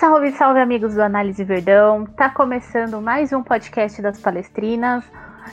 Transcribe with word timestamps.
Salve, 0.00 0.32
salve, 0.32 0.58
amigos 0.58 0.94
do 0.94 1.02
Análise 1.02 1.44
Verdão. 1.44 2.06
Tá 2.06 2.30
começando 2.30 3.02
mais 3.02 3.34
um 3.34 3.42
podcast 3.42 4.00
das 4.00 4.18
Palestrinas. 4.18 5.04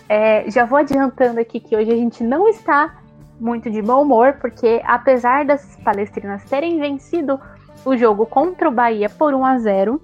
É, 0.08 0.50
já 0.50 0.64
vou 0.64 0.78
adiantando 0.80 1.38
aqui 1.38 1.60
que 1.60 1.76
hoje 1.76 1.92
a 1.92 1.96
gente 1.98 2.24
não 2.24 2.48
está 2.48 2.96
muito 3.42 3.70
de 3.70 3.82
bom 3.82 4.04
humor, 4.04 4.38
porque 4.40 4.82
apesar 4.86 5.44
das 5.44 5.76
Palestrinas 5.84 6.46
terem 6.46 6.80
vencido 6.80 7.38
o 7.84 7.98
jogo 7.98 8.26
contra 8.26 8.70
o 8.70 8.72
Bahia 8.72 9.10
por 9.10 9.34
1 9.34 9.46
a 9.46 9.58
0, 9.58 10.02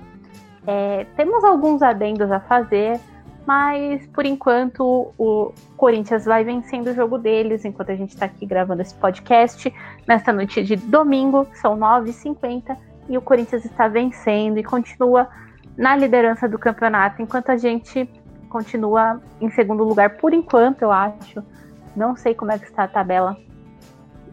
é, 0.67 1.05
temos 1.15 1.41
alguns 1.45 1.81
adendos 1.81 2.29
a 2.29 2.41
fazer, 2.41 2.99
mas 3.47 4.05
por 4.07 4.25
enquanto 4.25 5.13
o 5.17 5.53
Corinthians 5.77 6.25
vai 6.25 6.43
vencendo 6.43 6.87
o 6.87 6.93
jogo 6.93 7.17
deles 7.17 7.63
enquanto 7.63 7.91
a 7.91 7.95
gente 7.95 8.09
está 8.09 8.25
aqui 8.25 8.45
gravando 8.45 8.81
esse 8.81 8.95
podcast. 8.95 9.73
Nesta 10.05 10.33
noite 10.33 10.61
de 10.65 10.75
domingo, 10.75 11.47
são 11.53 11.77
9h50 11.77 12.75
e 13.09 13.17
o 13.17 13.21
Corinthians 13.21 13.65
está 13.65 13.87
vencendo 13.87 14.57
e 14.57 14.63
continua 14.63 15.27
na 15.77 15.95
liderança 15.95 16.47
do 16.47 16.59
campeonato, 16.59 17.21
enquanto 17.21 17.49
a 17.49 17.57
gente 17.57 18.09
continua 18.49 19.19
em 19.41 19.49
segundo 19.49 19.83
lugar 19.83 20.17
por 20.17 20.33
enquanto, 20.33 20.83
eu 20.83 20.91
acho. 20.91 21.43
Não 21.95 22.15
sei 22.15 22.35
como 22.35 22.51
é 22.51 22.59
que 22.59 22.65
está 22.65 22.83
a 22.83 22.87
tabela 22.87 23.35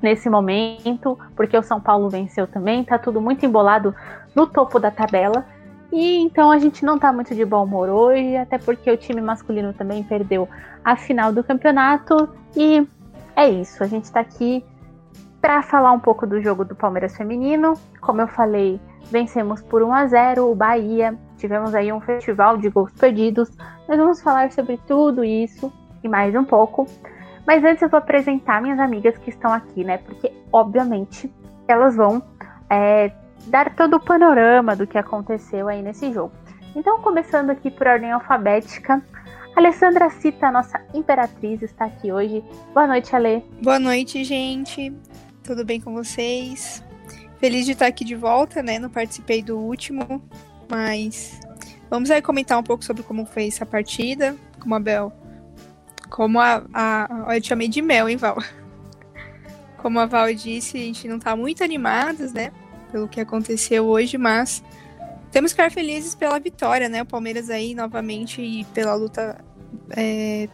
nesse 0.03 0.29
momento, 0.31 1.19
porque 1.37 1.57
o 1.57 1.63
São 1.63 1.81
Paulo 1.81 2.09
venceu 2.09 2.47
também, 2.47 2.85
tá 2.85 2.99
tudo 2.99 3.21
muito 3.21 3.45
embolado 3.45 3.95
no 4.35 4.47
topo 4.47 4.79
da 4.79 4.91
tabela. 4.91 5.45
E 5.93 6.19
então 6.19 6.51
a 6.51 6.59
gente 6.59 6.85
não 6.85 6.99
tá 6.99 7.13
muito 7.13 7.35
de 7.35 7.45
bom 7.45 7.65
humor 7.65 7.89
hoje, 7.89 8.37
até 8.37 8.59
porque 8.59 8.91
o 8.91 8.97
time 8.97 9.21
masculino 9.21 9.73
também 9.73 10.03
perdeu 10.03 10.49
a 10.85 10.97
final 10.97 11.33
do 11.33 11.43
campeonato. 11.43 12.29
E 12.57 12.87
é 13.35 13.49
isso, 13.49 13.83
a 13.83 13.87
gente 13.87 14.11
tá 14.11 14.21
aqui 14.21 14.65
para 15.41 15.63
falar 15.63 15.93
um 15.93 15.99
pouco 15.99 16.27
do 16.27 16.41
jogo 16.41 16.65
do 16.65 16.75
Palmeiras 16.75 17.17
feminino. 17.17 17.75
Como 18.01 18.21
eu 18.21 18.29
falei, 18.29 18.81
vencemos 19.11 19.63
por 19.63 19.83
1 19.83 19.93
a 19.93 20.07
0 20.07 20.51
o 20.51 20.55
Bahia. 20.55 21.17
Tivemos 21.39 21.75
aí 21.75 21.93
um 21.93 22.01
festival 22.01 22.59
de 22.59 22.69
gols 22.69 22.93
perdidos. 22.93 23.51
Nós 23.89 23.99
vamos 23.99 24.21
falar 24.21 24.53
sobre 24.53 24.79
tudo 24.87 25.25
isso 25.25 25.73
e 26.05 26.09
mais 26.09 26.35
um 26.35 26.45
pouco. 26.45 26.87
Mas 27.47 27.65
antes 27.65 27.83
eu 27.83 27.89
vou 27.89 27.99
apresentar 27.99 28.61
minhas 28.61 28.79
amigas 28.79 29.17
que 29.17 29.31
estão 29.31 29.53
aqui, 29.53 29.83
né? 29.83 29.99
Porque, 29.99 30.33
obviamente, 30.53 31.33
elas 31.67 31.97
vão 31.97 32.23
é, 32.69 33.11
dar 33.47 33.75
todo 33.75 33.97
o 33.97 34.01
panorama 34.01 34.77
do 34.77 34.87
que 34.87 34.99
aconteceu 34.99 35.69
aí 35.69 35.83
nesse 35.83 36.13
jogo. 36.13 36.33
Então, 36.77 37.01
começando 37.01 37.51
aqui 37.51 37.71
por 37.71 37.87
ordem 37.87 38.13
alfabética, 38.13 39.03
Alessandra 39.57 40.11
Cita, 40.11 40.51
nossa 40.51 40.81
imperatriz, 40.95 41.63
está 41.63 41.87
aqui 41.87 42.13
hoje. 42.13 42.45
Boa 42.73 42.87
noite, 42.87 43.17
Ale. 43.17 43.43
Boa 43.63 43.79
noite, 43.79 44.23
gente. 44.23 44.93
Tudo 45.43 45.65
bem 45.65 45.81
com 45.81 45.93
vocês? 45.93 46.83
Feliz 47.39 47.65
de 47.65 47.73
estar 47.73 47.87
aqui 47.87 48.05
de 48.05 48.15
volta, 48.15 48.63
né? 48.63 48.79
Não 48.79 48.91
participei 48.91 49.43
do 49.43 49.59
último, 49.59 50.23
mas 50.69 51.41
vamos 51.89 52.11
aí 52.11 52.21
comentar 52.21 52.59
um 52.59 52.63
pouco 52.63 52.85
sobre 52.85 53.03
como 53.03 53.25
foi 53.25 53.49
essa 53.49 53.65
partida. 53.65 54.37
Como 54.59 54.75
a 54.75 54.81
Bel. 54.81 55.13
Como 56.11 56.39
a. 56.39 56.63
a 56.73 57.35
eu 57.35 57.41
te 57.41 57.49
chamei 57.49 57.69
de 57.69 57.81
Mel, 57.81 58.09
hein, 58.09 58.17
Val? 58.17 58.39
Como 59.79 59.99
a 59.99 60.05
Val 60.05 60.35
disse, 60.35 60.77
a 60.77 60.81
gente 60.81 61.09
não 61.09 61.19
tá 61.19 61.35
muito 61.35 61.65
animados, 61.65 62.35
né? 62.35 62.53
Pelo 62.93 63.09
que 63.09 63.19
aconteceu 63.19 63.87
hoje, 63.87 64.19
mas 64.19 64.63
temos 65.31 65.53
que 65.53 65.63
ficar 65.63 65.73
felizes 65.73 66.15
pela 66.15 66.39
vitória, 66.39 66.87
né? 66.89 67.01
O 67.01 67.07
Palmeiras 67.07 67.49
aí 67.49 67.75
novamente 67.75 68.43
e 68.43 68.65
pela 68.67 68.95
luta 68.95 69.43
é, 69.97 70.49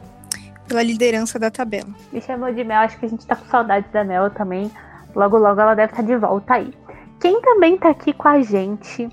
pela 0.67 0.83
liderança 0.83 1.39
da 1.39 1.51
tabela. 1.51 1.89
Me 2.13 2.21
chamou 2.21 2.53
de 2.53 2.65
Mel, 2.65 2.81
acho 2.81 2.99
que 2.99 3.07
a 3.07 3.09
gente 3.09 3.27
tá 3.27 3.37
com 3.37 3.47
saudade 3.47 3.87
da 3.93 4.05
Mel 4.05 4.31
também. 4.31 4.71
Logo, 5.15 5.39
logo 5.39 5.61
ela 5.61 5.75
deve 5.75 5.93
estar 5.93 6.03
tá 6.03 6.09
de 6.09 6.17
volta 6.17 6.55
aí. 6.55 6.73
Quem 7.21 7.41
também 7.41 7.79
tá 7.79 7.91
aqui 7.91 8.13
com 8.13 8.29
a 8.29 8.43
gente 8.43 9.09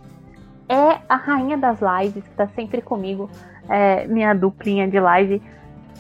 é 0.68 1.00
a 1.08 1.16
rainha 1.16 1.58
das 1.58 1.80
lives, 1.82 2.24
que 2.24 2.36
tá 2.36 2.48
sempre 2.56 2.82
comigo, 2.82 3.30
é, 3.70 4.06
minha 4.08 4.34
duplinha 4.34 4.88
de 4.88 5.00
live, 5.00 5.42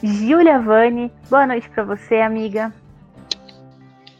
Giulia 0.01 0.59
Vani. 0.59 1.11
Boa 1.29 1.47
noite 1.47 1.69
para 1.69 1.83
você, 1.83 2.15
amiga. 2.15 2.73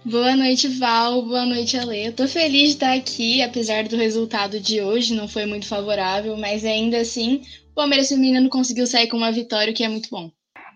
Boa 0.06 0.36
noite, 0.36 0.68
Val. 0.68 1.22
Boa 1.24 1.46
noite, 1.46 1.78
Ale. 1.78 2.08
Eu 2.08 2.14
tô 2.14 2.28
feliz 2.28 2.70
de 2.70 2.74
estar 2.76 2.94
aqui, 2.94 3.42
apesar 3.42 3.86
do 3.88 3.96
resultado 3.96 4.60
de 4.60 4.82
hoje 4.82 5.16
não 5.16 5.28
foi 5.28 5.46
muito 5.46 5.66
favorável, 5.66 6.36
mas 6.36 6.66
ainda 6.66 6.98
assim, 6.98 7.42
o 7.72 7.76
Palmeiras 7.76 8.10
feminino 8.10 8.50
conseguiu 8.50 8.86
sair 8.86 9.08
com 9.08 9.18
uma 9.18 9.32
vitória, 9.32 9.72
o 9.72 9.76
que 9.76 9.84
é 9.84 9.90
muito 9.90 10.10
bom. 10.10 10.30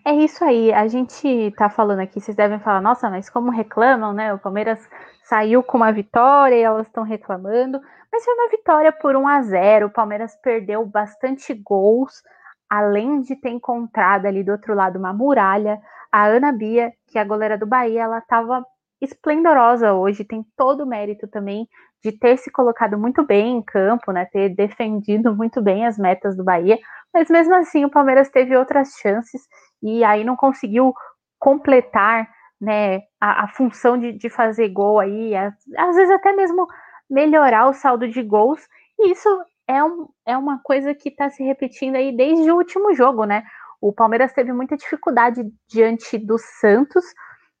É 0.06 0.12
isso 0.12 0.42
aí, 0.44 0.72
a 0.72 0.86
gente 0.86 1.50
tá 1.56 1.68
falando 1.68 2.00
aqui, 2.00 2.20
vocês 2.20 2.36
devem 2.36 2.58
falar, 2.60 2.80
nossa, 2.80 3.10
mas 3.10 3.28
como 3.28 3.50
reclamam, 3.50 4.12
né? 4.12 4.32
O 4.32 4.38
Palmeiras 4.38 4.78
saiu 5.24 5.62
com 5.62 5.76
uma 5.76 5.92
vitória 5.92 6.54
e 6.54 6.62
elas 6.62 6.86
estão 6.86 7.02
reclamando, 7.02 7.80
mas 8.10 8.24
foi 8.24 8.34
uma 8.34 8.48
vitória 8.48 8.92
por 8.92 9.16
1 9.16 9.28
a 9.28 9.42
0. 9.42 9.86
O 9.86 9.90
Palmeiras 9.90 10.34
perdeu 10.42 10.84
bastante 10.86 11.52
gols, 11.54 12.22
além 12.70 13.20
de 13.20 13.36
ter 13.36 13.50
encontrado 13.50 14.26
ali 14.26 14.42
do 14.42 14.52
outro 14.52 14.74
lado 14.74 14.98
uma 14.98 15.12
muralha. 15.12 15.78
A 16.10 16.26
Ana 16.26 16.52
Bia, 16.52 16.92
que 17.08 17.18
é 17.18 17.20
a 17.20 17.24
goleira 17.24 17.58
do 17.58 17.66
Bahia, 17.66 18.02
ela 18.04 18.18
estava 18.18 18.64
esplendorosa 19.00 19.92
hoje, 19.92 20.24
tem 20.24 20.44
todo 20.56 20.84
o 20.84 20.86
mérito 20.86 21.28
também 21.28 21.68
de 22.02 22.12
ter 22.12 22.36
se 22.38 22.50
colocado 22.50 22.98
muito 22.98 23.24
bem 23.26 23.58
em 23.58 23.62
campo, 23.62 24.12
né? 24.12 24.24
Ter 24.26 24.54
defendido 24.54 25.34
muito 25.34 25.60
bem 25.60 25.86
as 25.86 25.98
metas 25.98 26.36
do 26.36 26.44
Bahia, 26.44 26.78
mas 27.12 27.28
mesmo 27.28 27.54
assim 27.54 27.84
o 27.84 27.90
Palmeiras 27.90 28.30
teve 28.30 28.56
outras 28.56 28.90
chances 29.00 29.42
e 29.82 30.04
aí 30.04 30.24
não 30.24 30.36
conseguiu 30.36 30.94
completar 31.38 32.28
né, 32.60 33.02
a, 33.20 33.44
a 33.44 33.48
função 33.48 33.96
de, 33.96 34.12
de, 34.12 34.28
fazer 34.28 34.68
gol 34.68 34.98
aí, 34.98 35.34
às, 35.36 35.54
às 35.76 35.96
vezes 35.96 36.10
até 36.10 36.32
mesmo 36.32 36.66
melhorar 37.08 37.68
o 37.68 37.72
saldo 37.72 38.08
de 38.08 38.22
gols, 38.22 38.60
e 38.98 39.12
isso 39.12 39.28
é, 39.66 39.82
um, 39.82 40.08
é 40.26 40.36
uma 40.36 40.58
coisa 40.62 40.94
que 40.94 41.08
está 41.08 41.30
se 41.30 41.42
repetindo 41.44 41.96
aí 41.96 42.16
desde 42.16 42.50
o 42.50 42.56
último 42.56 42.94
jogo, 42.94 43.24
né? 43.24 43.44
O 43.80 43.92
Palmeiras 43.92 44.32
teve 44.32 44.52
muita 44.52 44.76
dificuldade 44.76 45.42
diante 45.68 46.18
do 46.18 46.36
Santos 46.36 47.04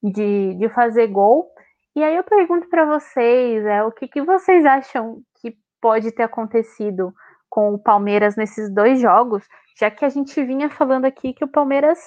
de, 0.02 0.54
de 0.54 0.68
fazer 0.70 1.06
gol. 1.06 1.48
E 1.94 2.02
aí 2.02 2.16
eu 2.16 2.24
pergunto 2.24 2.68
para 2.68 2.84
vocês, 2.84 3.64
é, 3.64 3.84
o 3.84 3.92
que, 3.92 4.08
que 4.08 4.22
vocês 4.22 4.64
acham 4.64 5.22
que 5.40 5.56
pode 5.80 6.10
ter 6.12 6.24
acontecido 6.24 7.12
com 7.48 7.74
o 7.74 7.78
Palmeiras 7.78 8.36
nesses 8.36 8.72
dois 8.72 9.00
jogos, 9.00 9.44
já 9.78 9.90
que 9.90 10.04
a 10.04 10.08
gente 10.08 10.42
vinha 10.44 10.68
falando 10.70 11.04
aqui 11.04 11.32
que 11.32 11.44
o 11.44 11.48
Palmeiras 11.48 11.98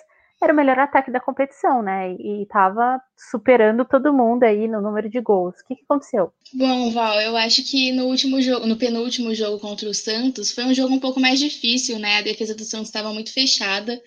era 0.44 0.53
o 0.53 0.56
melhor 0.56 0.79
ataque 0.79 1.12
da 1.12 1.19
competição, 1.19 1.84
né? 1.84 2.13
E 2.13 2.41
estava 2.41 3.00
superando 3.16 3.85
todo 3.85 4.12
mundo 4.12 4.44
aí 4.44 4.68
no 4.68 4.81
número 4.81 5.07
de 5.07 5.22
gols. 5.22 5.53
O 5.59 5.68
que, 5.68 5.75
que, 5.75 5.84
aconteceu? 5.84 6.34
Bom, 6.53 6.91
Val, 6.91 7.22
eu 7.22 7.38
acho 7.38 7.63
que 7.63 7.91
no 7.91 8.06
último 8.06 8.41
jogo, 8.41 8.66
no 8.66 8.75
penúltimo 8.75 9.35
jogo 9.35 9.59
contra 9.59 9.88
o 9.88 9.94
Santos, 9.94 10.52
foi 10.52 10.66
um 10.66 10.74
jogo 10.74 10.96
um 10.96 11.00
pouco 11.00 11.19
mais 11.19 11.40
difícil, 11.40 12.00
né? 12.00 12.18
A 12.18 12.23
defesa 12.23 12.56
do 12.56 12.63
Santos 12.63 12.88
estava 12.88 13.13
muito 13.13 13.31
fechada. 13.31 14.02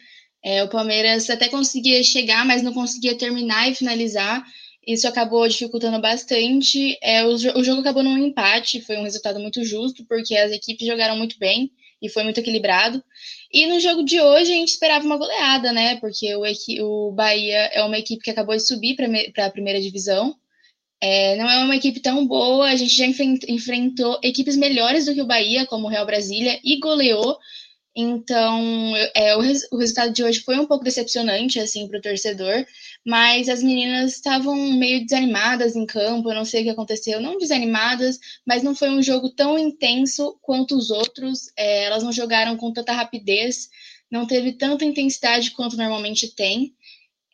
É, 0.44 0.64
o 0.64 0.68
Palmeiras 0.68 1.30
até 1.30 1.48
conseguia 1.48 2.02
chegar, 2.02 2.44
mas 2.44 2.62
não 2.62 2.72
conseguia 2.72 3.16
terminar 3.16 3.70
e 3.70 3.74
finalizar. 3.74 4.44
Isso 4.86 5.08
acabou 5.08 5.48
dificultando 5.48 6.00
bastante. 6.00 6.98
É, 7.02 7.24
o, 7.24 7.32
o 7.32 7.64
jogo 7.64 7.80
acabou 7.80 8.02
num 8.02 8.18
empate, 8.18 8.80
foi 8.80 8.96
um 8.96 9.02
resultado 9.02 9.40
muito 9.40 9.64
justo, 9.64 10.04
porque 10.06 10.36
as 10.36 10.52
equipes 10.52 10.86
jogaram 10.86 11.16
muito 11.16 11.38
bem 11.38 11.70
e 12.00 12.08
foi 12.08 12.22
muito 12.22 12.38
equilibrado. 12.38 13.02
E 13.52 13.66
no 13.66 13.80
jogo 13.80 14.02
de 14.02 14.20
hoje 14.20 14.52
a 14.52 14.56
gente 14.56 14.68
esperava 14.68 15.04
uma 15.04 15.16
goleada, 15.16 15.72
né? 15.72 15.96
Porque 15.96 16.34
o, 16.34 16.42
o 16.82 17.12
Bahia 17.12 17.70
é 17.72 17.82
uma 17.82 17.98
equipe 17.98 18.22
que 18.22 18.30
acabou 18.30 18.56
de 18.56 18.66
subir 18.66 18.96
para 19.32 19.46
a 19.46 19.50
primeira 19.50 19.80
divisão. 19.80 20.36
É, 21.00 21.36
não 21.36 21.50
é 21.50 21.62
uma 21.62 21.76
equipe 21.76 22.00
tão 22.00 22.26
boa, 22.26 22.66
a 22.68 22.76
gente 22.76 22.96
já 22.96 23.04
enfrentou 23.06 24.18
equipes 24.22 24.56
melhores 24.56 25.04
do 25.04 25.14
que 25.14 25.20
o 25.20 25.26
Bahia, 25.26 25.66
como 25.66 25.86
o 25.86 25.90
Real 25.90 26.06
Brasília, 26.06 26.58
e 26.64 26.78
goleou. 26.78 27.38
Então, 27.96 28.92
é, 29.14 29.36
o, 29.36 29.40
res, 29.40 29.68
o, 29.70 29.76
resultado 29.76 30.12
de 30.12 30.24
hoje 30.24 30.40
foi 30.40 30.58
um 30.58 30.66
pouco 30.66 30.84
decepcionante, 30.84 31.60
assim, 31.60 31.86
para 31.86 31.98
o 31.98 32.02
torcedor, 32.02 32.66
mas 33.04 33.48
as 33.48 33.62
meninas 33.62 34.14
estavam 34.14 34.56
meio 34.56 35.02
desanimadas 35.02 35.76
em 35.76 35.84
campo, 35.84 36.30
eu 36.30 36.34
não 36.34 36.44
sei 36.44 36.62
o 36.62 36.64
que 36.64 36.70
aconteceu, 36.70 37.20
não 37.20 37.38
desanimadas, 37.38 38.18
mas 38.46 38.62
não 38.62 38.74
foi 38.74 38.88
um 38.90 39.02
jogo 39.02 39.30
tão 39.30 39.58
intenso 39.58 40.38
quanto 40.40 40.76
os 40.76 40.90
outros, 40.90 41.52
é, 41.56 41.84
elas 41.84 42.02
não 42.02 42.12
jogaram 42.12 42.56
com 42.56 42.72
tanta 42.72 42.92
rapidez, 42.92 43.68
não 44.10 44.26
teve 44.26 44.52
tanta 44.52 44.84
intensidade 44.84 45.50
quanto 45.50 45.76
normalmente 45.76 46.34
tem. 46.34 46.74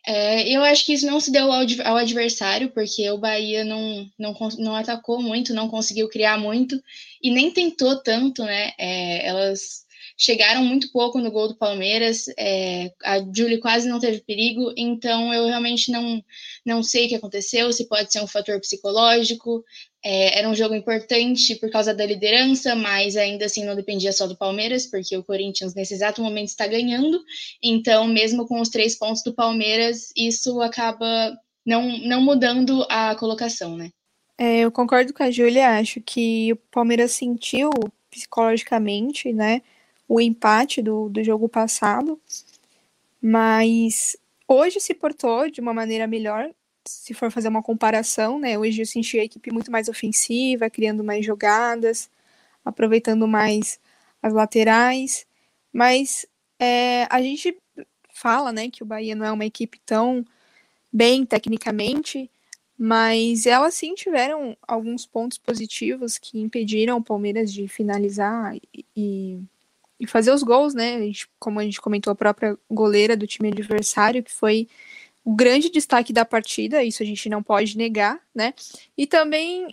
É, 0.05 0.49
eu 0.49 0.63
acho 0.63 0.85
que 0.85 0.93
isso 0.93 1.05
não 1.05 1.19
se 1.19 1.31
deu 1.31 1.51
ao, 1.51 1.61
ao 1.85 1.97
adversário, 1.97 2.71
porque 2.71 3.09
o 3.11 3.19
Bahia 3.19 3.63
não, 3.63 4.09
não, 4.17 4.35
não 4.57 4.75
atacou 4.75 5.21
muito, 5.21 5.53
não 5.53 5.69
conseguiu 5.69 6.09
criar 6.09 6.37
muito, 6.39 6.81
e 7.21 7.29
nem 7.31 7.51
tentou 7.51 8.01
tanto, 8.01 8.43
né? 8.43 8.71
É, 8.79 9.27
elas 9.27 9.85
chegaram 10.21 10.63
muito 10.63 10.91
pouco 10.91 11.17
no 11.17 11.31
gol 11.31 11.47
do 11.47 11.55
Palmeiras, 11.55 12.27
é, 12.37 12.91
a 13.03 13.17
Julie 13.35 13.59
quase 13.59 13.89
não 13.89 13.99
teve 13.99 14.19
perigo, 14.19 14.71
então 14.77 15.33
eu 15.33 15.47
realmente 15.47 15.91
não, 15.91 16.23
não 16.63 16.83
sei 16.83 17.07
o 17.07 17.09
que 17.09 17.15
aconteceu, 17.15 17.73
se 17.73 17.87
pode 17.87 18.13
ser 18.13 18.21
um 18.21 18.27
fator 18.27 18.59
psicológico. 18.59 19.65
É, 20.05 20.37
era 20.37 20.47
um 20.47 20.53
jogo 20.53 20.75
importante 20.75 21.55
por 21.55 21.71
causa 21.71 21.91
da 21.91 22.05
liderança, 22.05 22.75
mas 22.75 23.17
ainda 23.17 23.45
assim 23.45 23.65
não 23.65 23.75
dependia 23.75 24.13
só 24.13 24.27
do 24.27 24.37
Palmeiras, 24.37 24.85
porque 24.85 25.17
o 25.17 25.23
Corinthians 25.23 25.73
nesse 25.73 25.95
exato 25.95 26.21
momento 26.21 26.49
está 26.49 26.67
ganhando, 26.67 27.19
então 27.61 28.05
mesmo 28.07 28.47
com 28.47 28.61
os 28.61 28.69
três 28.69 28.95
pontos 28.95 29.23
do 29.23 29.33
Palmeiras, 29.33 30.11
isso 30.15 30.61
acaba 30.61 31.35
não, 31.65 31.97
não 31.99 32.21
mudando 32.21 32.85
a 32.89 33.15
colocação, 33.15 33.75
né? 33.75 33.89
É, 34.37 34.59
eu 34.59 34.71
concordo 34.71 35.13
com 35.13 35.23
a 35.23 35.31
Júlia, 35.31 35.79
acho 35.79 35.99
que 36.01 36.53
o 36.53 36.55
Palmeiras 36.55 37.11
sentiu 37.11 37.71
psicologicamente, 38.11 39.33
né? 39.33 39.61
O 40.13 40.19
empate 40.19 40.81
do, 40.81 41.07
do 41.07 41.23
jogo 41.23 41.47
passado. 41.47 42.19
Mas 43.21 44.17
hoje 44.45 44.77
se 44.81 44.93
portou 44.93 45.49
de 45.49 45.61
uma 45.61 45.73
maneira 45.73 46.05
melhor, 46.05 46.51
se 46.85 47.13
for 47.13 47.31
fazer 47.31 47.47
uma 47.47 47.63
comparação, 47.63 48.37
né? 48.37 48.59
Hoje 48.59 48.81
eu 48.81 48.85
senti 48.85 49.17
a 49.17 49.23
equipe 49.23 49.53
muito 49.53 49.71
mais 49.71 49.87
ofensiva, 49.87 50.69
criando 50.69 51.01
mais 51.01 51.25
jogadas, 51.25 52.09
aproveitando 52.65 53.25
mais 53.25 53.79
as 54.21 54.33
laterais. 54.33 55.25
Mas 55.71 56.25
é, 56.59 57.07
a 57.09 57.21
gente 57.21 57.57
fala, 58.13 58.51
né, 58.51 58.69
que 58.69 58.83
o 58.83 58.85
Bahia 58.85 59.15
não 59.15 59.25
é 59.25 59.31
uma 59.31 59.45
equipe 59.45 59.79
tão 59.85 60.25
bem 60.91 61.25
tecnicamente, 61.25 62.29
mas 62.77 63.45
elas 63.45 63.75
sim 63.75 63.95
tiveram 63.95 64.57
alguns 64.67 65.05
pontos 65.05 65.37
positivos 65.37 66.17
que 66.17 66.37
impediram 66.37 66.97
o 66.97 67.03
Palmeiras 67.03 67.53
de 67.53 67.65
finalizar 67.69 68.57
e, 68.57 68.85
e 68.93 69.39
fazer 70.07 70.31
os 70.31 70.43
gols, 70.43 70.73
né? 70.73 70.95
A 70.95 70.99
gente, 70.99 71.29
como 71.39 71.59
a 71.59 71.63
gente 71.63 71.81
comentou, 71.81 72.11
a 72.11 72.15
própria 72.15 72.57
goleira 72.69 73.15
do 73.15 73.27
time 73.27 73.49
adversário, 73.49 74.23
que 74.23 74.31
foi 74.31 74.67
o 75.23 75.35
grande 75.35 75.69
destaque 75.69 76.11
da 76.11 76.25
partida, 76.25 76.83
isso 76.83 77.03
a 77.03 77.05
gente 77.05 77.29
não 77.29 77.43
pode 77.43 77.77
negar, 77.77 78.19
né? 78.33 78.53
E 78.97 79.05
também 79.05 79.67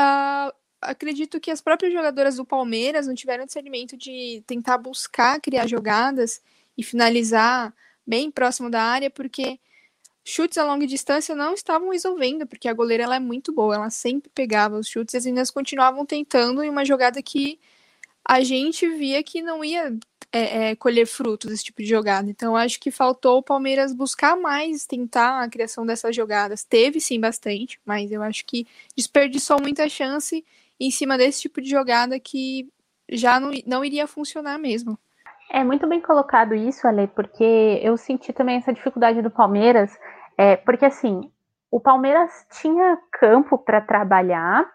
uh, 0.00 0.52
acredito 0.80 1.40
que 1.40 1.50
as 1.50 1.60
próprias 1.60 1.92
jogadoras 1.92 2.36
do 2.36 2.44
Palmeiras 2.44 3.06
não 3.06 3.14
tiveram 3.14 3.46
discernimento 3.46 3.96
de 3.96 4.42
tentar 4.46 4.78
buscar 4.78 5.40
criar 5.40 5.66
jogadas 5.66 6.40
e 6.76 6.82
finalizar 6.82 7.74
bem 8.06 8.30
próximo 8.30 8.70
da 8.70 8.82
área, 8.82 9.10
porque 9.10 9.58
chutes 10.24 10.58
a 10.58 10.64
longa 10.64 10.86
distância 10.86 11.34
não 11.34 11.54
estavam 11.54 11.90
resolvendo, 11.90 12.46
porque 12.46 12.68
a 12.68 12.72
goleira 12.72 13.04
ela 13.04 13.16
é 13.16 13.20
muito 13.20 13.52
boa, 13.52 13.74
ela 13.74 13.90
sempre 13.90 14.30
pegava 14.34 14.78
os 14.78 14.88
chutes 14.88 15.14
e 15.14 15.16
as 15.18 15.24
meninas 15.24 15.50
continuavam 15.50 16.04
tentando 16.06 16.62
em 16.62 16.70
uma 16.70 16.84
jogada 16.84 17.22
que 17.22 17.60
a 18.26 18.40
gente 18.42 18.88
via 18.88 19.22
que 19.22 19.42
não 19.42 19.64
ia 19.64 19.96
é, 20.32 20.70
é, 20.70 20.76
colher 20.76 21.06
frutos 21.06 21.52
esse 21.52 21.64
tipo 21.64 21.80
de 21.82 21.88
jogada. 21.88 22.28
Então, 22.28 22.56
acho 22.56 22.80
que 22.80 22.90
faltou 22.90 23.38
o 23.38 23.42
Palmeiras 23.42 23.94
buscar 23.94 24.36
mais, 24.36 24.86
tentar 24.86 25.42
a 25.42 25.48
criação 25.48 25.86
dessas 25.86 26.16
jogadas. 26.16 26.64
Teve 26.64 27.00
sim 27.00 27.20
bastante, 27.20 27.78
mas 27.84 28.10
eu 28.10 28.22
acho 28.22 28.44
que 28.44 28.66
desperdiçou 28.96 29.60
muita 29.60 29.88
chance 29.88 30.44
em 30.80 30.90
cima 30.90 31.16
desse 31.16 31.42
tipo 31.42 31.60
de 31.60 31.70
jogada 31.70 32.18
que 32.18 32.68
já 33.08 33.38
não, 33.38 33.52
não 33.66 33.84
iria 33.84 34.06
funcionar 34.06 34.58
mesmo. 34.58 34.98
É 35.50 35.62
muito 35.62 35.86
bem 35.86 36.00
colocado 36.00 36.54
isso, 36.54 36.88
Ale, 36.88 37.06
porque 37.06 37.78
eu 37.82 37.96
senti 37.96 38.32
também 38.32 38.56
essa 38.56 38.72
dificuldade 38.72 39.22
do 39.22 39.30
Palmeiras, 39.30 39.96
é, 40.36 40.56
porque 40.56 40.84
assim, 40.84 41.30
o 41.70 41.78
Palmeiras 41.78 42.46
tinha 42.60 42.98
campo 43.12 43.58
para 43.58 43.80
trabalhar 43.80 44.68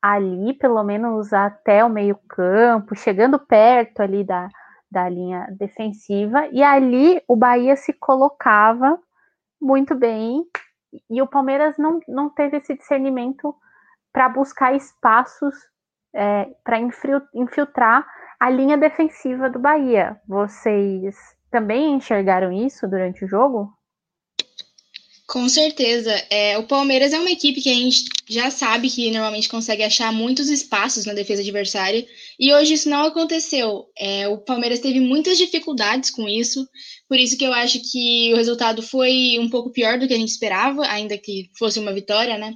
ali, 0.00 0.54
pelo 0.54 0.82
menos 0.82 1.32
até 1.32 1.84
o 1.84 1.88
meio-campo, 1.88 2.94
chegando 2.94 3.38
perto 3.38 4.00
ali 4.00 4.24
da, 4.24 4.48
da 4.90 5.08
linha 5.08 5.46
defensiva, 5.58 6.46
e 6.48 6.62
ali 6.62 7.20
o 7.26 7.36
Bahia 7.36 7.76
se 7.76 7.92
colocava 7.92 8.98
muito 9.60 9.94
bem, 9.94 10.44
e 11.10 11.20
o 11.20 11.26
Palmeiras 11.26 11.76
não, 11.76 12.00
não 12.08 12.30
teve 12.30 12.58
esse 12.58 12.76
discernimento 12.76 13.54
para 14.12 14.28
buscar 14.28 14.74
espaços 14.74 15.54
é, 16.14 16.48
para 16.64 16.78
infiltrar 17.34 18.06
a 18.40 18.48
linha 18.48 18.78
defensiva 18.78 19.50
do 19.50 19.58
Bahia. 19.58 20.18
Vocês 20.26 21.16
também 21.50 21.94
enxergaram 21.94 22.50
isso 22.50 22.88
durante 22.88 23.24
o 23.24 23.28
jogo? 23.28 23.75
Com 25.26 25.48
certeza. 25.48 26.12
É, 26.30 26.56
o 26.56 26.62
Palmeiras 26.62 27.12
é 27.12 27.18
uma 27.18 27.30
equipe 27.30 27.60
que 27.60 27.68
a 27.68 27.74
gente 27.74 28.04
já 28.28 28.48
sabe 28.48 28.88
que 28.88 29.10
normalmente 29.10 29.48
consegue 29.48 29.82
achar 29.82 30.12
muitos 30.12 30.48
espaços 30.48 31.04
na 31.04 31.14
defesa 31.14 31.42
adversária, 31.42 32.06
e 32.38 32.52
hoje 32.52 32.74
isso 32.74 32.88
não 32.88 33.04
aconteceu. 33.04 33.86
É, 33.98 34.28
o 34.28 34.38
Palmeiras 34.38 34.78
teve 34.78 35.00
muitas 35.00 35.36
dificuldades 35.36 36.10
com 36.10 36.28
isso, 36.28 36.66
por 37.08 37.18
isso 37.18 37.36
que 37.36 37.44
eu 37.44 37.52
acho 37.52 37.80
que 37.90 38.32
o 38.32 38.36
resultado 38.36 38.82
foi 38.82 39.36
um 39.40 39.50
pouco 39.50 39.72
pior 39.72 39.98
do 39.98 40.06
que 40.06 40.14
a 40.14 40.18
gente 40.18 40.28
esperava, 40.30 40.86
ainda 40.86 41.18
que 41.18 41.50
fosse 41.58 41.80
uma 41.80 41.92
vitória, 41.92 42.38
né? 42.38 42.54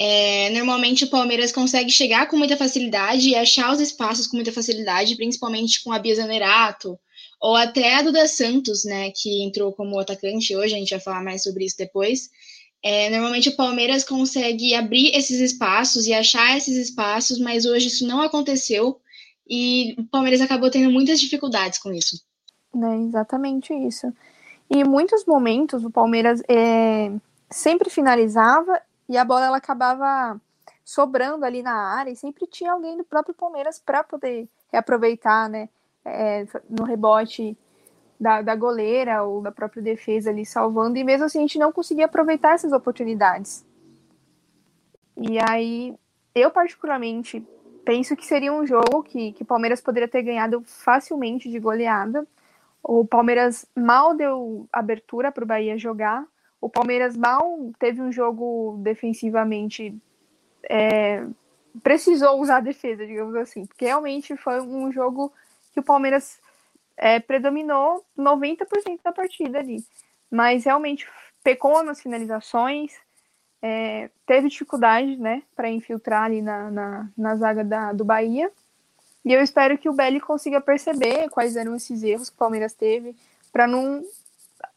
É, 0.00 0.48
normalmente 0.50 1.04
o 1.04 1.10
Palmeiras 1.10 1.52
consegue 1.52 1.90
chegar 1.90 2.26
com 2.28 2.36
muita 2.36 2.56
facilidade 2.56 3.28
e 3.28 3.34
achar 3.34 3.72
os 3.72 3.80
espaços 3.80 4.26
com 4.28 4.36
muita 4.36 4.52
facilidade, 4.52 5.16
principalmente 5.16 5.82
com 5.82 5.92
a 5.92 5.98
Bia 5.98 6.14
Zanerato, 6.14 6.96
ou 7.40 7.56
até 7.56 7.94
a 7.94 8.02
Duda 8.02 8.26
Santos, 8.28 8.84
né, 8.84 9.10
que 9.10 9.42
entrou 9.42 9.72
como 9.72 9.98
atacante 9.98 10.54
hoje, 10.54 10.74
a 10.74 10.78
gente 10.78 10.90
vai 10.90 11.00
falar 11.00 11.24
mais 11.24 11.42
sobre 11.42 11.64
isso 11.64 11.76
depois. 11.78 12.28
É, 12.82 13.10
normalmente 13.10 13.48
o 13.48 13.56
Palmeiras 13.56 14.04
consegue 14.04 14.74
abrir 14.74 15.14
esses 15.14 15.40
espaços 15.40 16.06
e 16.06 16.12
achar 16.12 16.56
esses 16.56 16.76
espaços, 16.76 17.38
mas 17.38 17.64
hoje 17.64 17.88
isso 17.88 18.06
não 18.06 18.20
aconteceu 18.20 19.00
e 19.48 19.94
o 19.98 20.04
Palmeiras 20.04 20.40
acabou 20.40 20.70
tendo 20.70 20.90
muitas 20.90 21.20
dificuldades 21.20 21.78
com 21.78 21.92
isso. 21.92 22.22
É 22.74 22.96
exatamente 23.06 23.74
isso. 23.74 24.12
E 24.70 24.78
em 24.78 24.84
muitos 24.84 25.24
momentos 25.24 25.84
o 25.84 25.90
Palmeiras 25.90 26.42
é, 26.48 27.10
sempre 27.50 27.90
finalizava 27.90 28.80
e 29.08 29.16
a 29.16 29.24
bola 29.24 29.46
ela 29.46 29.56
acabava 29.56 30.40
sobrando 30.84 31.44
ali 31.44 31.62
na 31.62 31.74
área 31.74 32.10
e 32.10 32.16
sempre 32.16 32.46
tinha 32.46 32.72
alguém 32.72 32.96
do 32.96 33.04
próprio 33.04 33.34
Palmeiras 33.34 33.78
para 33.78 34.04
poder 34.04 34.48
reaproveitar, 34.72 35.48
né, 35.48 35.68
é, 36.04 36.46
no 36.68 36.84
rebote 36.84 37.56
da, 38.18 38.42
da 38.42 38.54
goleira 38.54 39.22
ou 39.22 39.40
da 39.40 39.50
própria 39.50 39.82
defesa 39.82 40.30
ali 40.30 40.44
salvando, 40.44 40.98
e 40.98 41.04
mesmo 41.04 41.24
assim 41.24 41.38
a 41.38 41.42
gente 41.42 41.58
não 41.58 41.72
conseguia 41.72 42.04
aproveitar 42.04 42.54
essas 42.54 42.72
oportunidades. 42.72 43.64
E 45.16 45.38
aí, 45.38 45.94
eu 46.34 46.50
particularmente 46.50 47.44
penso 47.84 48.14
que 48.14 48.26
seria 48.26 48.52
um 48.52 48.66
jogo 48.66 49.02
que, 49.02 49.32
que 49.32 49.42
o 49.42 49.46
Palmeiras 49.46 49.80
poderia 49.80 50.08
ter 50.08 50.22
ganhado 50.22 50.62
facilmente 50.64 51.50
de 51.50 51.58
goleada. 51.58 52.26
O 52.82 53.04
Palmeiras 53.04 53.66
mal 53.74 54.14
deu 54.14 54.66
abertura 54.72 55.32
para 55.32 55.44
o 55.44 55.46
Bahia 55.46 55.76
jogar, 55.76 56.24
o 56.60 56.68
Palmeiras 56.68 57.16
mal 57.16 57.70
teve 57.78 58.02
um 58.02 58.12
jogo 58.12 58.78
defensivamente. 58.82 59.94
É, 60.68 61.24
precisou 61.82 62.40
usar 62.40 62.58
a 62.58 62.60
defesa, 62.60 63.06
digamos 63.06 63.34
assim, 63.34 63.64
porque 63.64 63.86
realmente 63.86 64.36
foi 64.36 64.60
um 64.60 64.92
jogo 64.92 65.32
que 65.72 65.80
o 65.80 65.82
Palmeiras 65.82 66.38
é, 66.96 67.18
predominou 67.18 68.04
90% 68.18 69.00
da 69.02 69.12
partida 69.12 69.58
ali. 69.58 69.84
Mas 70.30 70.64
realmente 70.64 71.08
pecou 71.42 71.82
nas 71.82 72.00
finalizações, 72.00 72.92
é, 73.62 74.10
teve 74.26 74.48
dificuldade 74.48 75.16
né, 75.16 75.42
para 75.54 75.70
infiltrar 75.70 76.24
ali 76.24 76.42
na, 76.42 76.70
na, 76.70 77.08
na 77.16 77.36
zaga 77.36 77.64
da, 77.64 77.92
do 77.92 78.04
Bahia. 78.04 78.50
E 79.24 79.32
eu 79.32 79.42
espero 79.42 79.76
que 79.76 79.88
o 79.88 79.92
Belli 79.92 80.20
consiga 80.20 80.60
perceber 80.60 81.28
quais 81.28 81.56
eram 81.56 81.74
esses 81.76 82.02
erros 82.02 82.30
que 82.30 82.36
o 82.36 82.38
Palmeiras 82.38 82.72
teve, 82.72 83.14
para 83.52 83.66
não 83.66 84.02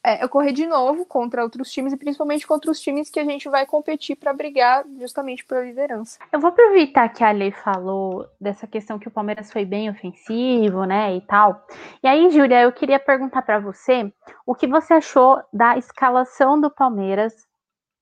é, 0.03 0.25
ocorrer 0.25 0.51
de 0.51 0.67
novo 0.67 1.05
contra 1.05 1.43
outros 1.43 1.71
times 1.71 1.93
e 1.93 1.97
principalmente 1.97 2.45
contra 2.45 2.69
os 2.69 2.79
times 2.79 3.09
que 3.09 3.19
a 3.19 3.23
gente 3.23 3.47
vai 3.47 3.65
competir 3.65 4.17
para 4.17 4.33
brigar 4.33 4.83
justamente 4.99 5.45
pela 5.45 5.61
liderança. 5.61 6.19
Eu 6.31 6.39
vou 6.39 6.49
aproveitar 6.49 7.07
que 7.09 7.23
a 7.23 7.31
Lei 7.31 7.51
falou 7.51 8.27
dessa 8.39 8.67
questão 8.67 8.99
que 8.99 9.07
o 9.07 9.11
Palmeiras 9.11 9.51
foi 9.51 9.63
bem 9.63 9.89
ofensivo, 9.89 10.83
né, 10.83 11.15
e 11.15 11.21
tal. 11.21 11.65
E 12.03 12.07
aí, 12.07 12.29
Júlia, 12.29 12.61
eu 12.61 12.71
queria 12.71 12.99
perguntar 12.99 13.41
para 13.41 13.59
você 13.59 14.11
o 14.45 14.53
que 14.53 14.67
você 14.67 14.95
achou 14.95 15.41
da 15.53 15.77
escalação 15.77 16.59
do 16.59 16.69
Palmeiras 16.69 17.33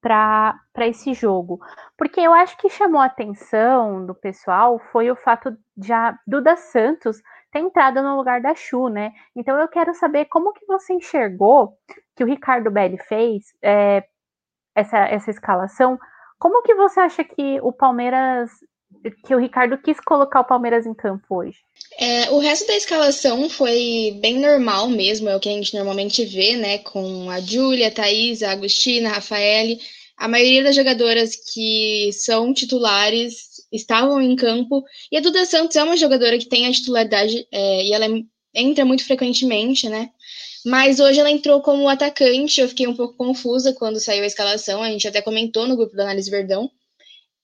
para 0.02 0.58
esse 0.80 1.14
jogo. 1.14 1.60
Porque 1.96 2.20
eu 2.20 2.34
acho 2.34 2.58
que 2.58 2.70
chamou 2.70 3.00
a 3.00 3.06
atenção 3.06 4.04
do 4.06 4.16
pessoal 4.16 4.80
foi 4.92 5.12
o 5.12 5.16
fato 5.16 5.56
de 5.78 5.94
a 5.94 6.18
Duda 6.26 6.58
Santos 6.58 7.22
ter 7.52 7.60
entrado 7.60 8.02
no 8.02 8.18
lugar 8.18 8.42
da 8.42 8.56
Chu, 8.56 8.88
né? 8.88 9.12
Então 9.36 9.60
eu 9.60 9.68
quero 9.68 9.94
saber 9.94 10.26
como 10.26 10.54
que 10.54 10.66
você 10.66 10.94
enxergou 10.94 11.78
que 12.16 12.24
o 12.24 12.28
Ricardo 12.28 12.72
Belli 12.72 12.98
fez 12.98 13.44
é, 13.62 14.04
essa, 14.76 14.98
essa 15.00 15.32
escalação. 15.32 16.00
Como 16.40 16.64
que 16.64 16.74
você 16.74 17.00
acha 17.00 17.24
que 17.24 17.60
o 17.62 17.72
Palmeiras, 17.72 18.50
que 19.26 19.36
o 19.36 19.40
Ricardo 19.40 19.78
quis 19.78 20.00
colocar 20.00 20.40
o 20.40 20.46
Palmeiras 20.46 20.86
em 20.86 20.94
campo 20.94 21.26
hoje? 21.30 21.58
É, 22.00 22.32
o 22.32 22.40
resto 22.40 22.68
da 22.68 22.76
escalação 22.76 23.50
foi 23.50 24.18
bem 24.22 24.40
normal 24.40 24.88
mesmo, 24.90 25.30
é 25.30 25.36
o 25.36 25.40
que 25.40 25.50
a 25.50 25.52
gente 25.52 25.76
normalmente 25.76 26.26
vê, 26.26 26.56
né? 26.56 26.78
Com 26.80 27.30
a 27.30 27.40
Júlia, 27.40 27.94
Thaís, 27.94 28.42
a 28.42 28.52
Agostina, 28.52 29.10
a 29.10 29.14
Rafaele. 29.14 29.80
A 30.18 30.28
maioria 30.28 30.64
das 30.64 30.76
jogadoras 30.76 31.36
que 31.36 32.12
são 32.14 32.54
titulares 32.54 33.51
estavam 33.72 34.22
em 34.22 34.36
campo. 34.36 34.84
E 35.12 35.18
a 35.18 35.22
Duda 35.22 35.46
Santos 35.46 35.76
é 35.76 35.84
uma 35.84 35.98
jogadora 35.98 36.38
que 36.38 36.48
tem 36.48 36.68
a 36.68 36.72
titularidade 36.72 37.48
é, 37.52 37.86
e 37.86 37.94
ela 37.94 38.06
é, 38.06 38.10
entra 38.54 38.86
muito 38.86 39.06
frequentemente, 39.06 39.88
né? 39.90 40.10
Mas 40.66 41.00
hoje 41.00 41.20
ela 41.20 41.32
entrou 41.32 41.62
como 41.62 41.88
atacante. 41.90 42.62
Eu 42.62 42.70
fiquei 42.70 42.88
um 42.88 42.96
pouco 42.96 43.16
confusa 43.16 43.74
quando 43.74 44.00
saiu 44.00 44.24
a 44.24 44.28
escalação. 44.28 44.84
A 44.84 44.92
gente 44.92 45.08
até 45.08 45.22
comentou 45.22 45.68
no 45.68 45.76
grupo 45.76 45.96
da 45.96 46.04
Análise 46.04 46.30
Verdão. 46.30 46.70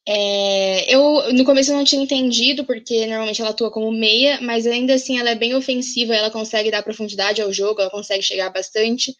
É, 0.10 0.94
eu 0.94 1.34
no 1.34 1.44
começo 1.44 1.72
eu 1.72 1.76
não 1.76 1.84
tinha 1.84 2.02
entendido, 2.02 2.64
porque 2.64 3.06
normalmente 3.06 3.42
ela 3.42 3.50
atua 3.50 3.70
como 3.70 3.92
meia, 3.92 4.40
mas 4.42 4.66
ainda 4.66 4.94
assim 4.94 5.20
ela 5.20 5.32
é 5.32 5.36
bem 5.36 5.54
ofensiva, 5.54 6.16
ela 6.16 6.32
consegue 6.32 6.72
dar 6.72 6.82
profundidade 6.82 7.42
ao 7.42 7.52
jogo, 7.52 7.82
ela 7.82 7.90
consegue 7.90 8.24
chegar 8.24 8.50
bastante. 8.50 9.14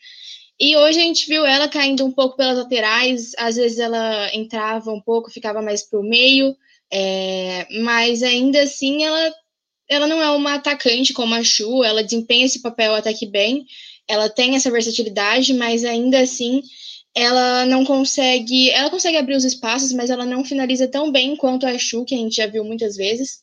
E 0.58 0.78
hoje 0.78 1.00
a 1.00 1.04
gente 1.04 1.28
viu 1.28 1.46
ela 1.46 1.68
caindo 1.68 2.06
um 2.06 2.12
pouco 2.12 2.38
pelas 2.38 2.58
laterais, 2.58 3.34
às 3.38 3.58
vezes 3.58 3.80
ela 3.80 4.34
entrava 4.34 4.92
um 4.92 5.02
pouco, 5.02 5.30
ficava 5.30 5.62
mais 5.62 5.84
para 5.84 6.00
o 6.00 6.04
meio, 6.04 6.56
é, 6.92 7.68
mas 7.82 8.24
ainda 8.24 8.62
assim 8.64 9.04
ela 9.04 9.34
ela 9.90 10.08
não 10.08 10.22
é 10.22 10.30
uma 10.32 10.56
atacante 10.56 11.14
como 11.14 11.34
a 11.34 11.44
Chu, 11.44 11.84
ela 11.84 12.04
desempenha 12.04 12.46
esse 12.46 12.62
papel 12.62 12.94
até 12.94 13.14
que 13.14 13.26
bem, 13.26 13.66
ela 14.08 14.30
tem 14.30 14.56
essa 14.56 14.70
versatilidade, 14.70 15.54
mas 15.54 15.86
ainda 15.86 16.20
assim 16.20 16.62
ela 17.16 17.66
não 17.66 17.86
consegue, 17.86 18.70
ela 18.70 18.90
consegue 18.90 19.18
abrir 19.18 19.36
os 19.36 19.44
espaços, 19.46 19.92
mas 19.92 20.10
ela 20.10 20.26
não 20.26 20.46
finaliza 20.46 20.88
tão 20.88 21.12
bem 21.12 21.36
quanto 21.36 21.66
a 21.66 21.78
Chu, 21.78 22.06
que 22.06 22.14
a 22.14 22.18
gente 22.18 22.36
já 22.36 22.48
viu 22.48 22.64
muitas 22.64 22.96
vezes. 22.96 23.42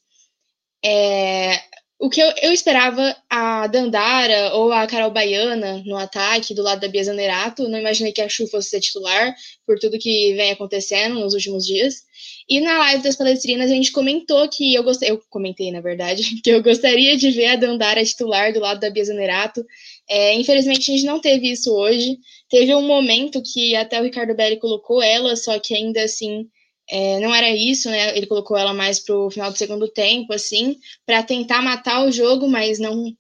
É, 0.85 1.61
o 2.05 2.11
que 2.11 2.21
eu, 2.21 2.31
eu, 2.43 2.53
esperava 2.53 3.17
a 3.31 3.67
Dandara 3.67 4.55
ou 4.57 4.71
a 4.71 4.87
Carol 4.87 5.11
Baiana 5.11 5.83
no 5.87 5.97
ataque 5.97 6.53
do 6.53 6.63
lado 6.63 6.79
da 6.79 6.87
Bia 6.87 7.03
Zanerato, 7.03 7.67
não 7.67 7.79
imaginei 7.79 8.13
que 8.13 8.21
a 8.21 8.29
Chu 8.29 8.47
fosse 8.47 8.69
ser 8.69 8.81
titular 8.81 9.35
por 9.67 9.79
tudo 9.79 9.99
que 9.99 10.35
vem 10.35 10.51
acontecendo 10.51 11.19
nos 11.19 11.33
últimos 11.33 11.65
dias. 11.65 12.03
E 12.47 12.61
na 12.61 12.77
live 12.77 13.03
das 13.03 13.17
palestrinas 13.17 13.71
a 13.71 13.75
gente 13.75 13.91
comentou 13.91 14.47
que 14.51 14.75
eu 14.75 14.83
gostei, 14.85 15.13
eu 15.13 15.21
comentei 15.31 15.73
na 15.73 15.81
verdade, 15.81 16.23
que 16.45 16.51
eu 16.51 16.63
gostaria 16.63 17.17
de 17.17 17.31
ver 17.31 17.47
a 17.47 17.57
Dandara 17.57 18.05
titular 18.05 18.53
do 18.53 18.61
lado 18.61 18.81
da 18.81 18.91
Bia 18.91 19.07
Zanerato. 19.07 19.65
É, 20.07 20.35
infelizmente 20.35 20.91
a 20.91 20.95
gente 20.95 21.07
não 21.07 21.19
teve 21.19 21.53
isso 21.53 21.75
hoje. 21.75 22.19
Teve 22.51 22.75
um 22.75 22.87
momento 22.87 23.43
que 23.43 23.75
até 23.75 23.99
o 23.99 24.05
Ricardo 24.05 24.37
Belli 24.37 24.59
colocou 24.59 25.03
ela, 25.03 25.35
só 25.37 25.59
que 25.59 25.75
ainda 25.75 26.03
assim 26.03 26.47
é, 26.89 27.19
não 27.21 27.35
era 27.35 27.49
isso, 27.51 27.89
né? 27.91 28.17
Ele 28.17 28.27
colocou 28.27 28.57
ela 28.57 28.75
mais 28.75 28.99
pro 28.99 29.31
final 29.31 29.51
do 29.51 29.57
segundo 29.57 29.89
tempo, 29.89 30.33
assim, 30.33 30.79
para 31.07 31.23
tentar 31.23 31.63
matar 31.63 32.05
o 32.05 32.13
jogo, 32.13 32.49
mas 32.49 32.79
não 32.79 33.15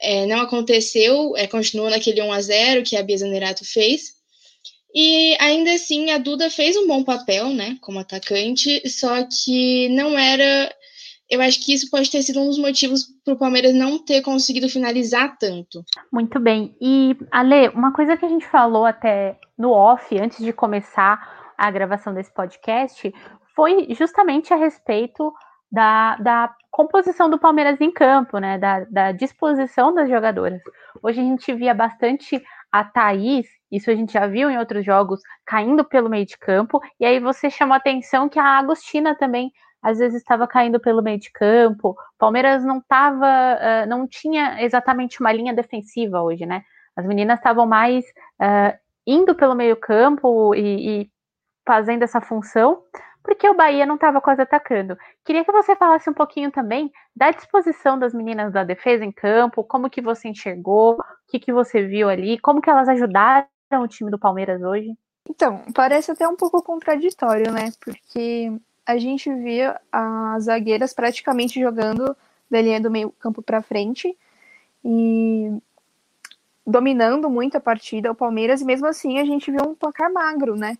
é, 0.00 0.26
não 0.26 0.40
aconteceu. 0.40 1.36
É, 1.36 1.46
continuou 1.46 1.90
naquele 1.90 2.22
1 2.22 2.32
a 2.32 2.40
0 2.40 2.82
que 2.82 2.96
a 2.96 3.02
Bia 3.02 3.18
Zanerato 3.18 3.64
fez. 3.64 4.16
E 4.94 5.36
ainda 5.38 5.72
assim, 5.72 6.10
a 6.10 6.18
Duda 6.18 6.50
fez 6.50 6.76
um 6.76 6.86
bom 6.86 7.04
papel, 7.04 7.50
né, 7.50 7.76
como 7.82 7.98
atacante, 7.98 8.88
só 8.88 9.22
que 9.24 9.88
não 9.90 10.18
era. 10.18 10.74
Eu 11.30 11.42
acho 11.42 11.62
que 11.62 11.74
isso 11.74 11.90
pode 11.90 12.10
ter 12.10 12.22
sido 12.22 12.40
um 12.40 12.46
dos 12.46 12.58
motivos 12.58 13.06
para 13.22 13.34
o 13.34 13.38
Palmeiras 13.38 13.74
não 13.74 13.98
ter 14.02 14.22
conseguido 14.22 14.66
finalizar 14.66 15.36
tanto. 15.38 15.84
Muito 16.10 16.40
bem. 16.40 16.74
E, 16.80 17.14
Ale, 17.30 17.68
uma 17.68 17.92
coisa 17.92 18.16
que 18.16 18.24
a 18.24 18.28
gente 18.30 18.46
falou 18.46 18.86
até 18.86 19.38
no 19.58 19.72
off, 19.72 20.18
antes 20.18 20.42
de 20.42 20.54
começar 20.54 21.37
a 21.58 21.70
gravação 21.72 22.14
desse 22.14 22.32
podcast 22.32 23.12
foi 23.54 23.88
justamente 23.90 24.54
a 24.54 24.56
respeito 24.56 25.34
da, 25.70 26.16
da 26.16 26.54
composição 26.70 27.28
do 27.28 27.38
Palmeiras 27.38 27.80
em 27.80 27.90
campo, 27.90 28.38
né? 28.38 28.56
Da, 28.56 28.84
da, 28.84 29.12
disposição 29.12 29.92
das 29.92 30.08
jogadoras. 30.08 30.62
Hoje 31.02 31.20
a 31.20 31.24
gente 31.24 31.52
via 31.52 31.74
bastante 31.74 32.40
a 32.70 32.84
Thaís, 32.84 33.46
isso 33.70 33.90
a 33.90 33.94
gente 33.94 34.12
já 34.12 34.26
viu 34.26 34.48
em 34.48 34.58
outros 34.58 34.84
jogos, 34.84 35.20
caindo 35.44 35.84
pelo 35.84 36.08
meio 36.08 36.24
de 36.24 36.38
campo, 36.38 36.80
e 37.00 37.04
aí 37.04 37.18
você 37.18 37.50
chamou 37.50 37.74
a 37.74 37.78
atenção 37.78 38.28
que 38.28 38.38
a 38.38 38.58
Agostina 38.58 39.14
também 39.14 39.50
às 39.82 39.98
vezes 39.98 40.20
estava 40.20 40.46
caindo 40.46 40.80
pelo 40.80 41.02
meio 41.02 41.18
de 41.18 41.30
campo. 41.32 41.96
Palmeiras 42.18 42.64
não 42.64 42.78
estava, 42.78 43.26
uh, 43.26 43.88
não 43.88 44.06
tinha 44.06 44.62
exatamente 44.62 45.20
uma 45.20 45.32
linha 45.32 45.54
defensiva 45.54 46.22
hoje, 46.22 46.46
né? 46.46 46.62
As 46.96 47.06
meninas 47.06 47.38
estavam 47.38 47.66
mais 47.66 48.04
uh, 48.40 48.76
indo 49.06 49.34
pelo 49.34 49.54
meio 49.54 49.76
campo 49.76 50.54
e, 50.54 51.02
e 51.02 51.10
fazendo 51.68 52.02
essa 52.02 52.18
função, 52.18 52.82
porque 53.22 53.46
o 53.46 53.52
Bahia 53.52 53.84
não 53.84 53.96
estava 53.96 54.22
quase 54.22 54.40
atacando. 54.40 54.96
Queria 55.22 55.44
que 55.44 55.52
você 55.52 55.76
falasse 55.76 56.08
um 56.08 56.14
pouquinho 56.14 56.50
também 56.50 56.90
da 57.14 57.30
disposição 57.30 57.98
das 57.98 58.14
meninas 58.14 58.54
da 58.54 58.64
defesa 58.64 59.04
em 59.04 59.12
campo, 59.12 59.62
como 59.62 59.90
que 59.90 60.00
você 60.00 60.28
enxergou, 60.28 60.94
o 60.94 61.04
que, 61.28 61.38
que 61.38 61.52
você 61.52 61.82
viu 61.82 62.08
ali, 62.08 62.38
como 62.38 62.62
que 62.62 62.70
elas 62.70 62.88
ajudaram 62.88 63.46
o 63.82 63.86
time 63.86 64.10
do 64.10 64.18
Palmeiras 64.18 64.62
hoje. 64.62 64.96
Então, 65.28 65.62
parece 65.74 66.10
até 66.10 66.26
um 66.26 66.36
pouco 66.36 66.62
contraditório, 66.62 67.52
né? 67.52 67.70
Porque 67.84 68.50
a 68.86 68.96
gente 68.96 69.30
via 69.34 69.78
as 69.92 70.44
zagueiras 70.44 70.94
praticamente 70.94 71.60
jogando 71.60 72.16
da 72.50 72.62
linha 72.62 72.80
do 72.80 72.90
meio 72.90 73.10
campo 73.10 73.42
para 73.42 73.60
frente 73.60 74.16
e 74.82 75.52
dominando 76.66 77.28
muito 77.28 77.58
a 77.58 77.60
partida 77.60 78.10
o 78.10 78.14
Palmeiras, 78.14 78.62
e 78.62 78.64
mesmo 78.64 78.86
assim 78.86 79.18
a 79.18 79.24
gente 79.26 79.50
viu 79.50 79.68
um 79.68 79.74
placar 79.74 80.10
magro, 80.10 80.56
né? 80.56 80.78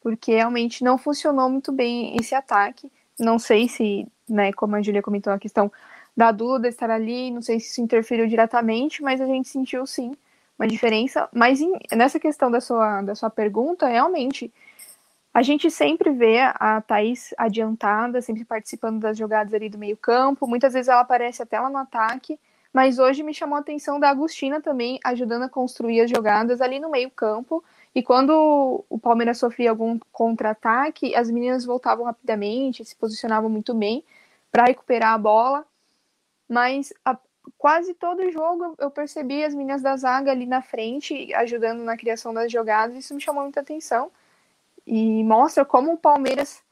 Porque 0.00 0.32
realmente 0.34 0.84
não 0.84 0.98
funcionou 0.98 1.48
muito 1.50 1.72
bem 1.72 2.16
esse 2.18 2.34
ataque. 2.34 2.90
Não 3.18 3.38
sei 3.38 3.68
se, 3.68 4.06
né, 4.28 4.52
como 4.52 4.76
a 4.76 4.82
Julia 4.82 5.02
comentou, 5.02 5.32
a 5.32 5.38
questão 5.38 5.70
da 6.16 6.32
Duda 6.32 6.68
estar 6.68 6.90
ali, 6.90 7.30
não 7.30 7.42
sei 7.42 7.60
se 7.60 7.68
isso 7.68 7.80
interferiu 7.80 8.26
diretamente, 8.26 9.02
mas 9.02 9.20
a 9.20 9.26
gente 9.26 9.48
sentiu 9.48 9.86
sim 9.86 10.16
uma 10.58 10.66
diferença. 10.66 11.28
Mas 11.32 11.60
em, 11.60 11.72
nessa 11.92 12.18
questão 12.18 12.50
da 12.50 12.60
sua, 12.60 13.02
da 13.02 13.14
sua 13.14 13.30
pergunta, 13.30 13.86
realmente, 13.86 14.52
a 15.32 15.42
gente 15.42 15.70
sempre 15.70 16.10
vê 16.10 16.40
a 16.40 16.80
Thaís 16.80 17.32
adiantada, 17.38 18.20
sempre 18.20 18.44
participando 18.44 18.98
das 18.98 19.16
jogadas 19.16 19.54
ali 19.54 19.68
do 19.68 19.78
meio-campo. 19.78 20.48
Muitas 20.48 20.72
vezes 20.72 20.88
ela 20.88 21.02
aparece 21.02 21.42
até 21.42 21.60
lá 21.60 21.70
no 21.70 21.78
ataque, 21.78 22.38
mas 22.72 22.98
hoje 22.98 23.22
me 23.22 23.32
chamou 23.32 23.56
a 23.56 23.60
atenção 23.60 24.00
da 24.00 24.10
Agostina 24.10 24.60
também 24.60 24.98
ajudando 25.04 25.44
a 25.44 25.48
construir 25.48 26.00
as 26.00 26.10
jogadas 26.10 26.60
ali 26.60 26.80
no 26.80 26.90
meio-campo 26.90 27.62
e 27.94 28.02
quando 28.02 28.84
o 28.88 28.98
Palmeiras 28.98 29.38
sofria 29.38 29.70
algum 29.70 29.98
contra-ataque, 30.12 31.14
as 31.14 31.30
meninas 31.30 31.64
voltavam 31.64 32.04
rapidamente, 32.04 32.84
se 32.84 32.94
posicionavam 32.94 33.48
muito 33.48 33.74
bem 33.74 34.04
para 34.50 34.66
recuperar 34.66 35.14
a 35.14 35.18
bola. 35.18 35.66
Mas 36.48 36.92
a, 37.04 37.18
quase 37.56 37.94
todo 37.94 38.30
jogo 38.30 38.74
eu 38.78 38.90
percebi 38.90 39.44
as 39.44 39.54
meninas 39.54 39.82
da 39.82 39.96
zaga 39.96 40.30
ali 40.30 40.46
na 40.46 40.62
frente, 40.62 41.32
ajudando 41.34 41.82
na 41.82 41.96
criação 41.96 42.32
das 42.32 42.52
jogadas. 42.52 42.96
Isso 42.96 43.14
me 43.14 43.20
chamou 43.20 43.42
muita 43.42 43.60
atenção. 43.60 44.10
E 44.86 45.22
mostra 45.24 45.64
como 45.64 45.92
o 45.92 45.98
Palmeiras 45.98 46.62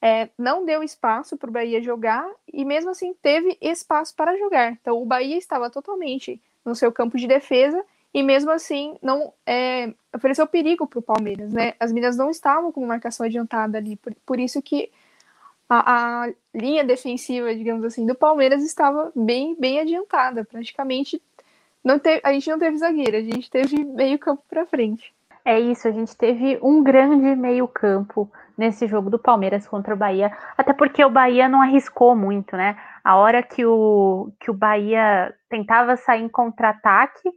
é, 0.00 0.28
não 0.36 0.64
deu 0.64 0.82
espaço 0.82 1.36
para 1.36 1.48
o 1.48 1.52
Bahia 1.52 1.80
jogar 1.80 2.28
e 2.52 2.64
mesmo 2.64 2.90
assim 2.90 3.14
teve 3.22 3.56
espaço 3.60 4.14
para 4.14 4.36
jogar. 4.36 4.72
Então 4.72 5.00
o 5.00 5.06
Bahia 5.06 5.38
estava 5.38 5.70
totalmente 5.70 6.40
no 6.64 6.74
seu 6.74 6.90
campo 6.90 7.16
de 7.16 7.26
defesa 7.26 7.82
e 8.14 8.22
mesmo 8.22 8.50
assim 8.50 8.96
não 9.02 9.32
é, 9.46 9.92
ofereceu 10.14 10.46
perigo 10.46 10.86
para 10.86 10.98
o 10.98 11.02
Palmeiras, 11.02 11.52
né? 11.52 11.74
As 11.80 11.92
meninas 11.92 12.16
não 12.16 12.30
estavam 12.30 12.70
com 12.70 12.84
marcação 12.84 13.24
adiantada 13.24 13.78
ali, 13.78 13.96
por, 13.96 14.14
por 14.26 14.38
isso 14.38 14.60
que 14.60 14.90
a, 15.68 16.24
a, 16.24 16.32
linha 16.54 16.84
defensiva, 16.84 17.54
digamos 17.54 17.84
assim, 17.84 18.04
do 18.04 18.14
Palmeiras 18.14 18.62
estava 18.62 19.10
bem, 19.16 19.56
bem 19.58 19.80
adiantada, 19.80 20.44
praticamente 20.44 21.20
não 21.82 21.98
teve, 21.98 22.20
a 22.22 22.32
gente 22.32 22.50
não 22.50 22.58
teve 22.58 22.76
zagueira, 22.76 23.18
a 23.18 23.22
gente 23.22 23.50
teve 23.50 23.82
meio 23.82 24.18
campo 24.18 24.42
para 24.48 24.66
frente. 24.66 25.12
É 25.44 25.58
isso, 25.58 25.88
a 25.88 25.90
gente 25.90 26.16
teve 26.16 26.58
um 26.62 26.82
grande 26.82 27.34
meio 27.34 27.66
campo 27.66 28.30
nesse 28.56 28.86
jogo 28.86 29.10
do 29.10 29.18
Palmeiras 29.18 29.66
contra 29.66 29.94
o 29.94 29.96
Bahia, 29.96 30.30
até 30.56 30.72
porque 30.72 31.04
o 31.04 31.10
Bahia 31.10 31.48
não 31.48 31.60
arriscou 31.60 32.14
muito, 32.14 32.56
né? 32.56 32.76
A 33.02 33.16
hora 33.16 33.42
que 33.42 33.64
o, 33.66 34.30
que 34.38 34.50
o 34.50 34.54
Bahia 34.54 35.34
tentava 35.48 35.96
sair 35.96 36.22
em 36.22 36.28
contra-ataque, 36.28 37.28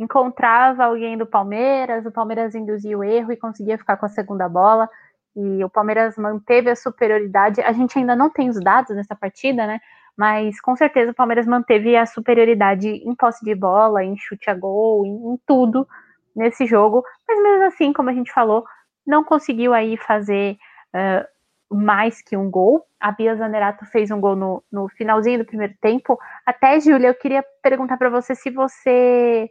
encontrava 0.00 0.84
alguém 0.84 1.16
do 1.18 1.26
Palmeiras, 1.26 2.06
o 2.06 2.10
Palmeiras 2.10 2.54
induzia 2.54 2.96
o 2.96 3.04
erro 3.04 3.30
e 3.30 3.36
conseguia 3.36 3.76
ficar 3.76 3.98
com 3.98 4.06
a 4.06 4.08
segunda 4.08 4.48
bola. 4.48 4.88
E 5.36 5.62
o 5.62 5.68
Palmeiras 5.68 6.16
manteve 6.16 6.70
a 6.70 6.74
superioridade. 6.74 7.60
A 7.60 7.72
gente 7.72 7.98
ainda 7.98 8.16
não 8.16 8.30
tem 8.30 8.48
os 8.48 8.58
dados 8.58 8.96
nessa 8.96 9.14
partida, 9.14 9.66
né? 9.66 9.78
Mas 10.16 10.58
com 10.60 10.74
certeza 10.74 11.12
o 11.12 11.14
Palmeiras 11.14 11.46
manteve 11.46 11.96
a 11.96 12.06
superioridade 12.06 12.88
em 12.88 13.14
posse 13.14 13.44
de 13.44 13.54
bola, 13.54 14.02
em 14.02 14.16
chute 14.16 14.48
a 14.50 14.54
gol, 14.54 15.04
em, 15.04 15.34
em 15.34 15.38
tudo 15.46 15.86
nesse 16.34 16.64
jogo. 16.64 17.04
Mas 17.28 17.42
mesmo 17.42 17.64
assim, 17.66 17.92
como 17.92 18.08
a 18.08 18.12
gente 18.14 18.32
falou, 18.32 18.64
não 19.06 19.22
conseguiu 19.22 19.74
aí 19.74 19.98
fazer 19.98 20.56
uh, 20.94 21.74
mais 21.76 22.22
que 22.22 22.36
um 22.36 22.50
gol. 22.50 22.86
A 22.98 23.12
Bia 23.12 23.36
Zanerato 23.36 23.84
fez 23.86 24.10
um 24.10 24.20
gol 24.20 24.34
no, 24.34 24.64
no 24.72 24.88
finalzinho 24.88 25.40
do 25.40 25.44
primeiro 25.44 25.74
tempo. 25.80 26.18
Até, 26.44 26.80
Júlia, 26.80 27.08
eu 27.08 27.14
queria 27.14 27.44
perguntar 27.62 27.98
para 27.98 28.08
você 28.08 28.34
se 28.34 28.50
você 28.50 29.50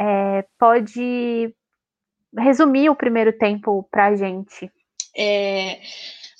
é, 0.00 0.44
pode 0.58 1.54
resumir 2.36 2.90
o 2.90 2.96
primeiro 2.96 3.32
tempo 3.36 3.86
para 3.90 4.06
a 4.06 4.16
gente? 4.16 4.70
É, 5.16 5.80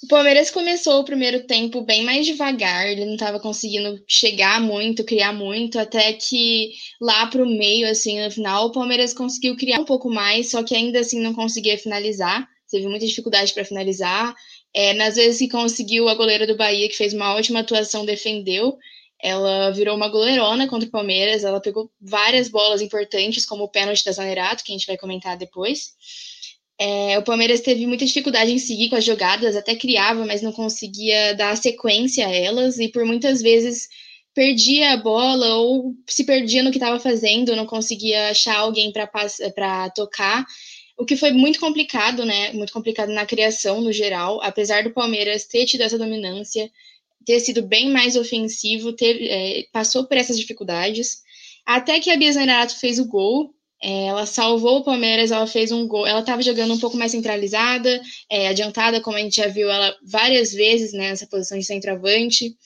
o 0.04 0.08
Palmeiras 0.08 0.50
começou 0.50 1.00
o 1.00 1.04
primeiro 1.04 1.46
tempo 1.46 1.80
bem 1.80 2.04
mais 2.04 2.26
devagar, 2.26 2.86
ele 2.86 3.06
não 3.06 3.14
estava 3.14 3.40
conseguindo 3.40 4.02
chegar 4.06 4.60
muito, 4.60 5.04
criar 5.04 5.32
muito, 5.32 5.78
até 5.78 6.12
que 6.12 6.72
lá 7.00 7.26
para 7.28 7.42
o 7.42 7.46
meio, 7.46 7.88
assim, 7.88 8.22
no 8.22 8.30
final, 8.30 8.66
o 8.66 8.72
Palmeiras 8.72 9.14
conseguiu 9.14 9.56
criar 9.56 9.80
um 9.80 9.84
pouco 9.84 10.10
mais, 10.10 10.50
só 10.50 10.62
que 10.62 10.74
ainda 10.74 11.00
assim 11.00 11.20
não 11.20 11.32
conseguia 11.32 11.78
finalizar, 11.78 12.46
teve 12.70 12.86
muita 12.86 13.06
dificuldade 13.06 13.54
para 13.54 13.64
finalizar. 13.64 14.34
É, 14.74 14.92
nas 14.92 15.14
vezes 15.14 15.38
que 15.38 15.48
conseguiu, 15.48 16.08
a 16.08 16.14
goleira 16.14 16.46
do 16.46 16.56
Bahia, 16.56 16.88
que 16.88 16.96
fez 16.96 17.14
uma 17.14 17.34
ótima 17.34 17.60
atuação, 17.60 18.04
defendeu, 18.04 18.76
ela 19.24 19.70
virou 19.70 19.96
uma 19.96 20.08
goleirona 20.08 20.68
contra 20.68 20.86
o 20.86 20.92
Palmeiras, 20.92 21.44
ela 21.44 21.58
pegou 21.58 21.90
várias 21.98 22.46
bolas 22.46 22.82
importantes, 22.82 23.46
como 23.46 23.64
o 23.64 23.68
pênalti 23.68 24.04
da 24.04 24.12
Zanerato, 24.12 24.62
que 24.62 24.70
a 24.70 24.76
gente 24.76 24.86
vai 24.86 24.98
comentar 24.98 25.34
depois. 25.34 25.94
É, 26.78 27.18
o 27.18 27.22
Palmeiras 27.22 27.62
teve 27.62 27.86
muita 27.86 28.04
dificuldade 28.04 28.52
em 28.52 28.58
seguir 28.58 28.90
com 28.90 28.96
as 28.96 29.04
jogadas, 29.04 29.56
até 29.56 29.74
criava, 29.74 30.26
mas 30.26 30.42
não 30.42 30.52
conseguia 30.52 31.32
dar 31.32 31.56
sequência 31.56 32.26
a 32.26 32.30
elas, 32.30 32.78
e 32.78 32.88
por 32.88 33.06
muitas 33.06 33.40
vezes 33.40 33.88
perdia 34.34 34.92
a 34.92 34.96
bola 34.98 35.54
ou 35.54 35.94
se 36.06 36.24
perdia 36.24 36.62
no 36.62 36.70
que 36.70 36.76
estava 36.76 37.00
fazendo, 37.00 37.56
não 37.56 37.64
conseguia 37.64 38.28
achar 38.28 38.58
alguém 38.58 38.92
para 38.92 39.88
tocar, 39.90 40.44
o 40.98 41.06
que 41.06 41.16
foi 41.16 41.32
muito 41.32 41.58
complicado, 41.58 42.26
né? 42.26 42.52
Muito 42.52 42.74
complicado 42.74 43.08
na 43.10 43.24
criação 43.24 43.80
no 43.80 43.90
geral, 43.90 44.42
apesar 44.42 44.84
do 44.84 44.92
Palmeiras 44.92 45.46
ter 45.46 45.64
tido 45.64 45.80
essa 45.80 45.96
dominância, 45.96 46.70
ter 47.24 47.40
sido 47.40 47.62
bem 47.62 47.90
mais 47.90 48.16
ofensivo, 48.16 48.92
teve, 48.92 49.28
é, 49.28 49.64
passou 49.72 50.06
por 50.06 50.16
essas 50.16 50.38
dificuldades, 50.38 51.22
até 51.66 51.98
que 52.00 52.10
a 52.10 52.16
Bia 52.16 52.32
Zanerato 52.32 52.78
fez 52.78 52.98
o 52.98 53.06
gol, 53.06 53.54
é, 53.82 54.06
ela 54.06 54.24
salvou 54.24 54.78
o 54.78 54.84
Palmeiras, 54.84 55.30
ela 55.30 55.46
fez 55.46 55.70
um 55.70 55.86
gol, 55.86 56.06
ela 56.06 56.20
estava 56.20 56.40
jogando 56.42 56.72
um 56.72 56.78
pouco 56.78 56.96
mais 56.96 57.12
centralizada, 57.12 58.00
é, 58.30 58.48
adiantada, 58.48 59.00
como 59.00 59.16
a 59.16 59.20
gente 59.20 59.36
já 59.36 59.46
viu 59.46 59.68
ela 59.68 59.94
várias 60.02 60.52
vezes 60.52 60.92
né, 60.92 61.10
nessa 61.10 61.26
posição 61.26 61.58
de 61.58 61.64
centroavante, 61.64 62.56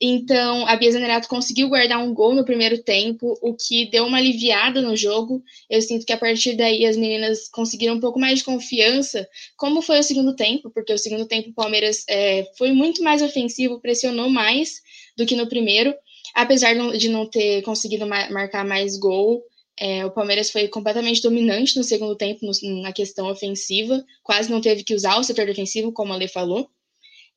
então, 0.00 0.66
a 0.66 0.76
Bia 0.76 0.92
Zanerato 0.92 1.26
conseguiu 1.26 1.70
guardar 1.70 1.98
um 1.98 2.12
gol 2.12 2.34
no 2.34 2.44
primeiro 2.44 2.82
tempo, 2.82 3.38
o 3.40 3.54
que 3.54 3.86
deu 3.90 4.04
uma 4.04 4.18
aliviada 4.18 4.82
no 4.82 4.94
jogo. 4.94 5.42
Eu 5.70 5.80
sinto 5.80 6.04
que 6.04 6.12
a 6.12 6.18
partir 6.18 6.54
daí 6.54 6.84
as 6.84 6.96
meninas 6.98 7.48
conseguiram 7.48 7.94
um 7.94 8.00
pouco 8.00 8.20
mais 8.20 8.40
de 8.40 8.44
confiança, 8.44 9.26
como 9.56 9.80
foi 9.80 9.98
o 9.98 10.02
segundo 10.02 10.36
tempo, 10.36 10.70
porque 10.70 10.92
o 10.92 10.98
segundo 10.98 11.26
tempo 11.26 11.48
o 11.48 11.54
Palmeiras 11.54 12.04
é, 12.08 12.44
foi 12.58 12.72
muito 12.72 13.02
mais 13.02 13.22
ofensivo, 13.22 13.80
pressionou 13.80 14.28
mais 14.28 14.82
do 15.16 15.24
que 15.24 15.34
no 15.34 15.48
primeiro, 15.48 15.94
apesar 16.34 16.74
de 16.74 17.08
não 17.08 17.26
ter 17.26 17.62
conseguido 17.62 18.06
marcar 18.06 18.66
mais 18.66 18.98
gol. 18.98 19.42
É, 19.78 20.04
o 20.04 20.10
Palmeiras 20.10 20.50
foi 20.50 20.68
completamente 20.68 21.22
dominante 21.22 21.76
no 21.76 21.84
segundo 21.84 22.16
tempo 22.16 22.40
no, 22.44 22.82
na 22.82 22.92
questão 22.92 23.30
ofensiva, 23.30 24.04
quase 24.22 24.50
não 24.50 24.60
teve 24.60 24.84
que 24.84 24.94
usar 24.94 25.18
o 25.18 25.22
setor 25.22 25.46
defensivo, 25.46 25.92
como 25.92 26.12
a 26.12 26.16
Lê 26.16 26.28
falou. 26.28 26.68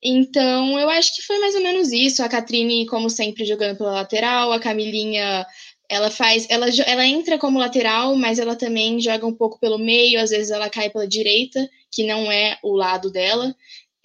Então, 0.03 0.79
eu 0.79 0.89
acho 0.89 1.15
que 1.15 1.22
foi 1.24 1.39
mais 1.39 1.56
ou 1.56 1.62
menos 1.62 1.91
isso. 1.91 2.24
A 2.24 2.29
Catrine, 2.29 2.86
como 2.86 3.10
sempre, 3.10 3.46
jogando 3.46 3.77
pela 3.77 3.91
lateral, 3.91 4.51
a 4.51 4.60
Camilinha, 4.60 5.46
ela 5.89 6.10
faz, 6.10 6.48
ela, 6.50 6.68
ela 6.86 7.06
entra 7.06 7.38
como 7.38 7.60
lateral, 7.60 8.15
mas 8.15 8.39
ela 8.39 8.56
também 8.56 9.00
joga 9.01 9.25
um 9.25 9.34
pouco 9.34 9.60
pelo 9.60 9.77
meio, 9.77 10.22
às 10.22 10.29
vezes 10.29 10.51
ela 10.51 10.70
cai 10.70 10.89
pela 10.89 11.08
direita, 11.08 11.70
que 11.91 12.06
não 12.06 12.32
é 12.32 12.58
o 12.63 12.74
lado 12.75 13.12
dela. 13.12 13.53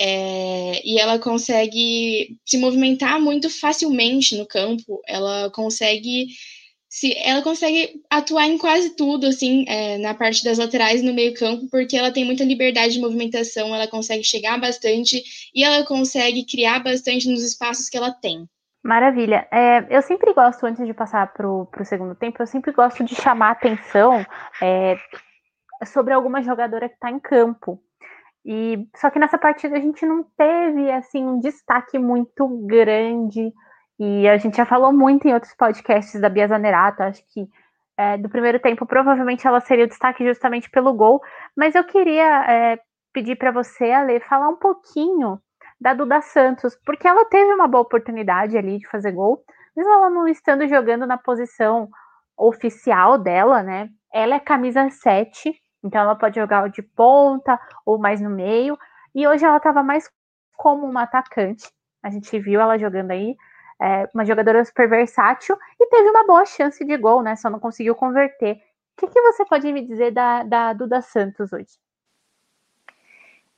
É, 0.01 0.83
e 0.85 0.99
ela 0.99 1.19
consegue 1.21 2.37
se 2.45 2.59
movimentar 2.59 3.21
muito 3.21 3.49
facilmente 3.49 4.37
no 4.37 4.45
campo, 4.47 5.01
ela 5.07 5.51
consegue 5.51 6.27
se 6.95 7.13
ela 7.25 7.43
consegue 7.43 8.01
atuar 8.09 8.47
em 8.47 8.57
quase 8.57 8.91
tudo, 8.91 9.27
assim, 9.27 9.65
é, 9.67 9.99
na 9.99 10.15
parte 10.15 10.45
das 10.45 10.59
laterais 10.59 11.03
no 11.03 11.13
meio 11.13 11.35
campo, 11.35 11.69
porque 11.69 11.97
ela 11.97 12.13
tem 12.13 12.25
muita 12.25 12.45
liberdade 12.45 12.93
de 12.93 13.01
movimentação, 13.01 13.75
ela 13.75 13.89
consegue 13.89 14.23
chegar 14.23 14.61
bastante 14.61 15.21
e 15.53 15.65
ela 15.65 15.85
consegue 15.85 16.47
criar 16.47 16.79
bastante 16.85 17.29
nos 17.29 17.43
espaços 17.43 17.89
que 17.89 17.97
ela 17.97 18.13
tem. 18.13 18.49
Maravilha. 18.81 19.45
É, 19.51 19.85
eu 19.91 20.03
sempre 20.03 20.33
gosto, 20.33 20.65
antes 20.67 20.87
de 20.87 20.95
passar 20.95 21.33
para 21.33 21.51
o 21.51 21.69
segundo 21.85 22.15
tempo, 22.15 22.41
eu 22.41 22.47
sempre 22.47 22.71
gosto 22.71 23.03
de 23.03 23.17
chamar 23.17 23.51
atenção 23.51 24.25
é, 24.63 24.97
sobre 25.87 26.15
alguma 26.15 26.45
jogadora 26.45 26.89
que 26.89 26.95
está 26.95 27.11
em 27.11 27.19
campo. 27.19 27.83
E 28.47 28.87
só 28.95 29.11
que 29.11 29.19
nessa 29.19 29.37
partida 29.37 29.77
a 29.77 29.81
gente 29.81 30.07
não 30.07 30.23
teve 30.39 30.93
assim 30.93 31.25
um 31.25 31.41
destaque 31.41 31.99
muito 31.99 32.47
grande 32.69 33.53
e 33.99 34.29
a 34.29 34.37
gente 34.37 34.57
já 34.57 34.67
falou 34.67 34.93
muito 34.93 35.27
em 35.27 35.35
outros 35.35 35.55
podcasts 35.55 36.21
da 36.21 36.29
Bia 36.29 36.49
Zanerato, 36.49 37.03
acho 37.03 37.23
que 37.33 37.49
é, 37.97 38.17
do 38.19 38.29
primeiro 38.29 38.59
tempo 38.59 38.85
provavelmente 38.87 39.47
ela 39.47 39.61
seria 39.61 39.85
o 39.85 39.89
destaque 39.89 40.25
justamente 40.27 40.69
pelo 40.69 40.93
gol, 40.93 41.21
mas 41.57 41.75
eu 41.75 41.85
queria 41.85 42.45
é, 42.51 42.81
pedir 43.13 43.37
para 43.37 43.53
você, 43.53 43.93
Ale, 43.93 44.19
falar 44.21 44.49
um 44.49 44.57
pouquinho 44.57 45.41
da 45.81 45.95
Duda 45.95 46.21
Santos, 46.21 46.77
porque 46.85 47.07
ela 47.07 47.25
teve 47.27 47.53
uma 47.53 47.69
boa 47.69 47.83
oportunidade 47.83 48.57
ali 48.57 48.79
de 48.79 48.89
fazer 48.89 49.13
gol, 49.13 49.45
mesmo 49.77 49.93
ela 49.93 50.11
não 50.11 50.27
estando 50.27 50.67
jogando 50.67 51.07
na 51.07 51.17
posição 51.17 51.89
oficial 52.37 53.17
dela, 53.17 53.63
né? 53.63 53.89
Ela 54.13 54.37
é 54.37 54.41
camisa 54.41 54.89
7, 54.91 55.55
então 55.85 56.01
ela 56.01 56.17
pode 56.17 56.37
jogar 56.41 56.69
de 56.69 56.83
ponta 56.83 57.59
ou 57.87 57.99
mais 57.99 58.21
no 58.21 58.31
meio, 58.31 58.77
e 59.15 59.27
hoje 59.27 59.45
ela 59.45 59.59
estava 59.59 59.83
mais 59.83 60.11
como 60.57 60.87
uma 60.87 61.03
atacante. 61.03 61.71
A 62.03 62.11
gente 62.11 62.39
viu 62.39 62.61
ela 62.61 62.79
jogando 62.79 63.13
aí, 63.13 63.37
é, 63.81 64.09
uma 64.15 64.25
jogadora 64.25 64.65
super 64.65 64.89
versátil 64.89 65.57
e 65.81 65.87
teve 65.87 66.09
uma 66.11 66.27
boa 66.27 66.45
chance 66.45 66.85
de 66.85 66.97
gol, 66.97 67.23
né? 67.23 67.37
Só 67.37 67.51
não 67.51 67.59
conseguiu 67.59 67.95
converter. 67.95 68.63
O 68.97 69.01
que, 69.01 69.09
que 69.09 69.21
você 69.21 69.45
pode 69.45 69.73
me 69.73 69.83
dizer 69.83 70.13
da, 70.13 70.43
da 70.43 70.73
Duda 70.73 71.01
Santos 71.03 71.53
hoje? 71.53 71.79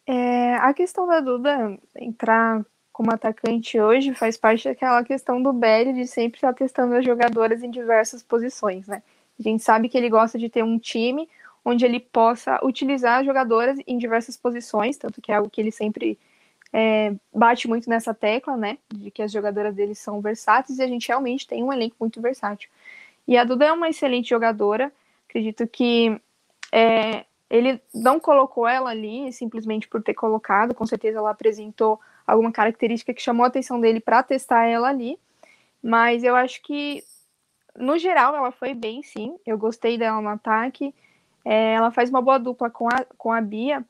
É, 0.06 0.54
a 0.56 0.72
questão 0.72 1.06
da 1.06 1.20
Duda 1.20 1.78
entrar 1.96 2.64
como 2.92 3.12
atacante 3.12 3.78
hoje 3.78 4.14
faz 4.14 4.38
parte 4.38 4.64
daquela 4.64 5.04
questão 5.04 5.42
do 5.42 5.52
Belly 5.52 5.92
de 5.92 6.06
sempre 6.06 6.38
estar 6.38 6.54
testando 6.54 6.94
as 6.94 7.04
jogadoras 7.04 7.62
em 7.62 7.70
diversas 7.70 8.22
posições, 8.22 8.86
né? 8.86 9.02
A 9.38 9.42
gente 9.42 9.62
sabe 9.62 9.88
que 9.88 9.98
ele 9.98 10.08
gosta 10.08 10.38
de 10.38 10.48
ter 10.48 10.64
um 10.64 10.78
time 10.78 11.28
onde 11.62 11.84
ele 11.84 12.00
possa 12.00 12.58
utilizar 12.64 13.20
as 13.20 13.26
jogadoras 13.26 13.78
em 13.86 13.98
diversas 13.98 14.36
posições, 14.36 14.96
tanto 14.96 15.20
que 15.20 15.30
é 15.30 15.34
algo 15.34 15.50
que 15.50 15.60
ele 15.60 15.72
sempre 15.72 16.18
é, 16.72 17.14
bate 17.34 17.68
muito 17.68 17.88
nessa 17.88 18.12
tecla, 18.12 18.56
né, 18.56 18.78
de 18.92 19.10
que 19.10 19.22
as 19.22 19.32
jogadoras 19.32 19.74
dele 19.74 19.94
são 19.94 20.20
versáteis 20.20 20.78
e 20.78 20.82
a 20.82 20.86
gente 20.86 21.08
realmente 21.08 21.46
tem 21.46 21.62
um 21.62 21.72
elenco 21.72 21.96
muito 21.98 22.20
versátil. 22.20 22.68
E 23.26 23.36
a 23.36 23.44
Duda 23.44 23.66
é 23.66 23.72
uma 23.72 23.88
excelente 23.88 24.28
jogadora, 24.28 24.92
acredito 25.28 25.66
que 25.66 26.20
é, 26.72 27.24
ele 27.48 27.80
não 27.94 28.18
colocou 28.18 28.66
ela 28.66 28.90
ali 28.90 29.32
simplesmente 29.32 29.88
por 29.88 30.02
ter 30.02 30.14
colocado, 30.14 30.74
com 30.74 30.86
certeza 30.86 31.18
ela 31.18 31.30
apresentou 31.30 32.00
alguma 32.26 32.52
característica 32.52 33.14
que 33.14 33.22
chamou 33.22 33.44
a 33.44 33.48
atenção 33.48 33.80
dele 33.80 34.00
para 34.00 34.22
testar 34.22 34.66
ela 34.66 34.88
ali, 34.88 35.18
mas 35.82 36.24
eu 36.24 36.34
acho 36.34 36.62
que 36.62 37.02
no 37.76 37.98
geral 37.98 38.34
ela 38.34 38.50
foi 38.50 38.74
bem 38.74 39.02
sim, 39.02 39.38
eu 39.46 39.56
gostei 39.56 39.96
dela 39.96 40.20
no 40.20 40.28
ataque, 40.28 40.94
é, 41.44 41.74
ela 41.74 41.92
faz 41.92 42.10
uma 42.10 42.20
boa 42.20 42.38
dupla 42.38 42.68
com 42.68 42.88
a, 42.88 43.04
com 43.16 43.30
a 43.30 43.40
Bia, 43.40 43.84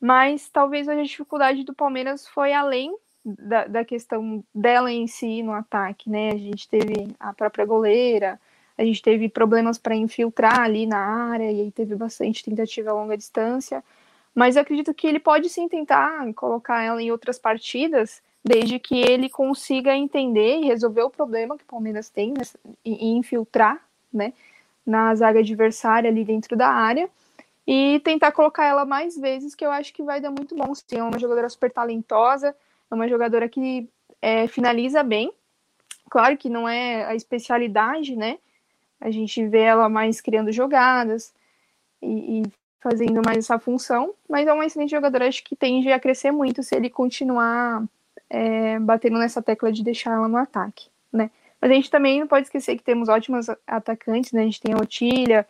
mas 0.00 0.48
talvez 0.48 0.88
a 0.88 1.02
dificuldade 1.02 1.64
do 1.64 1.74
Palmeiras 1.74 2.26
foi 2.26 2.52
além 2.52 2.96
da, 3.24 3.66
da 3.66 3.84
questão 3.84 4.44
dela 4.54 4.90
em 4.90 5.06
si 5.06 5.42
no 5.42 5.52
ataque, 5.52 6.08
né? 6.08 6.30
A 6.30 6.38
gente 6.38 6.68
teve 6.68 7.14
a 7.18 7.32
própria 7.32 7.64
goleira, 7.66 8.40
a 8.76 8.84
gente 8.84 9.02
teve 9.02 9.28
problemas 9.28 9.76
para 9.76 9.94
infiltrar 9.94 10.60
ali 10.60 10.86
na 10.86 10.98
área, 10.98 11.50
e 11.50 11.60
aí 11.62 11.70
teve 11.70 11.94
bastante 11.96 12.44
tentativa 12.44 12.90
a 12.90 12.94
longa 12.94 13.16
distância. 13.16 13.82
Mas 14.34 14.56
acredito 14.56 14.94
que 14.94 15.06
ele 15.06 15.18
pode 15.18 15.48
sim 15.48 15.68
tentar 15.68 16.32
colocar 16.34 16.82
ela 16.82 17.02
em 17.02 17.10
outras 17.10 17.38
partidas, 17.38 18.22
desde 18.44 18.78
que 18.78 19.00
ele 19.00 19.28
consiga 19.28 19.96
entender 19.96 20.60
e 20.60 20.66
resolver 20.66 21.02
o 21.02 21.10
problema 21.10 21.58
que 21.58 21.64
o 21.64 21.66
Palmeiras 21.66 22.08
tem 22.08 22.34
e 22.84 23.08
infiltrar, 23.08 23.82
né, 24.12 24.32
na 24.86 25.14
zaga 25.14 25.40
adversária 25.40 26.08
ali 26.08 26.24
dentro 26.24 26.56
da 26.56 26.68
área 26.68 27.10
e 27.70 28.00
tentar 28.00 28.32
colocar 28.32 28.64
ela 28.64 28.86
mais 28.86 29.14
vezes, 29.14 29.54
que 29.54 29.62
eu 29.62 29.70
acho 29.70 29.92
que 29.92 30.02
vai 30.02 30.22
dar 30.22 30.30
muito 30.30 30.56
bom. 30.56 30.74
Sim, 30.74 30.96
é 30.96 31.02
uma 31.02 31.18
jogadora 31.18 31.50
super 31.50 31.70
talentosa, 31.70 32.56
é 32.90 32.94
uma 32.94 33.06
jogadora 33.06 33.46
que 33.46 33.86
é, 34.22 34.48
finaliza 34.48 35.02
bem. 35.02 35.30
Claro 36.08 36.38
que 36.38 36.48
não 36.48 36.66
é 36.66 37.04
a 37.04 37.14
especialidade, 37.14 38.16
né? 38.16 38.38
A 38.98 39.10
gente 39.10 39.46
vê 39.46 39.60
ela 39.60 39.86
mais 39.86 40.18
criando 40.18 40.50
jogadas 40.50 41.34
e, 42.00 42.40
e 42.40 42.42
fazendo 42.80 43.20
mais 43.22 43.38
essa 43.38 43.58
função, 43.58 44.14
mas 44.26 44.46
é 44.46 44.52
uma 44.52 44.64
excelente 44.64 44.92
jogadora, 44.92 45.28
acho 45.28 45.44
que 45.44 45.54
tende 45.54 45.92
a 45.92 46.00
crescer 46.00 46.30
muito 46.30 46.62
se 46.62 46.74
ele 46.74 46.88
continuar 46.88 47.84
é, 48.30 48.78
batendo 48.78 49.18
nessa 49.18 49.42
tecla 49.42 49.70
de 49.70 49.84
deixar 49.84 50.14
ela 50.14 50.26
no 50.26 50.38
ataque, 50.38 50.88
né? 51.12 51.30
Mas 51.60 51.70
a 51.70 51.74
gente 51.74 51.90
também 51.90 52.18
não 52.18 52.26
pode 52.26 52.46
esquecer 52.46 52.78
que 52.78 52.82
temos 52.82 53.10
ótimas 53.10 53.46
atacantes, 53.66 54.32
né? 54.32 54.40
A 54.40 54.44
gente 54.44 54.60
tem 54.62 54.72
a 54.72 54.78
Otília, 54.78 55.46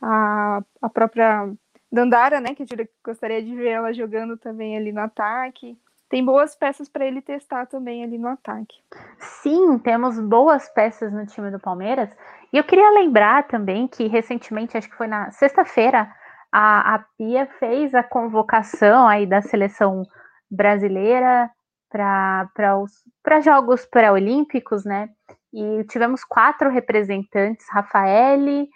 a, 0.00 0.62
a 0.82 0.88
própria 0.88 1.50
Dandara, 1.90 2.40
né, 2.40 2.54
que 2.54 2.64
gostaria 3.04 3.42
de 3.42 3.54
ver 3.54 3.68
ela 3.68 3.92
jogando 3.92 4.36
também 4.36 4.76
ali 4.76 4.92
no 4.92 5.00
ataque. 5.00 5.78
Tem 6.08 6.24
boas 6.24 6.54
peças 6.54 6.88
para 6.88 7.04
ele 7.04 7.20
testar 7.20 7.66
também 7.66 8.02
ali 8.02 8.16
no 8.16 8.28
ataque. 8.28 8.76
Sim, 9.18 9.78
temos 9.78 10.18
boas 10.18 10.68
peças 10.70 11.12
no 11.12 11.26
time 11.26 11.50
do 11.50 11.58
Palmeiras. 11.58 12.08
E 12.52 12.56
eu 12.56 12.64
queria 12.64 12.90
lembrar 12.90 13.46
também 13.46 13.86
que 13.86 14.06
recentemente, 14.06 14.76
acho 14.76 14.88
que 14.88 14.96
foi 14.96 15.06
na 15.06 15.30
sexta-feira, 15.30 16.10
a, 16.50 16.94
a 16.94 16.98
Pia 17.16 17.46
fez 17.58 17.94
a 17.94 18.02
convocação 18.02 19.06
aí 19.06 19.26
da 19.26 19.42
seleção 19.42 20.02
brasileira 20.50 21.50
para 21.90 23.40
jogos 23.42 23.84
pré-olímpicos, 23.86 24.84
né? 24.84 25.10
E 25.52 25.84
tivemos 25.84 26.24
quatro 26.24 26.70
representantes: 26.70 27.66
Rafaele, 27.70 28.68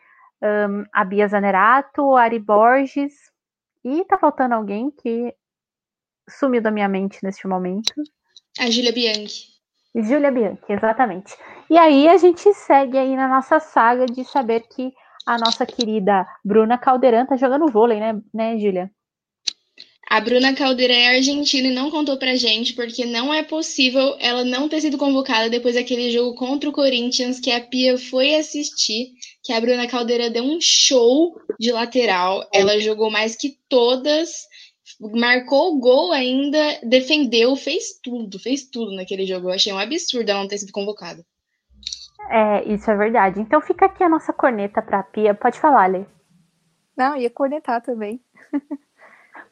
um, 0.42 0.84
a 0.92 1.04
Bia 1.04 1.28
Zanerato, 1.28 2.16
Ari 2.16 2.38
Borges, 2.38 3.14
e 3.84 4.04
tá 4.04 4.18
faltando 4.18 4.54
alguém 4.54 4.90
que 4.90 5.34
sumiu 6.28 6.60
da 6.60 6.70
minha 6.70 6.88
mente 6.88 7.18
neste 7.22 7.46
momento. 7.46 7.92
A 8.58 8.70
Júlia 8.70 8.92
Bianchi. 8.92 9.52
Júlia 9.94 10.30
Bianchi, 10.30 10.64
exatamente. 10.68 11.36
E 11.70 11.78
aí 11.78 12.08
a 12.08 12.16
gente 12.16 12.52
segue 12.54 12.98
aí 12.98 13.14
na 13.16 13.28
nossa 13.28 13.60
saga 13.60 14.06
de 14.06 14.24
saber 14.24 14.60
que 14.68 14.92
a 15.26 15.38
nossa 15.38 15.64
querida 15.64 16.26
Bruna 16.44 16.78
Caldeirão 16.78 17.26
tá 17.26 17.36
jogando 17.36 17.70
vôlei, 17.70 18.00
né, 18.00 18.20
né, 18.32 18.58
Júlia? 18.58 18.90
A 20.12 20.20
Bruna 20.20 20.54
Caldeira 20.54 20.92
é 20.92 21.16
argentina 21.16 21.68
e 21.68 21.74
não 21.74 21.90
contou 21.90 22.18
pra 22.18 22.36
gente, 22.36 22.74
porque 22.74 23.06
não 23.06 23.32
é 23.32 23.42
possível 23.42 24.14
ela 24.20 24.44
não 24.44 24.68
ter 24.68 24.82
sido 24.82 24.98
convocada 24.98 25.48
depois 25.48 25.74
daquele 25.74 26.10
jogo 26.10 26.34
contra 26.34 26.68
o 26.68 26.72
Corinthians 26.72 27.40
que 27.40 27.50
a 27.50 27.58
Pia 27.62 27.96
foi 27.96 28.34
assistir, 28.34 29.14
que 29.42 29.54
a 29.54 29.58
Bruna 29.58 29.88
Caldeira 29.88 30.28
deu 30.28 30.44
um 30.44 30.58
show 30.60 31.34
de 31.58 31.72
lateral. 31.72 32.46
Ela 32.52 32.78
jogou 32.78 33.10
mais 33.10 33.34
que 33.34 33.56
todas, 33.70 34.46
marcou 35.00 35.74
o 35.74 35.80
gol 35.80 36.12
ainda, 36.12 36.58
defendeu, 36.82 37.56
fez 37.56 37.98
tudo, 38.04 38.38
fez 38.38 38.68
tudo 38.68 38.94
naquele 38.94 39.24
jogo. 39.24 39.48
Eu 39.48 39.54
achei 39.54 39.72
um 39.72 39.78
absurdo 39.78 40.28
ela 40.28 40.40
não 40.40 40.48
ter 40.48 40.58
sido 40.58 40.72
convocada. 40.72 41.24
É, 42.28 42.70
isso 42.70 42.90
é 42.90 42.96
verdade. 42.98 43.40
Então 43.40 43.62
fica 43.62 43.86
aqui 43.86 44.04
a 44.04 44.10
nossa 44.10 44.30
corneta 44.30 44.82
pra 44.82 45.04
Pia. 45.04 45.32
Pode 45.32 45.58
falar, 45.58 45.86
Lê. 45.86 46.04
Não, 46.94 47.16
ia 47.16 47.30
cornetar 47.30 47.80
também. 47.80 48.20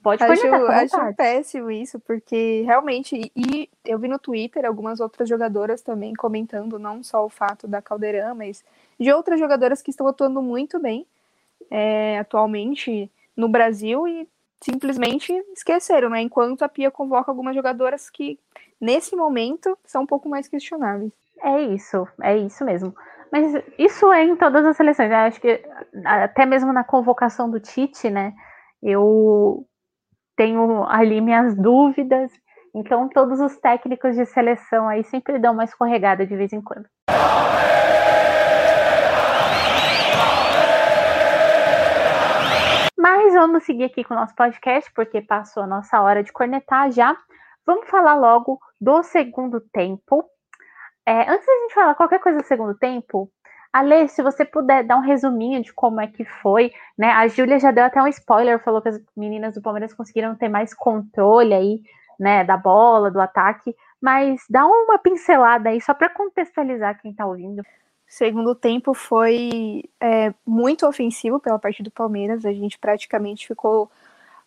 Pode 0.02 0.22
acho, 0.22 0.46
acho 0.46 1.14
péssimo 1.14 1.70
isso, 1.70 2.00
porque 2.00 2.62
realmente, 2.62 3.30
e 3.36 3.68
eu 3.84 3.98
vi 3.98 4.08
no 4.08 4.18
Twitter 4.18 4.64
algumas 4.64 4.98
outras 4.98 5.28
jogadoras 5.28 5.82
também 5.82 6.14
comentando 6.14 6.78
não 6.78 7.02
só 7.02 7.24
o 7.24 7.28
fato 7.28 7.68
da 7.68 7.82
Caldeirão, 7.82 8.34
mas 8.34 8.64
de 8.98 9.12
outras 9.12 9.38
jogadoras 9.38 9.82
que 9.82 9.90
estão 9.90 10.08
atuando 10.08 10.40
muito 10.40 10.80
bem 10.80 11.06
é, 11.70 12.18
atualmente 12.18 13.10
no 13.36 13.48
Brasil 13.48 14.08
e 14.08 14.26
simplesmente 14.60 15.32
esqueceram, 15.54 16.08
né? 16.10 16.20
Enquanto 16.22 16.62
a 16.62 16.68
Pia 16.68 16.90
convoca 16.90 17.30
algumas 17.30 17.54
jogadoras 17.54 18.08
que, 18.08 18.38
nesse 18.80 19.14
momento, 19.14 19.76
são 19.84 20.02
um 20.02 20.06
pouco 20.06 20.28
mais 20.28 20.48
questionáveis. 20.48 21.12
É 21.42 21.60
isso, 21.62 22.06
é 22.22 22.36
isso 22.36 22.64
mesmo. 22.64 22.94
Mas 23.32 23.52
isso 23.78 24.12
é 24.12 24.24
em 24.24 24.36
todas 24.36 24.64
as 24.66 24.76
seleções. 24.76 25.10
Eu 25.10 25.16
acho 25.16 25.40
que 25.40 25.62
até 26.04 26.44
mesmo 26.44 26.72
na 26.72 26.84
convocação 26.84 27.50
do 27.50 27.60
Tite, 27.60 28.10
né? 28.10 28.34
Eu 28.82 29.66
tenho 30.40 30.86
ali 30.88 31.20
minhas 31.20 31.54
dúvidas. 31.54 32.32
Então, 32.74 33.10
todos 33.10 33.40
os 33.40 33.58
técnicos 33.58 34.16
de 34.16 34.24
seleção 34.24 34.88
aí 34.88 35.04
sempre 35.04 35.38
dão 35.38 35.52
uma 35.52 35.64
escorregada 35.64 36.24
de 36.24 36.34
vez 36.34 36.50
em 36.50 36.62
quando. 36.62 36.86
Mas 42.96 43.34
vamos 43.34 43.64
seguir 43.64 43.84
aqui 43.84 44.02
com 44.02 44.14
o 44.14 44.16
nosso 44.16 44.34
podcast, 44.34 44.90
porque 44.94 45.20
passou 45.20 45.64
a 45.64 45.66
nossa 45.66 46.00
hora 46.00 46.22
de 46.22 46.32
cornetar 46.32 46.90
já. 46.90 47.14
Vamos 47.66 47.90
falar 47.90 48.14
logo 48.14 48.58
do 48.80 49.02
segundo 49.02 49.60
tempo. 49.60 50.24
É, 51.06 51.30
antes 51.30 51.44
da 51.44 51.52
gente 51.52 51.74
falar 51.74 51.94
qualquer 51.94 52.20
coisa 52.20 52.38
do 52.38 52.46
segundo 52.46 52.74
tempo, 52.78 53.30
Ale, 53.72 54.08
se 54.08 54.22
você 54.22 54.44
puder 54.44 54.84
dar 54.84 54.96
um 54.96 55.00
resuminho 55.00 55.62
de 55.62 55.72
como 55.72 56.00
é 56.00 56.06
que 56.06 56.24
foi, 56.24 56.72
né? 56.98 57.10
A 57.12 57.28
Júlia 57.28 57.58
já 57.60 57.70
deu 57.70 57.84
até 57.84 58.02
um 58.02 58.08
spoiler, 58.08 58.62
falou 58.62 58.82
que 58.82 58.88
as 58.88 59.00
meninas 59.16 59.54
do 59.54 59.62
Palmeiras 59.62 59.94
conseguiram 59.94 60.34
ter 60.34 60.48
mais 60.48 60.74
controle 60.74 61.54
aí, 61.54 61.82
né, 62.18 62.44
da 62.44 62.56
bola, 62.56 63.10
do 63.10 63.20
ataque, 63.20 63.74
mas 64.00 64.44
dá 64.50 64.66
uma 64.66 64.98
pincelada 64.98 65.70
aí 65.70 65.80
só 65.80 65.94
para 65.94 66.10
contextualizar 66.10 67.00
quem 67.00 67.12
está 67.12 67.24
ouvindo. 67.24 67.62
Segundo 68.06 68.56
tempo 68.56 68.92
foi 68.92 69.84
é, 70.00 70.34
muito 70.44 70.84
ofensivo 70.86 71.38
pela 71.38 71.58
parte 71.58 71.80
do 71.80 71.92
Palmeiras. 71.92 72.44
A 72.44 72.52
gente 72.52 72.76
praticamente 72.76 73.46
ficou 73.46 73.88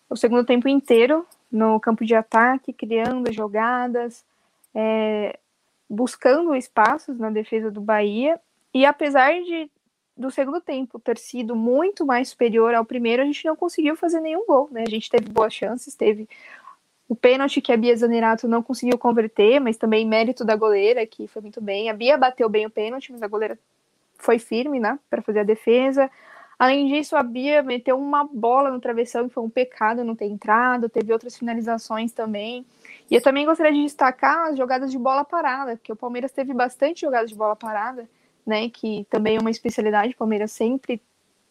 o 0.10 0.18
segundo 0.18 0.46
tempo 0.46 0.68
inteiro 0.68 1.26
no 1.50 1.80
campo 1.80 2.04
de 2.06 2.14
ataque, 2.14 2.74
criando 2.74 3.32
jogadas, 3.32 4.26
é, 4.76 5.40
buscando 5.90 6.54
espaços 6.54 7.18
na 7.18 7.30
defesa 7.30 7.72
do 7.72 7.80
Bahia 7.80 8.40
e 8.74 8.86
apesar 8.86 9.34
de 9.42 9.70
do 10.16 10.30
segundo 10.30 10.62
tempo 10.62 11.00
ter 11.00 11.18
sido 11.18 11.56
muito 11.56 12.06
mais 12.06 12.30
superior 12.30 12.74
ao 12.74 12.86
primeiro, 12.86 13.24
a 13.24 13.26
gente 13.26 13.46
não 13.46 13.56
conseguiu 13.56 13.96
fazer 13.96 14.20
nenhum 14.20 14.46
gol, 14.46 14.70
né? 14.72 14.84
A 14.86 14.90
gente 14.90 15.10
teve 15.10 15.28
boas 15.30 15.54
chances, 15.54 15.96
teve 15.96 16.30
o 17.10 17.16
pênalti 17.16 17.62
que 17.62 17.72
a 17.72 17.78
Bia 17.78 17.96
Zanerato 17.96 18.48
não 18.48 18.64
conseguiu 18.64 18.98
converter, 18.98 19.60
mas 19.60 19.76
também 19.76 20.06
mérito 20.06 20.46
da 20.46 20.56
goleira, 20.56 21.06
que 21.06 21.28
foi 21.28 21.42
muito 21.42 21.60
bem. 21.62 21.90
A 21.90 21.94
Bia 21.94 22.18
bateu 22.18 22.48
bem 22.48 22.66
o 22.66 22.70
pênalti, 22.70 23.12
mas 23.12 23.22
a 23.22 23.28
goleira 23.28 23.58
foi 24.18 24.40
firme, 24.40 24.80
né, 24.80 24.98
para 25.10 25.22
fazer 25.22 25.40
a 25.40 25.44
defesa. 25.44 26.10
Além 26.58 26.88
disso, 26.88 27.16
a 27.18 27.24
Bia 27.24 27.62
meteu 27.62 27.98
uma 27.98 28.24
bola 28.24 28.72
no 28.72 28.80
travessão, 28.80 29.28
que 29.28 29.34
foi 29.34 29.44
um 29.44 29.50
pecado 29.50 30.04
não 30.04 30.16
ter 30.16 30.26
entrado, 30.26 30.88
teve 30.88 31.12
outras 31.12 31.36
finalizações 31.36 32.12
também. 32.12 32.66
E 33.10 33.16
eu 33.16 33.22
também 33.22 33.46
gostaria 33.46 33.74
de 33.74 33.84
destacar 33.84 34.52
as 34.52 34.58
jogadas 34.58 34.92
de 34.92 34.98
bola 34.98 35.26
parada, 35.26 35.76
porque 35.76 35.92
o 35.92 35.96
Palmeiras 35.96 36.32
teve 36.32 36.54
bastante 36.54 37.02
jogadas 37.02 37.30
de 37.30 37.36
bola 37.36 37.56
parada 37.56 38.08
né? 38.46 38.70
Que 38.70 39.06
também 39.10 39.38
é 39.38 39.40
uma 39.40 39.52
especialidade. 39.52 40.14
O 40.14 40.18
Palmeiras 40.18 40.52
sempre 40.52 41.02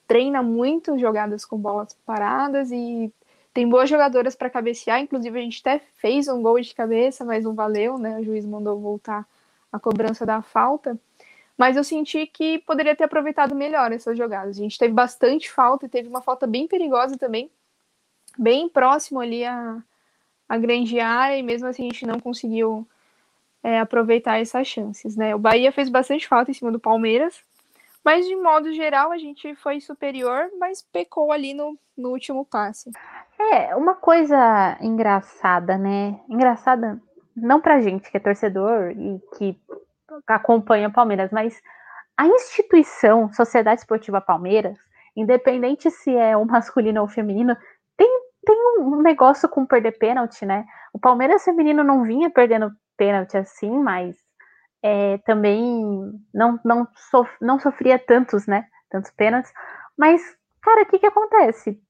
treina 0.06 0.42
muito 0.42 0.98
jogadas 0.98 1.44
com 1.44 1.56
bolas 1.56 1.96
paradas 2.04 2.70
e 2.70 3.12
tem 3.54 3.68
boas 3.68 3.88
jogadoras 3.88 4.34
para 4.34 4.50
cabecear. 4.50 5.00
Inclusive, 5.00 5.38
a 5.38 5.42
gente 5.42 5.60
até 5.60 5.80
fez 5.94 6.28
um 6.28 6.42
gol 6.42 6.60
de 6.60 6.74
cabeça, 6.74 7.24
mas 7.24 7.44
não 7.44 7.54
valeu, 7.54 7.98
né? 7.98 8.18
O 8.18 8.24
juiz 8.24 8.44
mandou 8.44 8.78
voltar 8.80 9.26
a 9.70 9.78
cobrança 9.78 10.26
da 10.26 10.42
falta. 10.42 10.98
Mas 11.56 11.76
eu 11.76 11.84
senti 11.84 12.26
que 12.26 12.58
poderia 12.60 12.96
ter 12.96 13.04
aproveitado 13.04 13.54
melhor 13.54 13.92
essas 13.92 14.16
jogadas. 14.16 14.58
A 14.58 14.62
gente 14.62 14.78
teve 14.78 14.92
bastante 14.92 15.50
falta 15.50 15.86
e 15.86 15.88
teve 15.88 16.08
uma 16.08 16.22
falta 16.22 16.46
bem 16.46 16.66
perigosa 16.66 17.16
também, 17.16 17.50
bem 18.38 18.68
próximo 18.68 19.20
ali 19.20 19.44
à, 19.44 19.82
à 20.48 20.58
grande 20.58 20.98
área, 20.98 21.36
e 21.36 21.42
mesmo 21.42 21.68
assim 21.68 21.88
a 21.88 21.92
gente 21.92 22.06
não 22.06 22.18
conseguiu 22.18 22.86
é, 23.62 23.78
aproveitar 23.78 24.40
essas 24.40 24.66
chances, 24.66 25.16
né? 25.16 25.34
O 25.34 25.38
Bahia 25.38 25.72
fez 25.72 25.88
bastante 25.88 26.26
falta 26.26 26.50
em 26.50 26.54
cima 26.54 26.72
do 26.72 26.80
Palmeiras, 26.80 27.42
mas 28.04 28.26
de 28.26 28.34
modo 28.34 28.72
geral 28.72 29.12
a 29.12 29.18
gente 29.18 29.54
foi 29.56 29.80
superior, 29.80 30.50
mas 30.58 30.82
pecou 30.82 31.30
ali 31.30 31.54
no, 31.54 31.78
no 31.96 32.10
último 32.10 32.44
passe. 32.44 32.90
É, 33.38 33.74
uma 33.76 33.94
coisa 33.94 34.76
engraçada, 34.80 35.78
né? 35.78 36.20
Engraçada 36.28 37.00
não 37.36 37.60
pra 37.60 37.80
gente 37.80 38.10
que 38.10 38.16
é 38.16 38.20
torcedor 38.20 38.90
e 38.90 39.20
que 39.36 39.58
acompanha 40.26 40.88
o 40.88 40.92
Palmeiras, 40.92 41.30
mas 41.30 41.60
a 42.16 42.26
instituição 42.26 43.32
Sociedade 43.32 43.80
Esportiva 43.80 44.20
Palmeiras, 44.20 44.78
independente 45.16 45.90
se 45.90 46.14
é 46.14 46.36
o 46.36 46.44
masculino 46.44 47.00
ou 47.00 47.08
feminino, 47.08 47.56
tem, 47.96 48.08
tem 48.44 48.56
um 48.80 49.00
negócio 49.00 49.48
com 49.48 49.64
perder 49.64 49.98
pênalti, 49.98 50.44
né? 50.44 50.64
O 50.92 50.98
Palmeiras 50.98 51.44
feminino 51.44 51.82
não 51.82 52.02
vinha 52.02 52.28
perdendo 52.30 52.72
pênalti 52.96 53.36
assim, 53.36 53.70
mas 53.70 54.16
é, 54.82 55.18
também 55.18 56.20
não, 56.34 56.58
não, 56.64 56.88
sof 57.10 57.30
não 57.40 57.58
sofria 57.60 57.98
tantos, 57.98 58.46
né? 58.46 58.66
Tantos 58.90 59.10
pênaltis. 59.12 59.52
Mas, 59.96 60.20
cara, 60.60 60.82
o 60.82 60.86
que 60.86 60.98
que 60.98 61.06
acontece? 61.06 61.80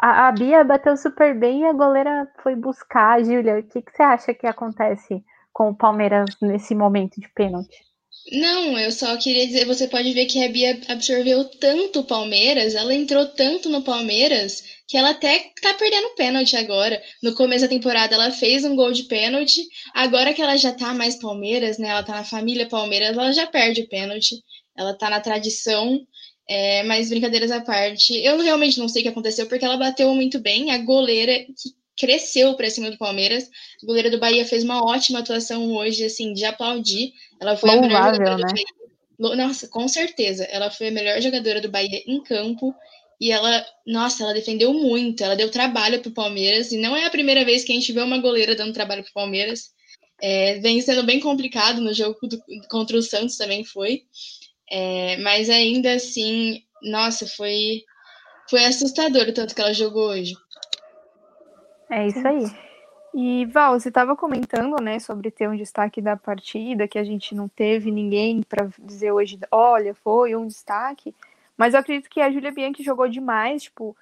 A, 0.00 0.28
a, 0.28 0.32
Bia 0.32 0.64
bateu 0.64 0.96
super 0.96 1.38
bem 1.38 1.62
e 1.62 1.66
a 1.66 1.72
goleira 1.72 2.30
foi 2.42 2.54
buscar. 2.54 3.22
Júlia, 3.24 3.58
o 3.58 3.62
que, 3.62 3.82
que 3.82 3.92
você 3.92 4.02
acha 4.02 4.34
que 4.34 4.46
acontece 4.46 5.24
com 5.52 5.70
o 5.70 5.76
Palmeiras 5.76 6.36
nesse 6.40 6.74
momento 6.74 7.20
de 7.20 7.28
pênalti? 7.28 7.91
Não, 8.30 8.78
eu 8.78 8.90
só 8.92 9.16
queria 9.16 9.46
dizer, 9.46 9.66
você 9.66 9.88
pode 9.88 10.12
ver 10.12 10.26
que 10.26 10.42
a 10.42 10.48
Bia 10.48 10.80
absorveu 10.88 11.44
tanto 11.44 12.00
o 12.00 12.04
Palmeiras, 12.04 12.74
ela 12.74 12.94
entrou 12.94 13.26
tanto 13.26 13.68
no 13.68 13.82
Palmeiras, 13.82 14.62
que 14.86 14.96
ela 14.96 15.10
até 15.10 15.50
tá 15.60 15.74
perdendo 15.74 16.14
pênalti 16.14 16.56
agora. 16.56 17.02
No 17.22 17.34
começo 17.34 17.64
da 17.64 17.68
temporada 17.68 18.14
ela 18.14 18.30
fez 18.30 18.64
um 18.64 18.76
gol 18.76 18.92
de 18.92 19.04
pênalti, 19.04 19.62
agora 19.92 20.32
que 20.32 20.40
ela 20.40 20.56
já 20.56 20.72
tá 20.72 20.94
mais 20.94 21.16
Palmeiras, 21.16 21.78
né, 21.78 21.88
ela 21.88 22.02
tá 22.02 22.14
na 22.14 22.24
família 22.24 22.68
Palmeiras, 22.68 23.16
ela 23.16 23.32
já 23.32 23.46
perde 23.46 23.82
o 23.82 23.88
pênalti, 23.88 24.36
ela 24.76 24.96
tá 24.96 25.10
na 25.10 25.20
tradição, 25.20 26.00
é, 26.48 26.82
mas 26.84 27.10
brincadeiras 27.10 27.50
à 27.50 27.60
parte, 27.60 28.14
eu 28.14 28.40
realmente 28.40 28.78
não 28.78 28.88
sei 28.88 29.02
o 29.02 29.04
que 29.04 29.08
aconteceu, 29.10 29.46
porque 29.46 29.64
ela 29.64 29.76
bateu 29.76 30.14
muito 30.14 30.38
bem, 30.38 30.70
a 30.70 30.78
goleira 30.78 31.38
que 31.38 31.81
cresceu 31.96 32.54
para 32.54 32.70
cima 32.70 32.90
do 32.90 32.98
Palmeiras. 32.98 33.48
A 33.82 33.86
goleira 33.86 34.10
do 34.10 34.18
Bahia 34.18 34.44
fez 34.44 34.64
uma 34.64 34.84
ótima 34.84 35.20
atuação 35.20 35.72
hoje, 35.74 36.04
assim, 36.04 36.32
de 36.32 36.44
aplaudir. 36.44 37.12
Ela 37.40 37.56
foi 37.56 37.70
Louvável, 37.70 37.96
a 37.96 38.00
melhor 38.00 38.14
jogadora 38.14 38.36
né? 38.36 38.46
do 38.46 38.52
Bahia. 38.52 39.36
Nossa, 39.36 39.68
com 39.68 39.86
certeza. 39.86 40.44
Ela 40.44 40.70
foi 40.70 40.88
a 40.88 40.92
melhor 40.92 41.20
jogadora 41.20 41.60
do 41.60 41.70
Bahia 41.70 42.02
em 42.06 42.22
campo. 42.22 42.74
E 43.20 43.30
ela, 43.30 43.64
nossa, 43.86 44.24
ela 44.24 44.34
defendeu 44.34 44.72
muito. 44.72 45.22
Ela 45.22 45.36
deu 45.36 45.50
trabalho 45.50 46.00
pro 46.00 46.10
Palmeiras. 46.10 46.72
E 46.72 46.76
não 46.76 46.96
é 46.96 47.04
a 47.04 47.10
primeira 47.10 47.44
vez 47.44 47.64
que 47.64 47.72
a 47.72 47.74
gente 47.74 47.92
vê 47.92 48.00
uma 48.00 48.18
goleira 48.18 48.56
dando 48.56 48.72
trabalho 48.72 49.04
pro 49.04 49.12
Palmeiras. 49.12 49.70
É, 50.20 50.58
vem 50.60 50.80
sendo 50.80 51.02
bem 51.02 51.20
complicado 51.20 51.80
no 51.80 51.92
jogo 51.92 52.18
do, 52.26 52.42
contra 52.68 52.96
o 52.96 53.02
Santos 53.02 53.36
também 53.36 53.64
foi. 53.64 54.02
É, 54.70 55.16
mas 55.18 55.50
ainda 55.50 55.92
assim, 55.92 56.62
nossa, 56.82 57.26
foi, 57.26 57.82
foi 58.48 58.64
assustador 58.64 59.28
o 59.28 59.32
tanto 59.32 59.54
que 59.54 59.60
ela 59.60 59.74
jogou 59.74 60.08
hoje. 60.08 60.32
É 61.92 62.06
isso 62.06 62.26
aí. 62.26 62.46
E 63.14 63.44
Val, 63.44 63.78
você 63.78 63.88
estava 63.88 64.16
comentando, 64.16 64.82
né, 64.82 64.98
sobre 64.98 65.30
ter 65.30 65.46
um 65.46 65.54
destaque 65.54 66.00
da 66.00 66.16
partida, 66.16 66.88
que 66.88 66.98
a 66.98 67.04
gente 67.04 67.34
não 67.34 67.46
teve 67.46 67.90
ninguém 67.90 68.42
para 68.42 68.70
dizer 68.78 69.12
hoje, 69.12 69.38
olha, 69.50 69.94
foi 69.94 70.34
um 70.34 70.46
destaque. 70.46 71.14
Mas 71.54 71.74
eu 71.74 71.80
acredito 71.80 72.08
que 72.08 72.22
a 72.22 72.30
Julia 72.30 72.50
Bianchi 72.50 72.82
jogou 72.82 73.06
demais, 73.06 73.64
tipo, 73.64 73.94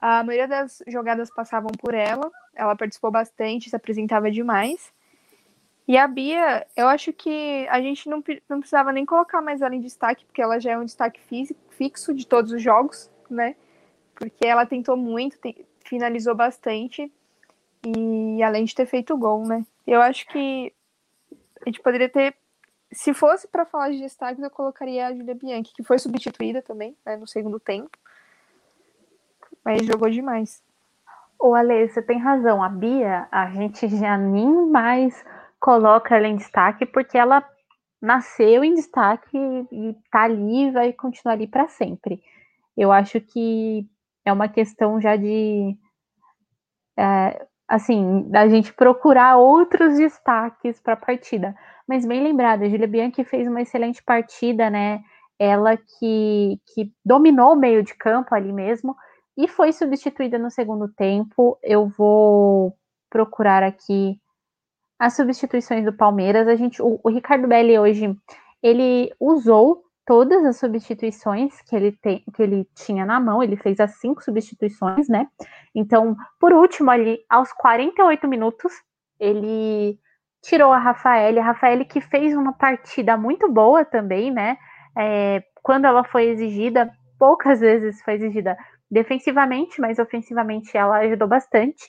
a 0.00 0.24
maioria 0.24 0.48
das 0.48 0.82
jogadas 0.88 1.30
passavam 1.32 1.70
por 1.70 1.94
ela, 1.94 2.28
ela 2.52 2.74
participou 2.74 3.12
bastante, 3.12 3.70
se 3.70 3.76
apresentava 3.76 4.28
demais. 4.28 4.92
E 5.86 5.96
a 5.96 6.08
Bia, 6.08 6.66
eu 6.76 6.88
acho 6.88 7.12
que 7.12 7.64
a 7.70 7.80
gente 7.80 8.08
não, 8.08 8.24
não 8.48 8.58
precisava 8.58 8.90
nem 8.90 9.06
colocar 9.06 9.40
mais 9.40 9.62
ela 9.62 9.74
em 9.74 9.80
destaque, 9.80 10.24
porque 10.24 10.42
ela 10.42 10.58
já 10.58 10.72
é 10.72 10.78
um 10.78 10.84
destaque 10.84 11.20
físico, 11.20 11.60
fixo 11.70 12.12
de 12.12 12.26
todos 12.26 12.50
os 12.50 12.60
jogos, 12.60 13.08
né? 13.30 13.54
Porque 14.16 14.44
ela 14.44 14.66
tentou 14.66 14.96
muito, 14.96 15.38
tem, 15.38 15.64
finalizou 15.84 16.34
bastante. 16.34 17.12
E 17.84 18.42
além 18.42 18.64
de 18.64 18.74
ter 18.74 18.86
feito 18.86 19.16
gol, 19.16 19.46
né? 19.46 19.64
Eu 19.86 20.02
acho 20.02 20.26
que 20.28 20.72
a 21.62 21.68
gente 21.68 21.80
poderia 21.80 22.08
ter. 22.08 22.34
Se 22.92 23.14
fosse 23.14 23.46
para 23.46 23.64
falar 23.64 23.90
de 23.90 24.00
destaques, 24.00 24.42
eu 24.42 24.50
colocaria 24.50 25.06
a 25.06 25.14
Julia 25.14 25.34
Bianchi, 25.34 25.72
que 25.72 25.84
foi 25.84 25.98
substituída 25.98 26.60
também, 26.60 26.96
né, 27.06 27.16
no 27.16 27.26
segundo 27.26 27.60
tempo. 27.60 27.90
Mas 29.64 29.86
jogou 29.86 30.10
demais. 30.10 30.62
Ô, 31.38 31.54
Ale, 31.54 31.88
você 31.88 32.02
tem 32.02 32.18
razão. 32.18 32.62
A 32.62 32.68
Bia, 32.68 33.28
a 33.30 33.48
gente 33.50 33.88
já 33.88 34.18
nem 34.18 34.66
mais 34.66 35.24
coloca 35.58 36.16
ela 36.16 36.26
em 36.26 36.36
destaque, 36.36 36.84
porque 36.84 37.16
ela 37.16 37.48
nasceu 38.00 38.64
em 38.64 38.74
destaque 38.74 39.36
e 39.70 39.94
tá 40.10 40.22
ali 40.22 40.68
e 40.68 40.70
vai 40.70 40.92
continuar 40.92 41.34
ali 41.34 41.46
para 41.46 41.68
sempre. 41.68 42.22
Eu 42.76 42.90
acho 42.90 43.20
que 43.20 43.86
é 44.24 44.32
uma 44.32 44.48
questão 44.48 45.00
já 45.00 45.16
de. 45.16 45.76
É, 46.96 47.46
assim, 47.70 48.28
da 48.28 48.48
gente 48.48 48.74
procurar 48.74 49.36
outros 49.36 49.96
destaques 49.96 50.80
para 50.80 50.94
a 50.94 50.96
partida. 50.96 51.54
Mas 51.86 52.04
bem 52.04 52.20
lembrado, 52.20 52.64
a 52.64 52.68
Julia 52.68 52.88
Bianchi 52.88 53.22
fez 53.22 53.46
uma 53.46 53.62
excelente 53.62 54.02
partida, 54.02 54.68
né? 54.68 55.00
Ela 55.38 55.76
que, 55.76 56.60
que 56.74 56.92
dominou 57.04 57.52
o 57.52 57.56
meio 57.56 57.84
de 57.84 57.94
campo 57.94 58.34
ali 58.34 58.52
mesmo 58.52 58.96
e 59.38 59.46
foi 59.46 59.72
substituída 59.72 60.36
no 60.36 60.50
segundo 60.50 60.88
tempo. 60.88 61.56
Eu 61.62 61.86
vou 61.86 62.76
procurar 63.08 63.62
aqui 63.62 64.20
as 64.98 65.14
substituições 65.14 65.84
do 65.84 65.92
Palmeiras. 65.92 66.48
A 66.48 66.56
gente, 66.56 66.82
o, 66.82 66.98
o 67.04 67.08
Ricardo 67.08 67.46
Belli 67.46 67.78
hoje 67.78 68.16
ele 68.60 69.14
usou 69.20 69.84
todas 70.06 70.44
as 70.44 70.58
substituições 70.58 71.60
que 71.62 71.76
ele, 71.76 71.92
tem, 71.92 72.24
que 72.34 72.42
ele 72.42 72.66
tinha 72.74 73.04
na 73.04 73.20
mão, 73.20 73.42
ele 73.42 73.56
fez 73.56 73.78
as 73.80 73.98
cinco 74.00 74.22
substituições, 74.22 75.08
né? 75.08 75.26
Então, 75.74 76.16
por 76.38 76.52
último, 76.52 76.90
ali, 76.90 77.18
aos 77.28 77.52
48 77.52 78.26
minutos, 78.26 78.72
ele 79.18 79.98
tirou 80.42 80.72
a 80.72 80.78
Rafael, 80.78 81.38
a 81.38 81.44
Rafael 81.44 81.84
que 81.84 82.00
fez 82.00 82.34
uma 82.34 82.52
partida 82.52 83.16
muito 83.16 83.50
boa 83.50 83.84
também, 83.84 84.30
né? 84.30 84.56
É, 84.98 85.42
quando 85.62 85.84
ela 85.84 86.02
foi 86.04 86.24
exigida, 86.24 86.90
poucas 87.18 87.60
vezes 87.60 88.02
foi 88.02 88.14
exigida 88.14 88.56
defensivamente, 88.90 89.80
mas 89.80 89.98
ofensivamente 89.98 90.76
ela 90.76 90.98
ajudou 90.98 91.28
bastante. 91.28 91.88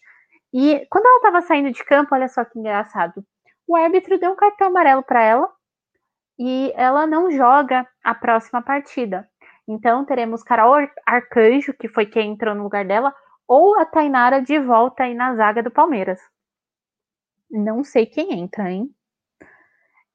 E 0.54 0.86
quando 0.90 1.06
ela 1.06 1.18
estava 1.18 1.42
saindo 1.42 1.72
de 1.72 1.84
campo, 1.84 2.14
olha 2.14 2.28
só 2.28 2.44
que 2.44 2.60
engraçado, 2.60 3.24
o 3.66 3.76
árbitro 3.76 4.20
deu 4.20 4.32
um 4.32 4.36
cartão 4.36 4.68
amarelo 4.68 5.02
para 5.02 5.24
ela 5.24 5.50
e 6.44 6.74
ela 6.76 7.06
não 7.06 7.30
joga 7.30 7.88
a 8.04 8.16
próxima 8.16 8.64
partida. 8.64 9.30
Então 9.68 10.04
teremos 10.04 10.42
Carol 10.42 10.74
Arcanjo, 11.06 11.72
que 11.72 11.88
foi 11.88 12.08
quem 12.08 12.32
entrou 12.32 12.56
no 12.56 12.64
lugar 12.64 12.84
dela, 12.84 13.14
ou 13.48 13.80
a 13.80 13.86
Tainara 13.86 14.42
de 14.42 14.58
volta 14.58 15.04
aí 15.04 15.14
na 15.14 15.36
zaga 15.36 15.62
do 15.62 15.70
Palmeiras. 15.70 16.20
Não 17.48 17.84
sei 17.84 18.08
quem 18.08 18.40
entra, 18.40 18.72
hein? 18.72 18.90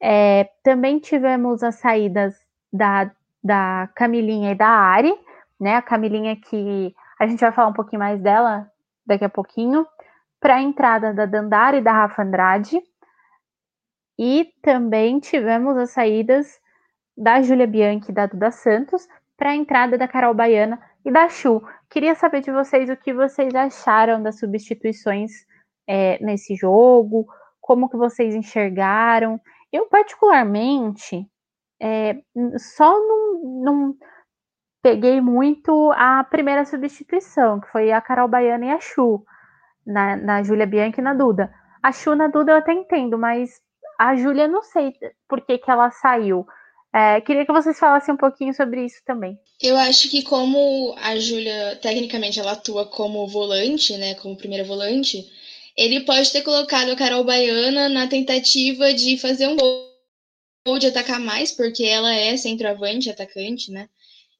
É, 0.02 0.50
também 0.64 0.98
tivemos 0.98 1.62
as 1.62 1.76
saídas 1.76 2.34
da, 2.72 3.08
da 3.42 3.88
Camilinha 3.94 4.50
e 4.50 4.56
da 4.56 4.68
Ari, 4.68 5.16
né? 5.60 5.76
A 5.76 5.82
Camilinha 5.82 6.34
que 6.34 6.92
a 7.20 7.26
gente 7.28 7.38
vai 7.38 7.52
falar 7.52 7.68
um 7.68 7.72
pouquinho 7.72 8.00
mais 8.00 8.20
dela 8.20 8.68
daqui 9.06 9.24
a 9.24 9.30
pouquinho, 9.30 9.86
para 10.40 10.56
a 10.56 10.60
entrada 10.60 11.14
da 11.14 11.24
Dandara 11.24 11.76
e 11.76 11.80
da 11.80 11.92
Rafa 11.92 12.22
Andrade. 12.22 12.82
E 14.18 14.50
também 14.62 15.20
tivemos 15.20 15.76
as 15.76 15.90
saídas 15.90 16.60
da 17.16 17.40
Júlia 17.42 17.66
Bianchi 17.66 18.10
e 18.10 18.14
da 18.14 18.26
Duda 18.26 18.50
Santos 18.50 19.06
para 19.36 19.50
a 19.50 19.56
entrada 19.56 19.98
da 19.98 20.08
Carol 20.08 20.34
Baiana 20.34 20.80
e 21.04 21.10
da 21.10 21.28
Chu. 21.28 21.62
Queria 21.90 22.14
saber 22.14 22.40
de 22.40 22.50
vocês 22.50 22.90
o 22.90 22.96
que 22.96 23.12
vocês 23.12 23.54
acharam 23.54 24.22
das 24.22 24.38
substituições 24.38 25.30
é, 25.86 26.18
nesse 26.22 26.56
jogo, 26.56 27.26
como 27.60 27.88
que 27.88 27.96
vocês 27.96 28.34
enxergaram. 28.34 29.40
Eu, 29.72 29.86
particularmente, 29.86 31.28
é, 31.80 32.18
só 32.58 32.92
não, 32.98 33.62
não 33.62 33.96
peguei 34.82 35.20
muito 35.20 35.92
a 35.92 36.24
primeira 36.24 36.64
substituição, 36.64 37.60
que 37.60 37.68
foi 37.68 37.92
a 37.92 38.00
Carol 38.00 38.28
Baiana 38.28 38.66
e 38.66 38.70
a 38.70 38.80
Chu, 38.80 39.24
na, 39.86 40.16
na 40.16 40.42
Júlia 40.42 40.66
Bianchi 40.66 41.00
e 41.00 41.04
na 41.04 41.14
Duda. 41.14 41.52
A 41.82 41.92
Chu 41.92 42.14
na 42.14 42.28
Duda 42.28 42.52
eu 42.52 42.56
até 42.56 42.72
entendo, 42.72 43.18
mas 43.18 43.60
a 43.98 44.16
Júlia 44.16 44.48
não 44.48 44.62
sei 44.62 44.92
por 45.28 45.40
que, 45.40 45.58
que 45.58 45.70
ela 45.70 45.90
saiu. 45.90 46.46
É, 46.94 47.20
queria 47.20 47.44
que 47.44 47.52
vocês 47.52 47.78
falassem 47.78 48.14
um 48.14 48.16
pouquinho 48.16 48.54
sobre 48.54 48.84
isso 48.84 49.02
também. 49.04 49.38
Eu 49.60 49.76
acho 49.76 50.08
que 50.10 50.22
como 50.22 50.94
a 50.98 51.18
Júlia, 51.18 51.78
tecnicamente, 51.82 52.40
ela 52.40 52.52
atua 52.52 52.86
como 52.86 53.26
volante, 53.28 53.96
né, 53.98 54.14
como 54.14 54.36
primeira 54.36 54.64
volante, 54.64 55.30
ele 55.76 56.00
pode 56.00 56.32
ter 56.32 56.42
colocado 56.42 56.90
a 56.90 56.96
Carol 56.96 57.24
Baiana 57.24 57.88
na 57.88 58.06
tentativa 58.06 58.94
de 58.94 59.18
fazer 59.18 59.46
um 59.46 59.56
gol 59.56 60.78
de 60.78 60.86
atacar 60.86 61.20
mais, 61.20 61.52
porque 61.52 61.84
ela 61.84 62.14
é 62.14 62.36
centroavante, 62.36 63.10
atacante, 63.10 63.70
né? 63.70 63.88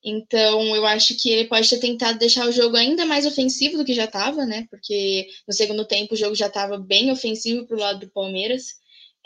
Então, 0.03 0.75
eu 0.75 0.87
acho 0.87 1.17
que 1.21 1.31
ele 1.31 1.49
pode 1.49 1.69
ter 1.69 1.79
tentado 1.79 2.19
deixar 2.19 2.47
o 2.49 2.53
jogo 2.53 2.77
ainda 2.77 3.05
mais 3.05 3.27
ofensivo 3.27 3.77
do 3.77 3.85
que 3.85 3.93
já 3.93 4.05
estava, 4.05 4.47
né? 4.47 4.67
Porque 4.71 5.27
no 5.47 5.53
segundo 5.53 5.85
tempo 5.85 6.15
o 6.15 6.17
jogo 6.17 6.35
já 6.35 6.47
estava 6.47 6.79
bem 6.79 7.11
ofensivo 7.11 7.67
para 7.67 7.77
o 7.77 7.81
lado 7.81 8.01
do 8.01 8.11
Palmeiras. 8.11 8.77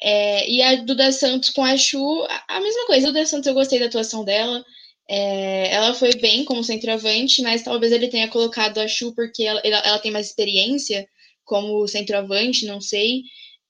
É, 0.02 0.48
e 0.50 0.62
a 0.62 0.76
Duda 0.76 1.12
Santos 1.12 1.50
com 1.50 1.62
a 1.64 1.76
Chu, 1.76 2.26
a 2.48 2.60
mesma 2.60 2.86
coisa. 2.86 3.08
Duda 3.08 3.26
Santos, 3.26 3.46
eu 3.46 3.54
gostei 3.54 3.78
da 3.78 3.86
atuação 3.86 4.24
dela. 4.24 4.64
É, 5.08 5.74
ela 5.74 5.94
foi 5.94 6.14
bem 6.14 6.44
como 6.44 6.64
centroavante, 6.64 7.42
mas 7.42 7.62
talvez 7.62 7.92
ele 7.92 8.08
tenha 8.08 8.28
colocado 8.28 8.78
a 8.78 8.88
Chu 8.88 9.14
porque 9.14 9.42
ela, 9.44 9.60
ela 9.60 9.98
tem 9.98 10.10
mais 10.12 10.28
experiência 10.28 11.06
como 11.44 11.86
centroavante, 11.88 12.66
não 12.66 12.80
sei. 12.80 13.22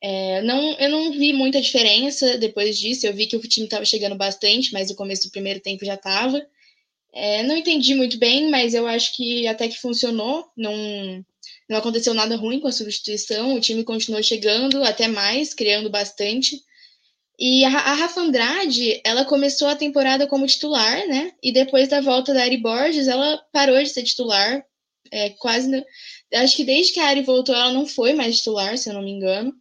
É, 0.03 0.43
não, 0.43 0.73
eu 0.79 0.91
não 0.91 1.13
vi 1.13 1.33
muita 1.33 1.61
diferença 1.61 2.39
depois 2.39 2.79
disso. 2.79 3.07
Eu 3.07 3.15
vi 3.15 3.27
que 3.27 3.37
o 3.37 3.41
time 3.41 3.67
estava 3.67 3.85
chegando 3.85 4.17
bastante, 4.17 4.73
mas 4.73 4.91
no 4.91 4.97
começo 4.97 5.29
do 5.29 5.33
primeiro 5.33 5.61
tempo 5.61 5.85
já 5.85 5.95
estava. 5.95 6.45
É, 7.13 7.43
não 7.43 7.57
entendi 7.57 7.95
muito 7.95 8.19
bem, 8.19 8.51
mas 8.51 8.75
eu 8.75 8.87
acho 8.87 9.17
que 9.17 9.47
até 9.47 9.69
que 9.69 9.79
funcionou. 9.79 10.47
Não, 10.57 11.25
não 11.71 11.79
aconteceu 11.79 12.13
nada 12.13 12.35
ruim 12.35 12.59
com 12.59 12.67
a 12.67 12.73
substituição. 12.73 13.55
O 13.55 13.61
time 13.61 13.85
continuou 13.85 14.21
chegando 14.25 14.83
até 14.83 15.07
mais, 15.07 15.55
criando 15.55 15.89
bastante. 15.89 16.61
E 17.39 17.65
a, 17.65 17.69
Rafa 17.71 18.21
Andrade, 18.21 19.01
ela 19.05 19.25
começou 19.25 19.69
a 19.69 19.77
temporada 19.77 20.27
como 20.27 20.49
titular, 20.49 21.07
né? 21.07 21.33
E 21.41 21.53
depois 21.53 21.89
da 21.89 22.01
volta 22.01 22.35
da 22.35 22.43
Ari 22.43 22.57
Borges, 22.57 23.07
ela 23.07 23.39
parou 23.53 23.81
de 23.81 23.89
ser 23.89 24.03
titular. 24.03 24.65
É, 25.13 25.31
quase 25.31 25.85
acho 26.35 26.57
que 26.57 26.65
desde 26.65 26.93
que 26.93 26.99
a 27.01 27.07
Ari 27.07 27.23
voltou, 27.23 27.55
ela 27.55 27.73
não 27.73 27.87
foi 27.87 28.15
mais 28.15 28.39
titular, 28.39 28.77
se 28.77 28.91
eu 28.91 28.95
não 28.95 29.03
me 29.03 29.13
engano. 29.13 29.55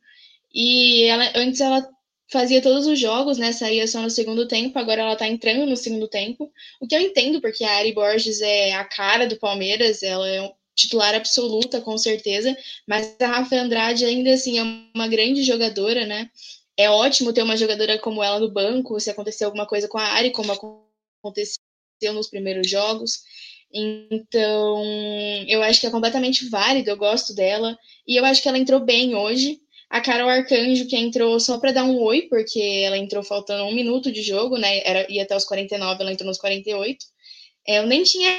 E 0.52 1.04
ela, 1.04 1.32
antes 1.36 1.62
ela 1.62 1.88
fazia 2.32 2.60
todos 2.60 2.88
os 2.88 3.00
jogos, 3.00 3.38
né? 3.38 3.52
Saía 3.52 3.88
só 3.88 4.02
no 4.02 4.10
segundo 4.10 4.48
tempo, 4.48 4.80
agora 4.80 5.04
ela 5.04 5.16
tá 5.16 5.28
entrando 5.28 5.68
no 5.68 5.78
segundo 5.78 6.08
tempo. 6.08 6.52
O 6.82 6.88
que 6.88 6.96
eu 6.96 7.02
entendo, 7.02 7.40
porque 7.40 7.64
a 7.64 7.78
Ari 7.78 7.94
Borges 7.94 8.42
é 8.42 8.74
a 8.74 8.84
cara 8.84 9.28
do 9.28 9.38
Palmeiras, 9.38 10.02
ela 10.02 10.28
é 10.28 10.52
titular 10.80 11.14
absoluta, 11.16 11.82
com 11.82 11.98
certeza, 11.98 12.56
mas 12.88 13.16
a 13.22 13.28
Rafa 13.28 13.56
Andrade 13.56 14.06
ainda 14.06 14.34
assim 14.34 14.60
é 14.60 14.64
uma 14.96 15.08
grande 15.08 15.44
jogadora, 15.44 16.06
né? 16.06 16.30
É 16.78 16.90
ótimo 16.90 17.34
ter 17.34 17.44
uma 17.44 17.58
jogadora 17.58 18.00
como 18.00 18.24
ela 18.24 18.40
no 18.40 18.50
banco, 18.50 19.00
se 19.00 19.10
acontecer 19.10 19.44
alguma 19.44 19.66
coisa 19.66 19.88
com 19.88 19.98
a 19.98 20.04
Ari, 20.04 20.32
como 20.32 20.52
aconteceu 20.52 22.14
nos 22.14 22.30
primeiros 22.30 22.70
jogos. 22.70 23.20
Então, 23.72 24.84
eu 25.48 25.62
acho 25.62 25.82
que 25.82 25.88
é 25.88 25.92
completamente 25.92 26.48
válido, 26.50 26.90
eu 26.90 26.98
gosto 26.98 27.36
dela. 27.36 27.78
E 28.08 28.16
eu 28.16 28.26
acho 28.26 28.42
que 28.42 28.48
ela 28.48 28.58
entrou 28.58 28.80
bem 28.80 29.16
hoje. 29.16 29.60
A 29.90 30.02
Carol 30.02 30.30
Arcanjo, 30.30 30.88
que 30.88 30.96
entrou 30.96 31.40
só 31.40 31.60
para 31.60 31.72
dar 31.72 31.84
um 31.84 32.00
oi, 32.00 32.24
porque 32.24 32.60
ela 32.86 32.98
entrou 32.98 33.24
faltando 33.24 33.64
um 33.64 33.74
minuto 33.74 34.12
de 34.12 34.22
jogo, 34.22 34.58
né? 34.58 34.82
Era, 34.86 35.12
ia 35.12 35.24
até 35.24 35.36
os 35.36 35.46
49, 35.46 36.02
ela 36.02 36.12
entrou 36.12 36.28
nos 36.28 36.38
48. 36.38 37.06
É, 37.68 37.80
eu 37.80 37.88
nem 37.88 38.04
tinha 38.04 38.32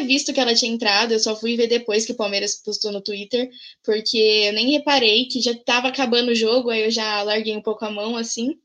visto 0.00 0.32
que 0.32 0.40
ela 0.40 0.54
tinha 0.54 0.72
entrado, 0.72 1.12
eu 1.12 1.18
só 1.18 1.36
fui 1.36 1.56
ver 1.56 1.66
depois 1.66 2.06
que 2.06 2.12
o 2.12 2.16
Palmeiras 2.16 2.62
postou 2.64 2.90
no 2.90 3.02
Twitter, 3.02 3.50
porque 3.84 4.16
eu 4.48 4.52
nem 4.54 4.70
reparei 4.72 5.26
que 5.26 5.40
já 5.40 5.52
estava 5.52 5.88
acabando 5.88 6.30
o 6.30 6.34
jogo, 6.34 6.70
aí 6.70 6.84
eu 6.84 6.90
já 6.90 7.22
larguei 7.22 7.56
um 7.56 7.62
pouco 7.62 7.84
a 7.84 7.90
mão 7.90 8.16
assim. 8.16 8.58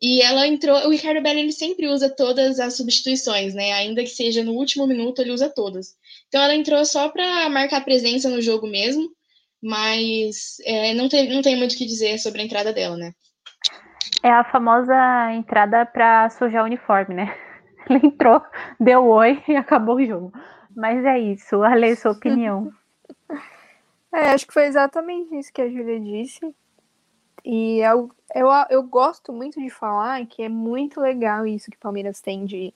E 0.00 0.22
ela 0.22 0.46
entrou. 0.46 0.76
O 0.86 0.90
Ricardo 0.90 1.20
Belli 1.22 1.40
ele 1.40 1.52
sempre 1.52 1.88
usa 1.88 2.08
todas 2.08 2.60
as 2.60 2.76
substituições, 2.76 3.54
né? 3.54 3.72
Ainda 3.72 4.02
que 4.02 4.10
seja 4.10 4.44
no 4.44 4.52
último 4.52 4.86
minuto, 4.86 5.20
ele 5.20 5.32
usa 5.32 5.48
todas. 5.48 5.96
Então 6.28 6.40
ela 6.40 6.54
entrou 6.54 6.84
só 6.84 7.08
para 7.08 7.48
marcar 7.48 7.84
presença 7.84 8.28
no 8.28 8.40
jogo 8.40 8.66
mesmo, 8.66 9.10
mas 9.62 10.58
é, 10.64 10.94
não, 10.94 11.08
tem, 11.08 11.28
não 11.28 11.42
tem 11.42 11.56
muito 11.56 11.72
o 11.72 11.76
que 11.76 11.86
dizer 11.86 12.18
sobre 12.18 12.42
a 12.42 12.44
entrada 12.44 12.72
dela, 12.72 12.96
né? 12.96 13.12
É 14.22 14.30
a 14.30 14.44
famosa 14.44 14.94
entrada 15.32 15.84
para 15.86 16.30
sujar 16.30 16.62
o 16.62 16.66
uniforme, 16.66 17.14
né? 17.14 17.36
Ela 17.88 18.00
entrou, 18.04 18.42
deu 18.78 19.04
oi 19.06 19.42
e 19.48 19.56
acabou 19.56 19.96
o 19.96 20.04
jogo. 20.04 20.32
Mas 20.78 21.04
é 21.04 21.18
isso, 21.18 21.60
Ale, 21.64 21.96
sua 21.96 22.12
opinião. 22.12 22.72
É, 24.12 24.30
acho 24.30 24.46
que 24.46 24.54
foi 24.54 24.66
exatamente 24.66 25.36
isso 25.36 25.52
que 25.52 25.60
a 25.60 25.68
Júlia 25.68 25.98
disse. 25.98 26.54
E 27.44 27.80
eu, 27.80 28.10
eu, 28.32 28.48
eu 28.70 28.82
gosto 28.84 29.32
muito 29.32 29.60
de 29.60 29.70
falar 29.70 30.24
que 30.26 30.40
é 30.40 30.48
muito 30.48 31.00
legal 31.00 31.44
isso 31.44 31.68
que 31.68 31.76
o 31.76 31.80
Palmeiras 31.80 32.20
tem 32.20 32.44
de 32.44 32.72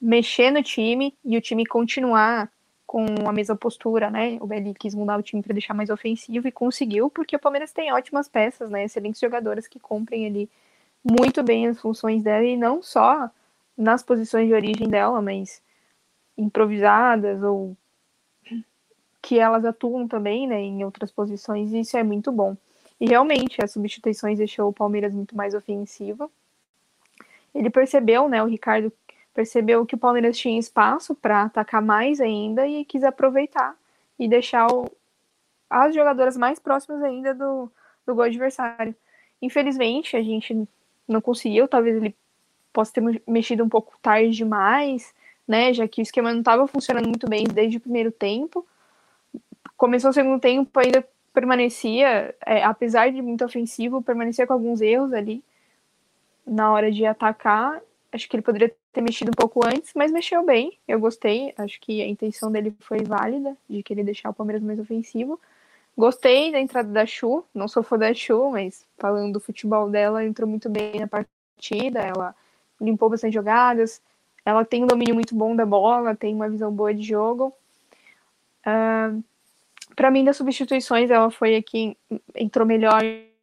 mexer 0.00 0.50
no 0.50 0.64
time 0.64 1.16
e 1.24 1.36
o 1.36 1.40
time 1.40 1.64
continuar 1.64 2.50
com 2.84 3.06
a 3.28 3.32
mesma 3.32 3.54
postura, 3.54 4.10
né? 4.10 4.36
O 4.40 4.46
Belli 4.46 4.74
quis 4.74 4.94
mudar 4.94 5.18
o 5.18 5.22
time 5.22 5.40
para 5.40 5.52
deixar 5.52 5.74
mais 5.74 5.90
ofensivo 5.90 6.48
e 6.48 6.52
conseguiu, 6.52 7.08
porque 7.08 7.36
o 7.36 7.40
Palmeiras 7.40 7.70
tem 7.70 7.92
ótimas 7.92 8.28
peças, 8.28 8.68
né? 8.68 8.84
Excelentes 8.84 9.20
jogadoras 9.20 9.68
que 9.68 9.78
cumprem 9.78 10.26
ali 10.26 10.50
muito 11.04 11.42
bem 11.44 11.68
as 11.68 11.80
funções 11.80 12.24
dela 12.24 12.44
e 12.44 12.56
não 12.56 12.82
só 12.82 13.30
nas 13.76 14.02
posições 14.02 14.48
de 14.48 14.54
origem 14.54 14.88
dela, 14.88 15.22
mas 15.22 15.62
improvisadas 16.38 17.42
ou 17.42 17.76
que 19.20 19.38
elas 19.38 19.64
atuam 19.64 20.06
também, 20.06 20.46
né, 20.46 20.60
em 20.60 20.84
outras 20.84 21.10
posições, 21.10 21.72
e 21.72 21.80
isso 21.80 21.96
é 21.98 22.02
muito 22.02 22.30
bom. 22.30 22.56
E 23.00 23.06
realmente, 23.06 23.62
as 23.62 23.72
substituições 23.72 24.38
deixou 24.38 24.68
o 24.68 24.72
Palmeiras 24.72 25.12
muito 25.12 25.36
mais 25.36 25.54
ofensivo. 25.54 26.30
Ele 27.54 27.68
percebeu, 27.68 28.28
né, 28.28 28.42
o 28.42 28.46
Ricardo 28.46 28.92
percebeu 29.34 29.84
que 29.84 29.94
o 29.94 29.98
Palmeiras 29.98 30.36
tinha 30.38 30.58
espaço 30.58 31.14
para 31.14 31.42
atacar 31.42 31.82
mais 31.82 32.20
ainda 32.20 32.66
e 32.66 32.84
quis 32.84 33.04
aproveitar 33.04 33.76
e 34.18 34.26
deixar 34.28 34.66
o, 34.72 34.90
as 35.68 35.94
jogadoras 35.94 36.36
mais 36.36 36.58
próximas 36.58 37.02
ainda 37.02 37.34
do, 37.34 37.70
do 38.06 38.14
gol 38.14 38.24
adversário. 38.24 38.94
Infelizmente, 39.40 40.16
a 40.16 40.22
gente 40.22 40.66
não 41.06 41.20
conseguiu, 41.20 41.68
talvez 41.68 41.96
ele 41.96 42.16
possa 42.72 42.92
ter 42.92 43.22
mexido 43.26 43.62
um 43.64 43.68
pouco 43.68 43.96
tarde 44.02 44.30
demais, 44.30 45.14
né, 45.48 45.72
já 45.72 45.88
que 45.88 46.00
o 46.00 46.04
esquema 46.04 46.30
não 46.30 46.40
estava 46.40 46.66
funcionando 46.68 47.08
muito 47.08 47.26
bem 47.26 47.44
desde 47.44 47.78
o 47.78 47.80
primeiro 47.80 48.12
tempo. 48.12 48.66
Começou 49.76 50.10
o 50.10 50.12
segundo 50.12 50.38
tempo, 50.38 50.78
ainda 50.78 51.02
permanecia, 51.32 52.34
é, 52.44 52.62
apesar 52.62 53.10
de 53.10 53.22
muito 53.22 53.44
ofensivo, 53.44 54.02
permanecia 54.02 54.46
com 54.46 54.52
alguns 54.52 54.80
erros 54.82 55.12
ali 55.12 55.42
na 56.46 56.72
hora 56.72 56.90
de 56.90 57.06
atacar. 57.06 57.80
Acho 58.12 58.28
que 58.28 58.36
ele 58.36 58.42
poderia 58.42 58.74
ter 58.92 59.00
mexido 59.00 59.30
um 59.30 59.38
pouco 59.38 59.64
antes, 59.64 59.92
mas 59.94 60.10
mexeu 60.10 60.44
bem. 60.44 60.76
Eu 60.86 60.98
gostei. 60.98 61.54
Acho 61.56 61.80
que 61.80 62.02
a 62.02 62.06
intenção 62.06 62.50
dele 62.50 62.74
foi 62.80 63.02
válida, 63.04 63.56
de 63.68 63.82
querer 63.82 64.04
deixar 64.04 64.30
o 64.30 64.34
Palmeiras 64.34 64.62
mais 64.62 64.78
ofensivo. 64.78 65.40
Gostei 65.96 66.52
da 66.52 66.60
entrada 66.60 66.88
da 66.88 67.06
Chu. 67.06 67.44
Não 67.54 67.68
sou 67.68 67.82
fã 67.82 67.98
da 67.98 68.12
Chu, 68.12 68.50
mas 68.50 68.84
falando 68.98 69.34
do 69.34 69.40
futebol 69.40 69.88
dela, 69.90 70.24
entrou 70.24 70.48
muito 70.48 70.68
bem 70.68 71.00
na 71.00 71.06
partida. 71.06 72.00
Ela 72.00 72.34
limpou 72.80 73.10
bastante 73.10 73.34
jogadas. 73.34 74.00
Ela 74.48 74.64
tem 74.64 74.82
um 74.82 74.86
domínio 74.86 75.14
muito 75.14 75.34
bom 75.34 75.54
da 75.54 75.66
bola, 75.66 76.16
tem 76.16 76.34
uma 76.34 76.48
visão 76.48 76.72
boa 76.72 76.94
de 76.94 77.02
jogo. 77.02 77.52
Uh, 78.66 79.22
para 79.94 80.10
mim, 80.10 80.24
das 80.24 80.38
substituições, 80.38 81.10
ela 81.10 81.30
foi 81.30 81.54
aqui, 81.54 81.94
entrou 82.34 82.66
melhor 82.66 83.02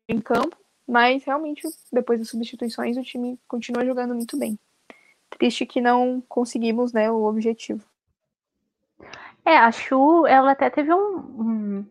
em 0.09 0.19
campo, 0.19 0.57
mas 0.87 1.23
realmente, 1.23 1.61
depois 1.93 2.17
das 2.19 2.29
substituições, 2.29 2.97
o 2.97 3.03
time 3.03 3.39
continua 3.47 3.85
jogando 3.85 4.15
muito 4.15 4.35
bem. 4.35 4.57
Triste 5.29 5.63
que 5.67 5.79
não 5.79 6.23
conseguimos 6.27 6.91
né, 6.91 7.11
o 7.11 7.25
objetivo. 7.25 7.83
É, 9.45 9.57
a 9.57 9.71
Chu, 9.71 10.25
ela 10.25 10.53
até 10.53 10.71
teve 10.71 10.91
um, 10.91 11.17
um 11.17 11.85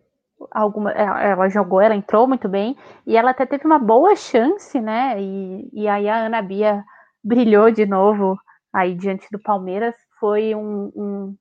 alguma, 0.51 0.91
é, 0.91 1.31
ela 1.31 1.49
jogou, 1.49 1.81
ela 1.81 1.95
entrou 1.95 2.27
muito 2.27 2.49
bem 2.49 2.77
e 3.07 3.17
ela 3.17 3.31
até 3.31 3.47
teve 3.47 3.65
uma 3.65 3.79
boa 3.79 4.17
chance, 4.17 4.81
né? 4.81 5.23
E, 5.23 5.71
e 5.73 5.87
aí 5.87 6.09
a 6.09 6.27
Ana 6.27 6.43
Bia 6.43 6.85
brilhou 7.23 7.71
de 7.71 7.87
novo 7.87 8.37
aí 8.75 8.95
diante 8.95 9.27
do 9.31 9.39
Palmeiras. 9.39 9.95
Foi 10.19 10.55
um, 10.55 10.91
um, 10.97 11.37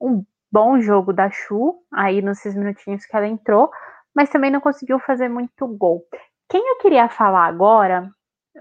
um 0.00 0.24
bom 0.50 0.80
jogo 0.80 1.12
da 1.12 1.30
Chu, 1.30 1.74
aí 1.92 2.22
nos 2.22 2.38
seis 2.38 2.54
minutinhos 2.54 3.04
que 3.04 3.14
ela 3.14 3.26
entrou, 3.26 3.70
mas 4.14 4.30
também 4.30 4.50
não 4.50 4.60
conseguiu 4.60 4.98
fazer 5.00 5.28
muito 5.28 5.66
gol. 5.66 6.02
Quem 6.48 6.66
eu 6.66 6.78
queria 6.78 7.08
falar 7.08 7.46
agora, 7.46 8.08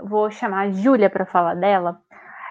vou 0.03 0.29
chamar 0.31 0.61
a 0.61 0.71
Júlia 0.71 1.09
para 1.09 1.25
falar 1.25 1.55
dela, 1.55 1.99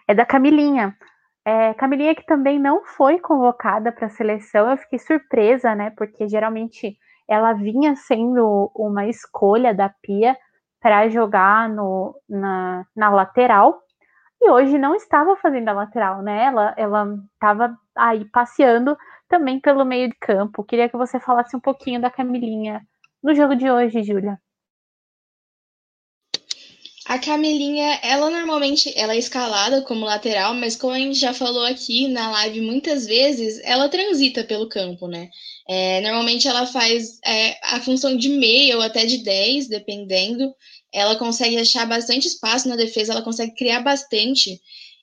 é 0.09 0.15
da 0.15 0.25
Camilinha. 0.25 0.97
É, 1.45 1.75
Camilinha 1.75 2.15
que 2.15 2.25
também 2.25 2.59
não 2.59 2.85
foi 2.85 3.19
convocada 3.19 3.91
para 3.91 4.07
a 4.07 4.11
seleção, 4.11 4.71
eu 4.71 4.77
fiquei 4.77 4.99
surpresa, 4.99 5.75
né? 5.75 5.91
Porque 5.91 6.29
geralmente 6.29 6.97
ela 7.29 7.53
vinha 7.53 7.97
sendo 7.97 8.71
uma 8.75 9.07
escolha 9.07 9.75
da 9.75 9.88
Pia 10.03 10.37
para 10.81 11.09
jogar 11.09 11.69
no, 11.69 12.15
na, 12.29 12.85
na 12.95 13.11
lateral, 13.11 13.81
e 14.42 14.50
hoje 14.50 14.76
não 14.76 14.94
estava 14.94 15.37
fazendo 15.37 15.68
a 15.68 15.72
lateral, 15.72 16.20
né? 16.20 16.46
Ela 16.76 17.16
estava 17.35 17.78
aí 17.94 18.24
passeando 18.24 18.96
também 19.28 19.61
pelo 19.61 19.85
meio 19.85 20.09
de 20.09 20.16
campo. 20.16 20.64
Queria 20.64 20.88
que 20.88 20.96
você 20.96 21.20
falasse 21.20 21.57
um 21.57 21.61
pouquinho 21.61 22.00
da 22.00 22.11
Camilinha 22.11 22.83
no 23.22 23.35
jogo 23.35 23.55
de 23.55 23.70
hoje, 23.70 24.02
Júlia. 24.02 24.38
A 27.07 27.18
Camilinha, 27.18 28.00
ela 28.02 28.31
normalmente 28.31 28.92
ela 28.96 29.14
é 29.14 29.18
escalada 29.18 29.83
como 29.83 30.05
lateral, 30.05 30.55
mas 30.55 30.76
como 30.76 30.94
a 30.94 30.98
gente 30.98 31.18
já 31.18 31.35
falou 31.35 31.64
aqui 31.64 32.09
na 32.09 32.31
live 32.31 32.61
muitas 32.62 33.07
vezes, 33.07 33.61
ela 33.64 33.88
transita 33.88 34.42
pelo 34.44 34.68
campo, 34.68 35.07
né? 35.07 35.28
É, 35.68 36.00
normalmente 36.00 36.48
ela 36.48 36.66
faz 36.66 37.20
é, 37.24 37.59
a 37.62 37.81
função 37.81 38.16
de 38.16 38.28
meia 38.28 38.76
ou 38.76 38.83
até 38.83 39.07
de 39.07 39.18
10, 39.18 39.68
dependendo. 39.68 40.52
Ela 40.92 41.16
consegue 41.16 41.57
achar 41.57 41.87
bastante 41.87 42.28
espaço 42.28 42.68
na 42.68 42.76
defesa, 42.76 43.12
ela 43.12 43.22
consegue 43.22 43.55
criar 43.55 43.81
bastante. 43.81 44.61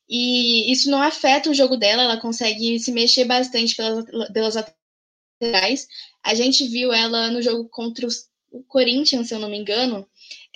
E 0.08 0.72
isso 0.72 0.90
não 0.90 1.02
afeta 1.02 1.50
o 1.50 1.54
jogo 1.54 1.78
dela, 1.78 2.04
ela 2.04 2.18
consegue 2.18 2.80
se 2.80 2.92
mexer 2.92 3.26
bastante 3.26 3.76
pelas, 3.76 4.06
pelas 4.32 4.56
laterais. 5.42 5.88
A 6.24 6.34
gente 6.34 6.68
viu 6.68 6.92
ela 6.92 7.30
no 7.32 7.42
jogo 7.42 7.70
contra 7.70 8.08
o 8.52 8.64
Corinthians, 8.64 9.28
se 9.28 9.36
eu 9.36 9.40
não 9.40 9.50
me 9.50 9.58
engano, 9.58 10.08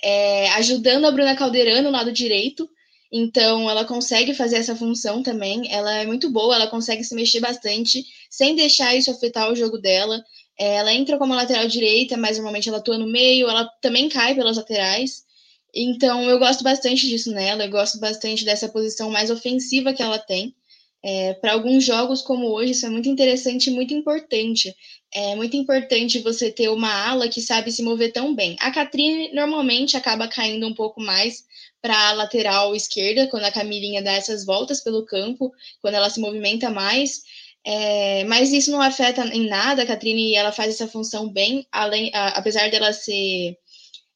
é, 0.02 0.50
ajudando 0.50 1.06
a 1.06 1.10
Bruna 1.10 1.36
Caldeirão 1.36 1.82
no 1.82 1.90
lado 1.90 2.12
direito. 2.12 2.68
Então, 3.12 3.70
ela 3.70 3.84
consegue 3.84 4.34
fazer 4.34 4.56
essa 4.56 4.74
função 4.74 5.22
também. 5.22 5.72
Ela 5.72 5.94
é 5.98 6.06
muito 6.06 6.28
boa, 6.30 6.56
ela 6.56 6.66
consegue 6.66 7.04
se 7.04 7.14
mexer 7.14 7.38
bastante, 7.40 8.04
sem 8.28 8.56
deixar 8.56 8.94
isso 8.96 9.10
afetar 9.10 9.50
o 9.50 9.54
jogo 9.54 9.78
dela. 9.78 10.22
É, 10.58 10.76
ela 10.76 10.92
entra 10.92 11.16
como 11.16 11.34
lateral 11.34 11.66
direita, 11.68 12.16
mas 12.16 12.36
normalmente 12.36 12.68
ela 12.68 12.78
atua 12.78 12.98
no 12.98 13.06
meio, 13.06 13.48
ela 13.48 13.68
também 13.80 14.08
cai 14.08 14.34
pelas 14.34 14.56
laterais. 14.56 15.23
Então, 15.74 16.28
eu 16.30 16.38
gosto 16.38 16.62
bastante 16.62 17.08
disso 17.08 17.32
nela, 17.32 17.64
eu 17.64 17.70
gosto 17.70 17.98
bastante 17.98 18.44
dessa 18.44 18.68
posição 18.68 19.10
mais 19.10 19.30
ofensiva 19.30 19.92
que 19.92 20.02
ela 20.02 20.18
tem. 20.18 20.54
É, 21.02 21.34
para 21.34 21.52
alguns 21.52 21.84
jogos 21.84 22.22
como 22.22 22.46
hoje, 22.46 22.72
isso 22.72 22.86
é 22.86 22.88
muito 22.88 23.08
interessante 23.08 23.68
e 23.68 23.72
muito 23.72 23.92
importante. 23.92 24.74
É 25.12 25.34
muito 25.36 25.56
importante 25.56 26.20
você 26.20 26.50
ter 26.50 26.68
uma 26.70 26.90
ala 26.90 27.28
que 27.28 27.42
sabe 27.42 27.70
se 27.70 27.82
mover 27.82 28.12
tão 28.12 28.34
bem. 28.34 28.56
A 28.60 28.70
Catrine 28.70 29.32
normalmente 29.34 29.96
acaba 29.96 30.28
caindo 30.28 30.66
um 30.66 30.74
pouco 30.74 31.02
mais 31.02 31.44
para 31.82 32.08
a 32.08 32.12
lateral 32.12 32.74
esquerda, 32.74 33.26
quando 33.26 33.44
a 33.44 33.52
Camilinha 33.52 34.02
dá 34.02 34.12
essas 34.12 34.46
voltas 34.46 34.80
pelo 34.82 35.04
campo, 35.04 35.52
quando 35.82 35.94
ela 35.94 36.08
se 36.08 36.20
movimenta 36.20 36.70
mais. 36.70 37.22
É, 37.66 38.24
mas 38.24 38.52
isso 38.52 38.70
não 38.70 38.80
afeta 38.80 39.26
em 39.26 39.46
nada 39.46 39.82
a 39.82 39.86
Catrine, 39.86 40.34
ela 40.34 40.52
faz 40.52 40.74
essa 40.74 40.88
função 40.88 41.28
bem, 41.28 41.66
além, 41.70 42.10
a, 42.14 42.28
apesar 42.28 42.70
dela 42.70 42.92
ser 42.92 43.56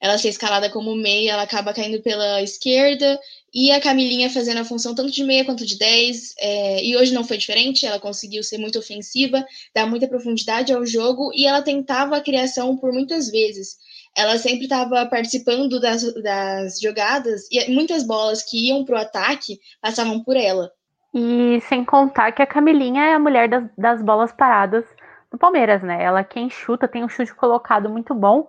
ela 0.01 0.19
ser 0.19 0.29
escalada 0.29 0.71
como 0.71 0.95
meia, 0.95 1.33
ela 1.33 1.43
acaba 1.43 1.75
caindo 1.75 2.01
pela 2.03 2.43
esquerda, 2.43 3.19
e 3.53 3.71
a 3.73 3.81
Camilinha 3.81 4.31
fazendo 4.31 4.59
a 4.59 4.65
função 4.65 4.95
tanto 4.95 5.11
de 5.11 5.25
meia 5.25 5.45
quanto 5.45 5.67
de 5.67 5.79
10, 5.79 6.35
é, 6.39 6.85
e 6.85 6.97
hoje 6.97 7.13
não 7.13 7.25
foi 7.25 7.37
diferente, 7.37 7.87
ela 7.87 7.99
conseguiu 7.99 8.43
ser 8.43 8.59
muito 8.59 8.79
ofensiva, 8.79 9.45
dar 9.75 9.87
muita 9.87 10.07
profundidade 10.07 10.73
ao 10.73 10.87
jogo, 10.87 11.31
e 11.35 11.47
ela 11.47 11.63
tentava 11.63 12.17
a 12.17 12.21
criação 12.21 12.77
por 12.77 12.93
muitas 12.93 13.31
vezes. 13.31 13.77
Ela 14.17 14.39
sempre 14.39 14.65
estava 14.65 15.07
participando 15.07 15.81
das, 15.81 16.03
das 16.23 16.81
jogadas, 16.81 17.49
e 17.51 17.71
muitas 17.71 18.05
bolas 18.05 18.43
que 18.43 18.69
iam 18.69 18.85
para 18.85 18.97
o 18.97 19.01
ataque 19.01 19.59
passavam 19.81 20.23
por 20.23 20.37
ela. 20.37 20.71
E 21.15 21.61
sem 21.69 21.85
contar 21.85 22.33
que 22.33 22.43
a 22.43 22.47
Camilinha 22.47 23.03
é 23.03 23.15
a 23.15 23.19
mulher 23.19 23.49
das, 23.49 23.65
das 23.77 24.03
bolas 24.03 24.31
paradas 24.31 24.85
do 25.31 25.39
Palmeiras, 25.39 25.83
né? 25.83 26.03
Ela 26.03 26.23
quem 26.23 26.51
chuta, 26.51 26.87
tem 26.87 27.05
um 27.05 27.09
chute 27.09 27.35
colocado 27.35 27.89
muito 27.89 28.15
bom. 28.15 28.47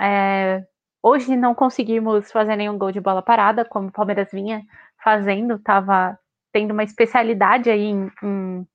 É, 0.00 0.62
Hoje 1.06 1.36
não 1.36 1.54
conseguimos 1.54 2.32
fazer 2.32 2.56
nenhum 2.56 2.78
gol 2.78 2.90
de 2.90 2.98
bola 2.98 3.20
parada, 3.20 3.62
como 3.62 3.88
o 3.88 3.92
Palmeiras 3.92 4.28
vinha 4.32 4.64
fazendo, 5.04 5.56
estava 5.56 6.18
tendo 6.50 6.70
uma 6.70 6.82
especialidade 6.82 7.68
aí 7.68 7.82
em, 7.82 8.10
em, 8.22 8.66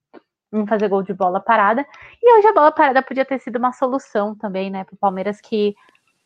em, 0.54 0.68
fazer 0.68 0.88
gol 0.90 1.02
de 1.02 1.12
bola 1.12 1.40
parada. 1.40 1.84
E 2.22 2.38
hoje 2.38 2.48
a 2.48 2.54
bola 2.54 2.72
parada 2.72 3.02
podia 3.02 3.26
ter 3.26 3.40
sido 3.40 3.56
uma 3.56 3.74
solução 3.74 4.36
também, 4.36 4.70
né, 4.70 4.84
para 4.84 4.94
o 4.94 4.98
Palmeiras, 4.98 5.42
que, 5.42 5.74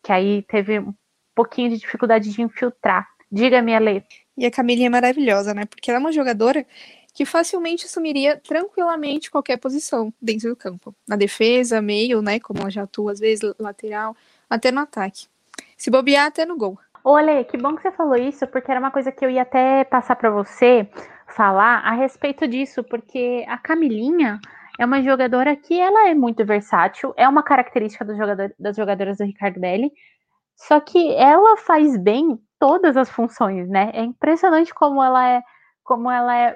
que 0.04 0.12
aí 0.12 0.42
teve 0.42 0.80
um 0.80 0.94
pouquinho 1.34 1.70
de 1.70 1.78
dificuldade 1.78 2.34
de 2.34 2.42
infiltrar. 2.42 3.08
Diga-me, 3.32 3.74
Ale. 3.74 4.04
E 4.38 4.46
a 4.46 4.52
Camilinha 4.52 4.88
é 4.88 4.90
maravilhosa, 4.90 5.54
né? 5.54 5.66
Porque 5.66 5.90
ela 5.90 6.00
é 6.00 6.02
uma 6.02 6.12
jogadora 6.12 6.66
que 7.14 7.26
facilmente 7.26 7.86
assumiria 7.86 8.36
tranquilamente 8.46 9.32
qualquer 9.32 9.56
posição 9.56 10.14
dentro 10.22 10.50
do 10.50 10.56
campo. 10.58 10.94
Na 11.08 11.16
defesa, 11.16 11.82
meio, 11.82 12.22
né? 12.22 12.42
Como 12.42 12.60
ela 12.60 12.70
já 12.70 12.84
atua, 12.84 13.14
às 13.14 13.22
vezes, 13.22 13.54
lateral, 13.58 14.18
até 14.50 14.70
no 14.70 14.82
ataque. 14.82 15.32
Se 15.84 15.92
bobear 15.92 16.28
até 16.28 16.46
no 16.46 16.56
gol. 16.56 16.80
Olê, 17.04 17.44
que 17.44 17.58
bom 17.58 17.76
que 17.76 17.82
você 17.82 17.92
falou 17.92 18.16
isso, 18.16 18.48
porque 18.48 18.72
era 18.72 18.80
uma 18.80 18.90
coisa 18.90 19.12
que 19.12 19.26
eu 19.26 19.30
ia 19.30 19.42
até 19.42 19.84
passar 19.84 20.16
para 20.16 20.30
você 20.30 20.90
falar 21.28 21.80
a 21.80 21.92
respeito 21.92 22.48
disso, 22.48 22.82
porque 22.86 23.44
a 23.50 23.58
Camilinha 23.58 24.40
é 24.80 24.86
uma 24.86 25.02
jogadora 25.02 25.58
que 25.58 25.78
ela 25.78 26.08
é 26.08 26.14
muito 26.14 26.46
versátil, 26.46 27.14
é 27.18 27.28
uma 27.28 27.44
característica 27.44 28.06
do 28.06 28.16
jogador, 28.16 28.56
das 28.58 28.78
jogadoras 28.78 29.18
do 29.18 29.26
Ricardo 29.26 29.60
Belli, 29.60 29.92
só 30.56 30.80
que 30.80 31.14
ela 31.16 31.58
faz 31.58 31.98
bem 31.98 32.40
todas 32.58 32.96
as 32.96 33.10
funções, 33.10 33.68
né? 33.68 33.92
É 33.94 34.04
impressionante 34.04 34.74
como 34.74 35.04
ela 35.04 35.28
é, 35.28 35.42
como 35.84 36.10
ela 36.10 36.34
é, 36.34 36.56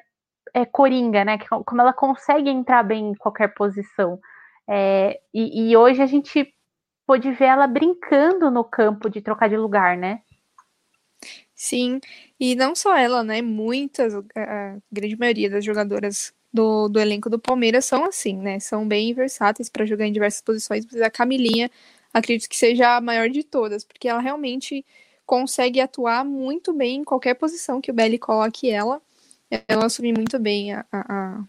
é 0.54 0.66
coringa, 0.66 1.26
né? 1.26 1.38
Como 1.66 1.82
ela 1.82 1.92
consegue 1.92 2.50
entrar 2.50 2.82
bem 2.82 3.10
em 3.10 3.14
qualquer 3.16 3.54
posição. 3.54 4.18
É, 4.70 5.20
e, 5.34 5.70
e 5.70 5.76
hoje 5.76 6.02
a 6.02 6.06
gente 6.06 6.48
pôde 7.08 7.32
ver 7.32 7.46
ela 7.46 7.66
brincando 7.66 8.52
no 8.52 8.66
campo 8.66 9.10
de 9.10 9.22
trocar 9.22 9.48
de 9.48 9.56
lugar, 9.56 9.98
né? 9.98 10.22
Sim, 11.56 12.00
e 12.40 12.54
não 12.54 12.76
só 12.76 12.96
ela, 12.96 13.24
né? 13.24 13.42
Muitas, 13.42 14.14
a 14.14 14.78
grande 14.92 15.18
maioria 15.18 15.50
das 15.50 15.66
jogadoras 15.66 16.34
do, 16.54 16.88
do 16.90 17.00
elenco 17.00 17.30
do 17.30 17.40
Palmeiras 17.40 17.86
são 17.86 18.06
assim, 18.06 18.38
né? 18.38 18.60
São 18.60 18.88
bem 18.88 19.14
versáteis 19.14 19.70
para 19.70 19.86
jogar 19.86 20.06
em 20.06 20.12
diversas 20.12 20.42
posições, 20.42 20.86
mas 20.92 21.02
a 21.02 21.10
Camilinha 21.10 21.72
acredito 22.14 22.50
que 22.50 22.58
seja 22.58 22.98
a 22.98 23.02
maior 23.02 23.30
de 23.30 23.44
todas, 23.44 23.84
porque 23.84 24.08
ela 24.08 24.20
realmente 24.20 24.86
consegue 25.26 25.80
atuar 25.80 26.24
muito 26.26 26.74
bem 26.74 26.98
em 26.98 27.04
qualquer 27.04 27.36
posição 27.36 27.82
que 27.82 27.90
o 27.92 27.94
Belly 27.94 28.20
coloque 28.20 28.70
ela. 28.70 29.02
Ela 29.68 29.86
assume 29.86 30.14
muito 30.14 30.38
bem 30.38 30.74
a, 30.74 30.86
a, 30.92 31.44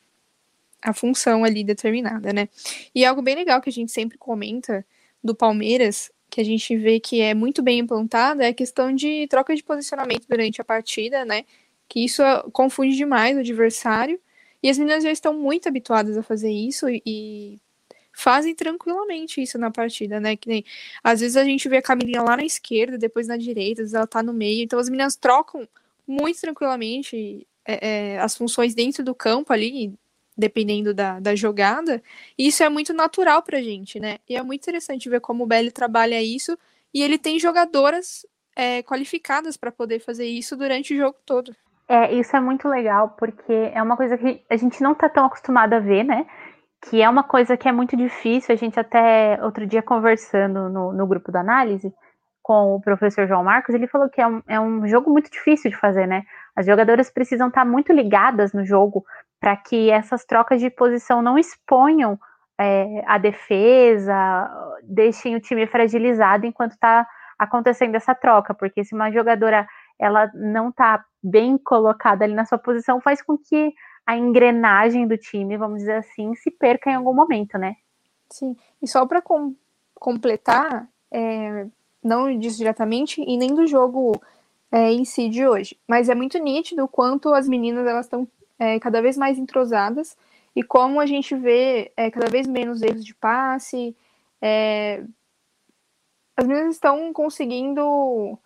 a 0.82 0.94
função 0.94 1.44
ali 1.44 1.64
determinada, 1.64 2.32
né? 2.32 2.48
E 2.94 3.04
algo 3.04 3.22
bem 3.22 3.34
legal 3.34 3.61
que 3.61 3.68
a 3.68 3.72
gente 3.72 3.92
sempre 3.92 4.16
comenta 4.16 4.84
do 5.22 5.34
Palmeiras, 5.34 6.10
que 6.30 6.40
a 6.40 6.44
gente 6.44 6.76
vê 6.76 7.00
que 7.00 7.20
é 7.20 7.34
muito 7.34 7.62
bem 7.62 7.78
implantada, 7.80 8.44
é 8.44 8.48
a 8.48 8.54
questão 8.54 8.94
de 8.94 9.26
troca 9.28 9.54
de 9.54 9.62
posicionamento 9.62 10.26
durante 10.28 10.60
a 10.60 10.64
partida, 10.64 11.24
né? 11.24 11.44
Que 11.88 12.04
isso 12.04 12.22
confunde 12.52 12.96
demais 12.96 13.36
o 13.36 13.40
adversário. 13.40 14.20
E 14.62 14.68
as 14.68 14.78
meninas 14.78 15.04
já 15.04 15.10
estão 15.10 15.32
muito 15.34 15.68
habituadas 15.68 16.16
a 16.16 16.22
fazer 16.22 16.50
isso 16.50 16.86
e 16.88 17.58
fazem 18.12 18.54
tranquilamente 18.54 19.40
isso 19.40 19.56
na 19.58 19.70
partida, 19.70 20.20
né? 20.20 20.36
Que 20.36 20.48
nem 20.48 20.64
às 21.04 21.20
vezes 21.20 21.36
a 21.36 21.44
gente 21.44 21.68
vê 21.68 21.78
a 21.78 21.82
Camilinha 21.82 22.22
lá 22.22 22.36
na 22.36 22.44
esquerda, 22.44 22.98
depois 22.98 23.28
na 23.28 23.36
direita, 23.36 23.82
às 23.82 23.86
vezes 23.86 23.94
ela 23.94 24.06
tá 24.06 24.22
no 24.22 24.32
meio. 24.32 24.64
Então 24.64 24.78
as 24.78 24.88
meninas 24.88 25.16
trocam 25.16 25.68
muito 26.06 26.40
tranquilamente 26.40 27.46
é, 27.64 28.14
é, 28.14 28.20
as 28.20 28.36
funções 28.36 28.74
dentro 28.74 29.04
do 29.04 29.14
campo 29.14 29.52
ali, 29.52 29.94
dependendo 30.39 30.95
da, 30.95 31.18
da 31.18 31.34
jogada. 31.34 32.01
E 32.39 32.47
isso 32.47 32.62
é 32.62 32.68
muito 32.68 32.95
natural 32.95 33.43
pra 33.43 33.61
gente, 33.61 33.99
né? 33.99 34.18
E 34.28 34.36
é 34.36 34.43
muito 34.43 34.62
interessante 34.62 35.11
ver 35.11 35.20
como 35.20 35.43
o 35.43 35.47
Belly 35.47 35.72
trabalha 35.72 36.22
isso. 36.22 36.57
E 36.95 37.03
ele 37.03 37.18
tem 37.18 37.39
jogadoras 37.39 38.24
é, 38.57 38.82
qualificadas 38.82 39.57
para 39.57 39.72
poder 39.72 39.99
fazer 39.99 40.26
isso 40.26 40.57
durante 40.57 40.95
o 40.95 40.97
jogo 40.97 41.16
todo. 41.26 41.55
É, 41.89 42.12
isso 42.14 42.36
é 42.36 42.41
muito 42.41 42.68
legal, 42.68 43.16
porque 43.18 43.72
é 43.74 43.82
uma 43.82 43.97
coisa 43.97 44.16
que 44.16 44.45
a 44.49 44.57
gente 44.57 44.80
não 44.82 44.95
tá 44.95 45.09
tão 45.09 45.24
acostumado 45.24 45.72
a 45.72 45.80
ver, 45.80 46.05
né? 46.05 46.26
Que 46.89 47.03
é 47.03 47.09
uma 47.09 47.24
coisa 47.24 47.57
que 47.57 47.68
é 47.68 47.72
muito 47.72 47.97
difícil. 47.97 48.55
A 48.55 48.59
gente 48.59 48.78
até 48.78 49.43
outro 49.43 49.66
dia 49.66 49.82
conversando 49.82 50.68
no, 50.68 50.93
no 50.93 51.07
grupo 51.07 51.32
da 51.32 51.41
análise 51.41 51.93
com 52.43 52.76
o 52.76 52.80
professor 52.80 53.26
João 53.28 53.45
Marcos, 53.45 53.74
ele 53.74 53.86
falou 53.86 54.09
que 54.09 54.22
é 54.22 54.26
um, 54.26 54.43
é 54.49 54.59
um 54.59 54.89
jogo 54.89 55.11
muito 55.11 55.30
difícil 55.30 55.70
de 55.70 55.76
fazer, 55.76 56.07
né? 56.07 56.22
As 56.57 56.64
jogadoras 56.64 57.11
precisam 57.11 57.49
estar 57.49 57.61
tá 57.61 57.70
muito 57.70 57.93
ligadas 57.93 58.55
no 58.55 58.64
jogo 58.64 59.05
para 59.41 59.57
que 59.57 59.91
essas 59.91 60.24
trocas 60.24 60.61
de 60.61 60.70
posição 60.70 61.22
não 61.22 61.39
exponham 61.39 62.18
é, 62.59 63.05
a 63.07 63.18
defesa, 63.18 64.51
deixem 64.82 65.36
o 65.36 65.41
time 65.41 65.66
fragilizado 65.66 66.45
enquanto 66.45 66.72
está 66.72 67.07
acontecendo 67.39 67.95
essa 67.95 68.14
troca, 68.14 68.53
porque 68.53 68.84
se 68.84 68.95
uma 68.95 69.12
jogadora 69.12 69.66
ela 69.99 70.30
não 70.34 70.70
está 70.70 71.05
bem 71.22 71.57
colocada 71.57 72.24
ali 72.24 72.34
na 72.34 72.45
sua 72.45 72.59
posição, 72.59 73.01
faz 73.01 73.22
com 73.22 73.39
que 73.39 73.72
a 74.07 74.16
engrenagem 74.16 75.07
do 75.07 75.16
time, 75.16 75.57
vamos 75.57 75.80
dizer 75.80 75.97
assim, 75.97 76.34
se 76.34 76.51
perca 76.51 76.91
em 76.91 76.95
algum 76.95 77.14
momento, 77.14 77.59
né? 77.59 77.76
Sim. 78.30 78.57
E 78.82 78.89
só 78.89 79.07
para 79.07 79.20
com 79.22 79.55
completar, 79.95 80.89
é, 81.11 81.66
não 82.03 82.36
disso 82.39 82.59
diretamente 82.59 83.20
e 83.20 83.36
nem 83.36 83.55
do 83.55 83.66
jogo 83.66 84.12
é, 84.70 84.93
em 84.93 85.05
si 85.05 85.28
de 85.28 85.47
hoje, 85.47 85.78
mas 85.86 86.09
é 86.09 86.14
muito 86.14 86.39
nítido 86.39 86.84
o 86.84 86.89
quanto 86.89 87.34
as 87.34 87.49
meninas 87.49 87.86
elas 87.86 88.07
estão 88.07 88.26
é, 88.59 88.78
cada 88.80 89.00
vez 89.00 89.16
mais 89.16 89.38
entrosadas 89.38 90.16
e 90.54 90.62
como 90.62 91.00
a 91.00 91.06
gente 91.06 91.34
vê 91.34 91.92
é, 91.96 92.11
cada 92.11 92.28
vez 92.28 92.46
menos 92.46 92.82
erros 92.82 93.04
de 93.04 93.14
passe. 93.14 93.96
É, 94.40 95.02
as 96.36 96.46
meninas 96.46 96.74
estão 96.74 97.12
conseguindo 97.12 98.38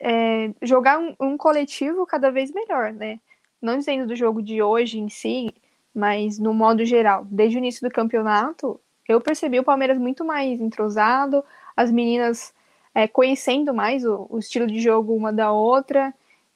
é, 0.00 0.52
jogar 0.62 0.98
um, 0.98 1.14
um, 1.20 1.36
coletivo 1.36 2.06
cada 2.06 2.30
vez 2.30 2.52
melhor, 2.52 2.92
né? 2.92 3.20
Não 3.60 3.78
dizendo 3.78 4.06
do 4.06 4.16
jogo 4.16 4.42
de 4.42 4.62
hoje 4.62 4.98
em 4.98 5.08
si, 5.08 5.54
mas 5.94 6.38
no 6.38 6.52
modo 6.52 6.84
geral. 6.84 7.24
Desde 7.30 7.56
o 7.56 7.58
início 7.58 7.88
do 7.88 7.92
campeonato, 7.92 8.80
eu 9.08 9.20
percebi 9.20 9.58
o 9.58 9.64
Palmeiras 9.64 9.98
muito 9.98 10.24
mais 10.24 10.60
entrosado, 10.60 11.44
as 11.76 11.90
meninas 11.90 12.52
é, 12.94 13.08
conhecendo 13.08 13.74
mais 13.74 14.04
o, 14.04 14.26
o, 14.30 14.38
estilo 14.38 14.66
de 14.66 14.80
jogo 14.80 15.14
uma 15.14 15.32
da 15.32 15.52
outra 15.52 16.14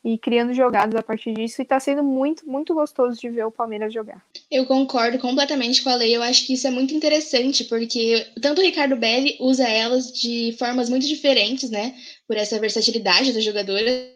e 0.09 0.17
criando 0.17 0.55
jogadas 0.55 0.95
a 0.95 1.03
partir 1.03 1.35
disso. 1.35 1.61
E 1.61 1.65
tá 1.67 1.79
sendo 1.79 2.03
muito, 2.03 2.49
muito 2.49 2.73
gostoso 2.73 3.21
de 3.21 3.29
ver 3.29 3.45
o 3.45 3.51
Palmeiras 3.51 3.93
jogar. 3.93 4.25
Eu 4.51 4.65
concordo 4.65 5.19
completamente 5.19 5.83
com 5.83 5.91
a 5.91 5.95
Lei. 5.95 6.17
Eu 6.17 6.23
acho 6.23 6.47
que 6.47 6.55
isso 6.55 6.67
é 6.67 6.71
muito 6.71 6.95
interessante, 6.95 7.65
porque 7.65 8.27
tanto 8.41 8.61
o 8.61 8.65
Ricardo 8.65 8.97
Belli 8.97 9.37
usa 9.39 9.69
elas 9.69 10.11
de 10.11 10.57
formas 10.59 10.89
muito 10.89 11.07
diferentes, 11.07 11.69
né? 11.71 11.95
Por 12.27 12.39
essa 12.39 12.59
versatilidade 12.59 13.35
das 13.35 13.45
jogadoras, 13.45 14.09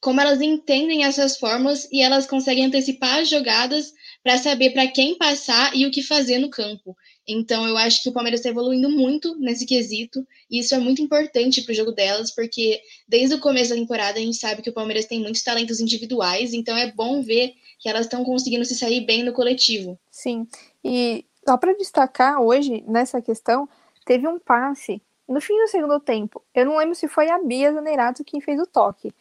como 0.00 0.20
elas 0.20 0.40
entendem 0.40 1.04
essas 1.04 1.36
formas 1.36 1.88
e 1.92 2.02
elas 2.02 2.26
conseguem 2.26 2.64
antecipar 2.64 3.20
as 3.20 3.28
jogadas 3.28 3.92
para 4.24 4.38
saber 4.38 4.70
para 4.70 4.88
quem 4.88 5.16
passar 5.16 5.74
e 5.76 5.86
o 5.86 5.90
que 5.90 6.02
fazer 6.02 6.38
no 6.38 6.50
campo. 6.50 6.96
Então, 7.26 7.66
eu 7.66 7.76
acho 7.76 8.02
que 8.02 8.08
o 8.08 8.12
Palmeiras 8.12 8.40
está 8.40 8.50
evoluindo 8.50 8.90
muito 8.90 9.36
nesse 9.38 9.64
quesito, 9.64 10.26
e 10.50 10.58
isso 10.58 10.74
é 10.74 10.78
muito 10.78 11.00
importante 11.00 11.62
para 11.62 11.72
o 11.72 11.74
jogo 11.74 11.92
delas, 11.92 12.34
porque 12.34 12.80
desde 13.06 13.36
o 13.36 13.40
começo 13.40 13.70
da 13.70 13.76
temporada 13.76 14.18
a 14.18 14.22
gente 14.22 14.36
sabe 14.36 14.62
que 14.62 14.70
o 14.70 14.74
Palmeiras 14.74 15.06
tem 15.06 15.20
muitos 15.20 15.42
talentos 15.42 15.80
individuais, 15.80 16.52
então 16.52 16.76
é 16.76 16.90
bom 16.90 17.22
ver 17.22 17.54
que 17.78 17.88
elas 17.88 18.06
estão 18.06 18.24
conseguindo 18.24 18.64
se 18.64 18.74
sair 18.74 19.06
bem 19.06 19.22
no 19.22 19.32
coletivo. 19.32 19.98
Sim, 20.10 20.46
e 20.84 21.24
só 21.48 21.56
para 21.56 21.74
destacar 21.74 22.40
hoje 22.40 22.84
nessa 22.86 23.22
questão, 23.22 23.68
teve 24.04 24.26
um 24.26 24.38
passe 24.38 25.00
no 25.28 25.40
fim 25.40 25.56
do 25.58 25.68
segundo 25.68 26.00
tempo. 26.00 26.42
Eu 26.54 26.66
não 26.66 26.76
lembro 26.76 26.94
se 26.94 27.08
foi 27.08 27.30
a 27.30 27.38
Bia 27.42 27.72
Zanerato 27.72 28.24
quem 28.24 28.40
fez 28.40 28.60
o 28.60 28.66
toque, 28.66 29.12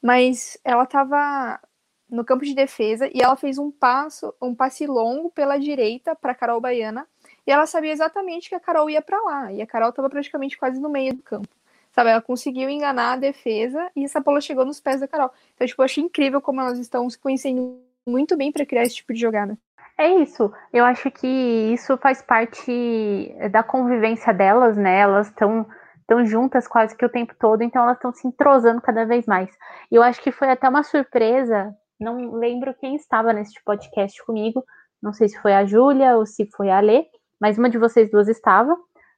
mas 0.00 0.58
ela 0.64 0.84
estava 0.84 1.60
no 2.08 2.24
campo 2.24 2.44
de 2.44 2.54
defesa 2.54 3.08
e 3.12 3.20
ela 3.20 3.36
fez 3.36 3.58
um 3.58 3.70
passo, 3.70 4.32
um 4.40 4.54
passe 4.54 4.86
longo 4.86 5.30
pela 5.30 5.58
direita 5.58 6.16
para 6.16 6.34
Carol 6.34 6.60
Baiana 6.60 7.06
e 7.48 7.50
ela 7.50 7.64
sabia 7.64 7.92
exatamente 7.92 8.50
que 8.50 8.54
a 8.54 8.60
Carol 8.60 8.90
ia 8.90 9.00
para 9.00 9.18
lá. 9.22 9.50
E 9.50 9.62
a 9.62 9.66
Carol 9.66 9.88
estava 9.88 10.10
praticamente 10.10 10.58
quase 10.58 10.78
no 10.78 10.90
meio 10.90 11.14
do 11.14 11.22
campo. 11.22 11.48
Sabe, 11.92 12.10
ela 12.10 12.20
conseguiu 12.20 12.68
enganar 12.68 13.14
a 13.14 13.16
defesa 13.16 13.90
e 13.96 14.04
essa 14.04 14.20
bola 14.20 14.38
chegou 14.38 14.66
nos 14.66 14.78
pés 14.80 15.00
da 15.00 15.08
Carol. 15.08 15.30
Então, 15.54 15.66
tipo, 15.66 15.80
eu 15.80 15.84
achei 15.86 16.04
incrível 16.04 16.42
como 16.42 16.60
elas 16.60 16.78
estão 16.78 17.08
se 17.08 17.18
conhecendo 17.18 17.80
muito 18.06 18.36
bem 18.36 18.52
para 18.52 18.66
criar 18.66 18.82
esse 18.82 18.96
tipo 18.96 19.14
de 19.14 19.20
jogada. 19.20 19.56
É 19.96 20.08
isso. 20.16 20.52
Eu 20.70 20.84
acho 20.84 21.10
que 21.10 21.26
isso 21.26 21.96
faz 21.96 22.20
parte 22.20 23.34
da 23.50 23.62
convivência 23.62 24.34
delas, 24.34 24.76
né? 24.76 24.98
Elas 24.98 25.28
estão 25.28 25.66
estão 26.02 26.24
juntas 26.26 26.68
quase 26.68 26.94
que 26.94 27.04
o 27.04 27.08
tempo 27.08 27.34
todo, 27.38 27.62
então 27.62 27.82
elas 27.82 27.96
estão 27.96 28.12
se 28.12 28.28
entrosando 28.28 28.82
cada 28.82 29.06
vez 29.06 29.24
mais. 29.24 29.50
E 29.90 29.94
eu 29.94 30.02
acho 30.02 30.22
que 30.22 30.32
foi 30.32 30.50
até 30.50 30.68
uma 30.68 30.82
surpresa, 30.82 31.74
não 31.98 32.32
lembro 32.32 32.74
quem 32.74 32.94
estava 32.94 33.32
nesse 33.32 33.54
podcast 33.64 34.22
comigo, 34.24 34.64
não 35.02 35.12
sei 35.12 35.28
se 35.28 35.38
foi 35.40 35.52
a 35.52 35.64
Júlia 35.64 36.16
ou 36.16 36.24
se 36.24 36.46
foi 36.46 36.70
a 36.70 36.80
Lê, 36.80 37.06
mas 37.40 37.58
uma 37.58 37.70
de 37.70 37.78
vocês 37.78 38.10
duas 38.10 38.28
estava, 38.28 38.76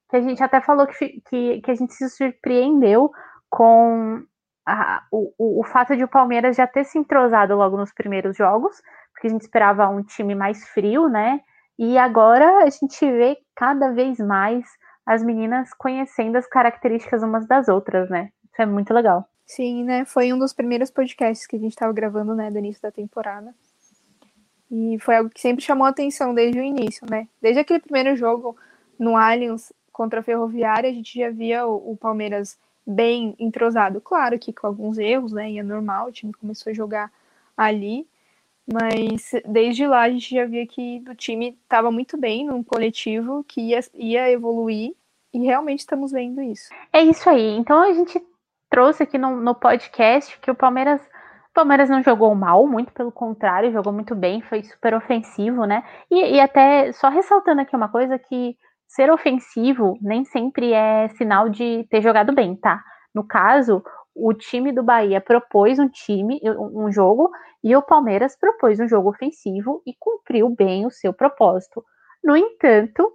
que 0.09 0.17
a 0.17 0.21
gente 0.21 0.43
até 0.43 0.61
falou 0.61 0.87
que, 0.87 1.21
que, 1.29 1.61
que 1.61 1.71
a 1.71 1.75
gente 1.75 1.95
se 1.95 2.09
surpreendeu 2.11 3.11
com 3.49 4.23
a, 4.67 5.03
o, 5.11 5.61
o 5.61 5.65
fato 5.65 5.97
de 5.97 6.05
o 6.05 6.09
Palmeiras 6.09 6.57
já 6.57 6.67
ter 6.67 6.85
se 6.85 6.99
entrosado 6.99 7.57
logo 7.57 7.77
nos 7.77 7.93
primeiros 7.93 8.37
jogos, 8.37 8.81
porque 9.13 9.29
a 9.29 9.31
gente 9.31 9.43
esperava 9.43 9.89
um 9.89 10.03
time 10.03 10.35
mais 10.35 10.69
frio, 10.69 11.09
né? 11.09 11.41
E 11.79 11.97
agora 11.97 12.65
a 12.65 12.71
gente 12.71 13.01
vê 13.01 13.39
cada 13.57 13.93
vez 13.93 14.19
mais 14.19 14.65
as 15.07 15.23
meninas 15.23 15.73
conhecendo 15.75 16.37
as 16.37 16.47
características 16.47 17.23
umas 17.23 17.47
das 17.47 17.69
outras, 17.69 18.09
né? 18.11 18.31
Isso 18.53 18.63
é 18.63 18.67
muito 18.67 18.93
legal. 18.93 19.29
Sim, 19.47 19.85
né? 19.85 20.05
Foi 20.05 20.33
um 20.33 20.39
dos 20.39 20.53
primeiros 20.53 20.91
podcasts 20.91 21.47
que 21.47 21.57
a 21.57 21.59
gente 21.59 21.73
estava 21.73 21.93
gravando, 21.93 22.35
né, 22.35 22.51
do 22.51 22.59
início 22.59 22.81
da 22.83 22.93
temporada. 22.93 23.53
E 24.71 24.99
foi 25.01 25.17
algo 25.17 25.31
que 25.31 25.41
sempre 25.41 25.65
chamou 25.65 25.87
a 25.87 25.91
atenção 25.91 26.33
desde 26.33 26.61
o 26.61 26.63
início, 26.63 27.07
né? 27.11 27.27
Desde 27.43 27.61
aquele 27.61 27.81
primeiro 27.81 28.15
jogo 28.17 28.57
no 28.99 29.17
Allianz 29.17 29.73
contra 29.93 30.21
a 30.21 30.23
Ferroviária, 30.23 30.89
a 30.89 30.93
gente 30.93 31.19
já 31.19 31.31
via 31.31 31.67
o, 31.67 31.93
o 31.93 31.97
Palmeiras 31.97 32.59
bem 32.87 33.35
entrosado. 33.39 34.01
Claro 34.01 34.39
que 34.39 34.53
com 34.53 34.67
alguns 34.67 34.99
erros, 34.99 35.33
né? 35.33 35.51
E 35.51 35.59
é 35.59 35.63
normal, 35.63 36.09
o 36.09 36.13
time 36.13 36.33
começou 36.33 36.71
a 36.71 36.75
jogar 36.75 37.11
ali. 37.57 38.07
Mas 38.73 39.33
desde 39.45 39.87
lá 39.87 40.03
a 40.03 40.11
gente 40.11 40.35
já 40.35 40.45
via 40.47 40.67
que 40.67 41.03
o 41.09 41.15
time 41.15 41.59
estava 41.63 41.91
muito 41.91 42.17
bem 42.17 42.47
num 42.47 42.63
coletivo 42.63 43.45
que 43.45 43.61
ia, 43.61 43.81
ia 43.95 44.31
evoluir 44.31 44.95
e 45.33 45.39
realmente 45.41 45.81
estamos 45.81 46.13
vendo 46.13 46.41
isso. 46.41 46.71
É 46.93 47.03
isso 47.03 47.29
aí. 47.29 47.57
Então 47.57 47.83
a 47.83 47.93
gente 47.93 48.23
trouxe 48.69 49.03
aqui 49.03 49.19
no, 49.19 49.41
no 49.41 49.55
podcast 49.55 50.39
que 50.39 50.51
o 50.51 50.55
Palmeiras 50.55 51.01
o 51.51 51.55
Palmeiras 51.55 51.91
não 51.91 52.03
jogou 52.03 52.33
mal, 52.35 52.67
muito 52.67 52.93
pelo 52.93 53.11
contrário, 53.11 53.73
jogou 53.73 53.93
muito 53.93 54.15
bem, 54.15 54.41
foi 54.41 54.63
super 54.63 54.95
ofensivo, 54.95 55.65
né? 55.65 55.83
E, 56.11 56.37
e, 56.37 56.41
até 56.41 56.93
só 56.93 57.09
ressaltando 57.09 57.61
aqui 57.61 57.75
uma 57.75 57.89
coisa 57.89 58.19
que 58.19 58.57
ser 58.87 59.11
ofensivo 59.11 59.99
nem 60.01 60.25
sempre 60.25 60.73
é 60.73 61.09
sinal 61.11 61.49
de 61.49 61.85
ter 61.91 62.03
jogado 62.03 62.33
bem, 62.33 62.55
tá? 62.57 62.83
No 63.13 63.27
caso, 63.27 63.83
o 64.15 64.33
time 64.33 64.71
do 64.73 64.83
Bahia 64.83 65.21
propôs 65.21 65.79
um 65.81 65.89
time, 65.89 66.41
um 66.45 66.91
jogo, 66.93 67.31
e 67.65 67.75
o 67.75 67.83
Palmeiras 67.83 68.37
propôs 68.39 68.79
um 68.79 68.89
jogo 68.89 69.11
ofensivo 69.11 69.83
e 69.85 69.93
cumpriu 69.99 70.49
bem 70.51 70.87
o 70.87 70.91
seu 70.91 71.13
propósito. 71.13 71.85
No 72.23 72.37
entanto, 72.37 73.13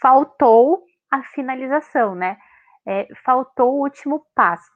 faltou 0.00 0.82
a 1.10 1.22
finalização, 1.22 2.14
né? 2.14 2.38
É, 2.88 3.06
faltou 3.24 3.74
o 3.74 3.82
último 3.82 4.24
passo 4.34 4.72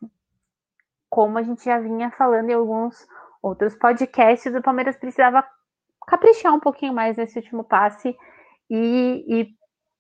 como 1.11 1.37
a 1.39 1.43
gente 1.43 1.65
já 1.65 1.79
vinha 1.79 2.11
falando 2.13 2.49
em 2.49 2.55
alguns 2.55 3.07
outros 3.43 3.75
podcasts, 3.77 4.55
o 4.55 4.63
Palmeiras 4.63 4.97
precisava 4.97 5.45
caprichar 6.07 6.55
um 6.55 6.61
pouquinho 6.61 6.95
mais 6.95 7.17
nesse 7.17 7.39
último 7.39 7.65
passe 7.65 8.17
e, 8.71 9.25
e 9.29 9.49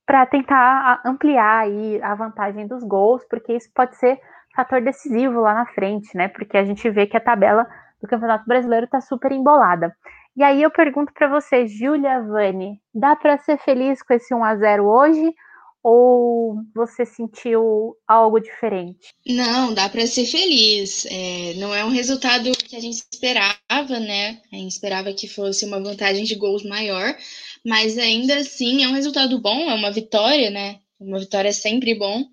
para 0.07 0.25
tentar 0.27 1.03
ampliar 1.05 1.65
aí 1.65 2.01
a 2.03 2.15
vantagem 2.15 2.67
dos 2.67 2.83
gols, 2.85 3.25
porque 3.29 3.53
isso 3.53 3.71
pode 3.75 3.97
ser 3.97 4.21
fator 4.55 4.81
decisivo 4.81 5.41
lá 5.41 5.55
na 5.55 5.67
frente, 5.67 6.17
né? 6.17 6.29
Porque 6.29 6.57
a 6.57 6.65
gente 6.65 6.89
vê 6.91 7.07
que 7.07 7.17
a 7.17 7.21
tabela 7.21 7.67
do 8.01 8.09
Campeonato 8.09 8.45
Brasileiro 8.47 8.87
está 8.87 9.01
super 9.01 9.31
embolada. 9.31 9.95
E 10.37 10.43
aí 10.43 10.63
eu 10.63 10.71
pergunto 10.71 11.13
para 11.13 11.29
você, 11.29 11.67
Júlia 11.67 12.23
Vani, 12.23 12.81
dá 12.95 13.15
para 13.15 13.39
ser 13.39 13.59
feliz 13.59 14.03
com 14.03 14.15
esse 14.15 14.35
1 14.35 14.45
a 14.45 14.57
0 14.57 14.85
hoje 14.85 15.35
ou 15.83 16.57
você 16.74 17.07
sentiu 17.07 17.97
algo 18.07 18.39
diferente? 18.39 19.14
Não, 19.26 19.72
dá 19.72 19.89
para 19.89 20.07
ser 20.07 20.26
feliz. 20.26 21.07
É, 21.07 21.55
não 21.55 21.74
é 21.74 21.85
um 21.85 21.91
resultado 21.91 22.51
que 22.53 22.76
a 22.76 22.81
gente 22.81 23.03
esperava, 23.12 23.99
né? 23.99 24.41
A 24.53 24.57
gente 24.57 24.72
esperava 24.72 25.12
que 25.12 25.26
fosse 25.26 25.64
uma 25.64 25.81
vantagem 25.81 26.24
de 26.24 26.35
gols 26.35 26.64
maior, 26.64 27.16
mas 27.64 27.97
ainda 27.97 28.37
assim 28.37 28.85
é 28.85 28.89
um 28.89 28.95
resultado 28.95 29.41
bom, 29.41 29.70
é 29.70 29.74
uma 29.74 29.91
vitória, 29.91 30.51
né? 30.51 30.81
Uma 30.99 31.18
vitória 31.18 31.49
é 31.49 31.53
sempre 31.53 31.95
bom. 31.95 32.24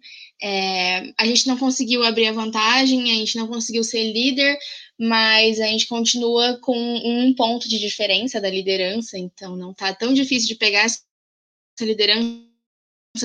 É, 0.42 1.14
a 1.18 1.26
gente 1.26 1.48
não 1.48 1.58
conseguiu 1.58 2.04
abrir 2.04 2.28
a 2.28 2.34
vantagem, 2.34 3.12
a 3.12 3.16
gente 3.16 3.38
não 3.38 3.48
conseguiu 3.48 3.84
ser 3.84 4.12
líder, 4.12 4.58
mas 5.00 5.60
a 5.60 5.68
gente 5.68 5.88
continua 5.88 6.60
com 6.62 6.78
um 6.78 7.34
ponto 7.34 7.68
de 7.68 7.80
diferença 7.80 8.42
da 8.42 8.50
liderança, 8.50 9.18
então 9.18 9.56
não 9.56 9.74
tá 9.74 9.94
tão 9.96 10.14
difícil 10.14 10.50
de 10.50 10.56
pegar 10.56 10.82
essa 10.82 11.02
liderança, 11.82 12.47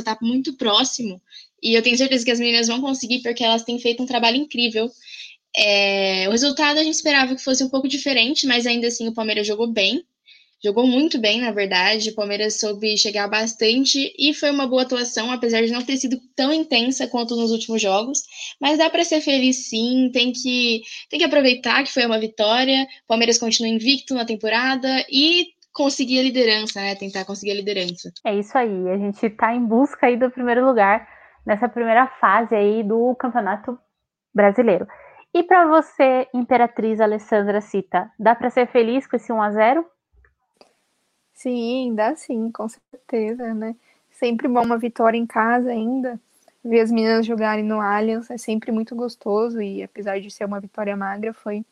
tá 0.01 0.17
muito 0.23 0.53
próximo. 0.53 1.21
E 1.61 1.75
eu 1.75 1.83
tenho 1.83 1.97
certeza 1.97 2.25
que 2.25 2.31
as 2.31 2.39
meninas 2.39 2.69
vão 2.69 2.81
conseguir, 2.81 3.21
porque 3.21 3.43
elas 3.43 3.65
têm 3.65 3.81
feito 3.81 4.03
um 4.03 4.07
trabalho 4.07 4.37
incrível. 4.37 4.89
É, 5.57 6.27
o 6.29 6.31
resultado 6.31 6.79
a 6.79 6.85
gente 6.85 6.95
esperava 6.95 7.35
que 7.35 7.43
fosse 7.43 7.63
um 7.65 7.69
pouco 7.69 7.89
diferente, 7.89 8.47
mas 8.47 8.67
ainda 8.67 8.87
assim 8.87 9.09
o 9.09 9.15
Palmeiras 9.15 9.47
jogou 9.47 9.67
bem. 9.67 10.05
Jogou 10.65 10.87
muito 10.87 11.19
bem, 11.19 11.41
na 11.41 11.51
verdade. 11.51 12.11
O 12.11 12.15
Palmeiras 12.15 12.61
soube 12.61 12.97
chegar 12.97 13.27
bastante 13.27 14.15
e 14.17 14.33
foi 14.33 14.49
uma 14.51 14.67
boa 14.67 14.83
atuação, 14.83 15.31
apesar 15.33 15.61
de 15.67 15.73
não 15.73 15.83
ter 15.83 15.97
sido 15.97 16.21
tão 16.37 16.53
intensa 16.53 17.09
quanto 17.09 17.35
nos 17.35 17.51
últimos 17.51 17.83
jogos. 17.83 18.23
Mas 18.61 18.79
dá 18.79 18.89
para 18.89 19.05
ser 19.05 19.21
feliz 19.21 19.69
sim, 19.69 20.09
tem 20.13 20.33
que, 20.33 20.83
tem 21.11 21.19
que 21.19 21.25
aproveitar 21.25 21.83
que 21.83 21.93
foi 21.93 22.07
uma 22.07 22.19
vitória. 22.19 22.85
O 23.05 23.09
Palmeiras 23.09 23.39
continua 23.39 23.73
invicto 23.73 24.15
na 24.15 24.25
temporada 24.25 25.05
e 25.11 25.49
conseguir 25.73 26.21
a 26.21 26.23
liderança, 26.23 26.81
né? 26.81 26.95
Tentar 26.95 27.25
conseguir 27.25 27.53
a 27.53 27.55
liderança. 27.55 28.13
É 28.25 28.35
isso 28.35 28.57
aí. 28.57 28.91
A 28.91 28.97
gente 28.97 29.25
está 29.27 29.55
em 29.55 29.65
busca 29.65 30.07
aí 30.07 30.17
do 30.17 30.31
primeiro 30.31 30.65
lugar 30.65 31.09
nessa 31.45 31.69
primeira 31.69 32.07
fase 32.07 32.55
aí 32.55 32.83
do 32.83 33.15
Campeonato 33.17 33.79
Brasileiro. 34.35 34.87
E 35.35 35.43
para 35.43 35.67
você, 35.67 36.29
Imperatriz 36.35 37.01
Alessandra 37.01 37.61
Cita, 37.61 38.11
dá 38.19 38.35
para 38.35 38.51
ser 38.51 38.67
feliz 38.69 39.07
com 39.07 39.17
esse 39.17 39.33
1 39.33 39.43
a 39.43 39.51
0? 39.51 39.87
Sim, 41.33 41.95
dá 41.95 42.15
sim, 42.15 42.51
com 42.53 42.69
certeza, 42.69 43.55
né? 43.55 43.75
Sempre 44.11 44.47
bom 44.47 44.63
uma 44.63 44.79
vitória 44.79 45.17
em 45.17 45.27
casa 45.27 45.71
ainda. 45.71 46.21
Ver 46.63 46.81
as 46.81 46.93
meninas 46.93 47.27
jogarem 47.27 47.65
no 47.65 47.81
Allianz 47.81 48.31
é 48.31 48.39
sempre 48.39 48.71
muito 48.71 48.95
gostoso 48.95 49.61
e 49.61 49.83
apesar 49.83 50.21
de 50.21 50.31
ser 50.31 50.45
uma 50.45 50.61
vitória 50.61 50.97
magra, 50.97 51.33
foi 51.33 51.65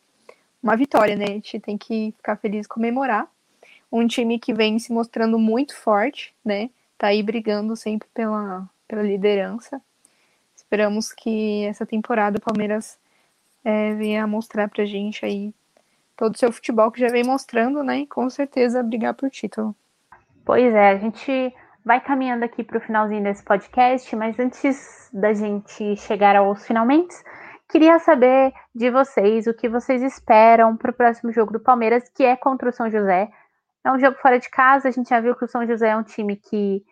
uma 0.61 0.75
vitória, 0.75 1.15
né? 1.15 1.25
A 1.25 1.33
gente 1.33 1.59
tem 1.59 1.77
que 1.77 2.13
ficar 2.17 2.35
feliz 2.37 2.65
e 2.65 2.69
comemorar. 2.69 3.29
Um 3.91 4.07
time 4.07 4.39
que 4.39 4.53
vem 4.53 4.79
se 4.79 4.93
mostrando 4.93 5.37
muito 5.37 5.75
forte, 5.75 6.33
né? 6.43 6.69
Tá 6.97 7.07
aí 7.07 7.21
brigando 7.21 7.75
sempre 7.75 8.07
pela, 8.13 8.69
pela 8.87 9.03
liderança. 9.03 9.81
Esperamos 10.55 11.11
que 11.11 11.65
essa 11.65 11.85
temporada 11.85 12.37
o 12.37 12.41
Palmeiras 12.41 12.97
é, 13.63 13.93
venha 13.95 14.25
mostrar 14.25 14.69
pra 14.69 14.85
gente 14.85 15.25
aí 15.25 15.53
todo 16.15 16.35
o 16.35 16.37
seu 16.37 16.51
futebol 16.51 16.91
que 16.91 16.99
já 16.99 17.07
vem 17.07 17.23
mostrando, 17.23 17.83
né? 17.83 17.99
E 17.99 18.07
com 18.07 18.29
certeza 18.29 18.83
brigar 18.83 19.13
por 19.13 19.29
título. 19.29 19.75
Pois 20.45 20.73
é, 20.73 20.89
a 20.89 20.97
gente 20.97 21.53
vai 21.83 21.99
caminhando 21.99 22.45
aqui 22.45 22.63
para 22.63 22.77
o 22.77 22.81
finalzinho 22.81 23.23
desse 23.23 23.43
podcast, 23.43 24.15
mas 24.15 24.37
antes 24.39 25.09
da 25.11 25.33
gente 25.33 25.95
chegar 25.97 26.35
aos 26.35 26.65
finalmente, 26.65 27.15
queria 27.67 27.97
saber 27.99 28.53
de 28.73 28.89
vocês 28.89 29.47
o 29.47 29.53
que 29.53 29.67
vocês 29.67 30.01
esperam 30.01 30.77
para 30.77 30.91
o 30.91 30.93
próximo 30.93 31.31
jogo 31.31 31.53
do 31.53 31.59
Palmeiras, 31.59 32.07
que 32.09 32.23
é 32.23 32.35
contra 32.35 32.69
o 32.69 32.71
São 32.71 32.89
José. 32.89 33.31
É 33.83 33.91
um 33.91 33.99
jogo 33.99 34.17
fora 34.21 34.39
de 34.39 34.49
casa, 34.49 34.87
a 34.87 34.91
gente 34.91 35.09
já 35.09 35.19
viu 35.19 35.35
que 35.35 35.45
o 35.45 35.47
São 35.47 35.65
José 35.65 35.89
é 35.89 35.97
um 35.97 36.03
time 36.03 36.35
que 36.35 36.83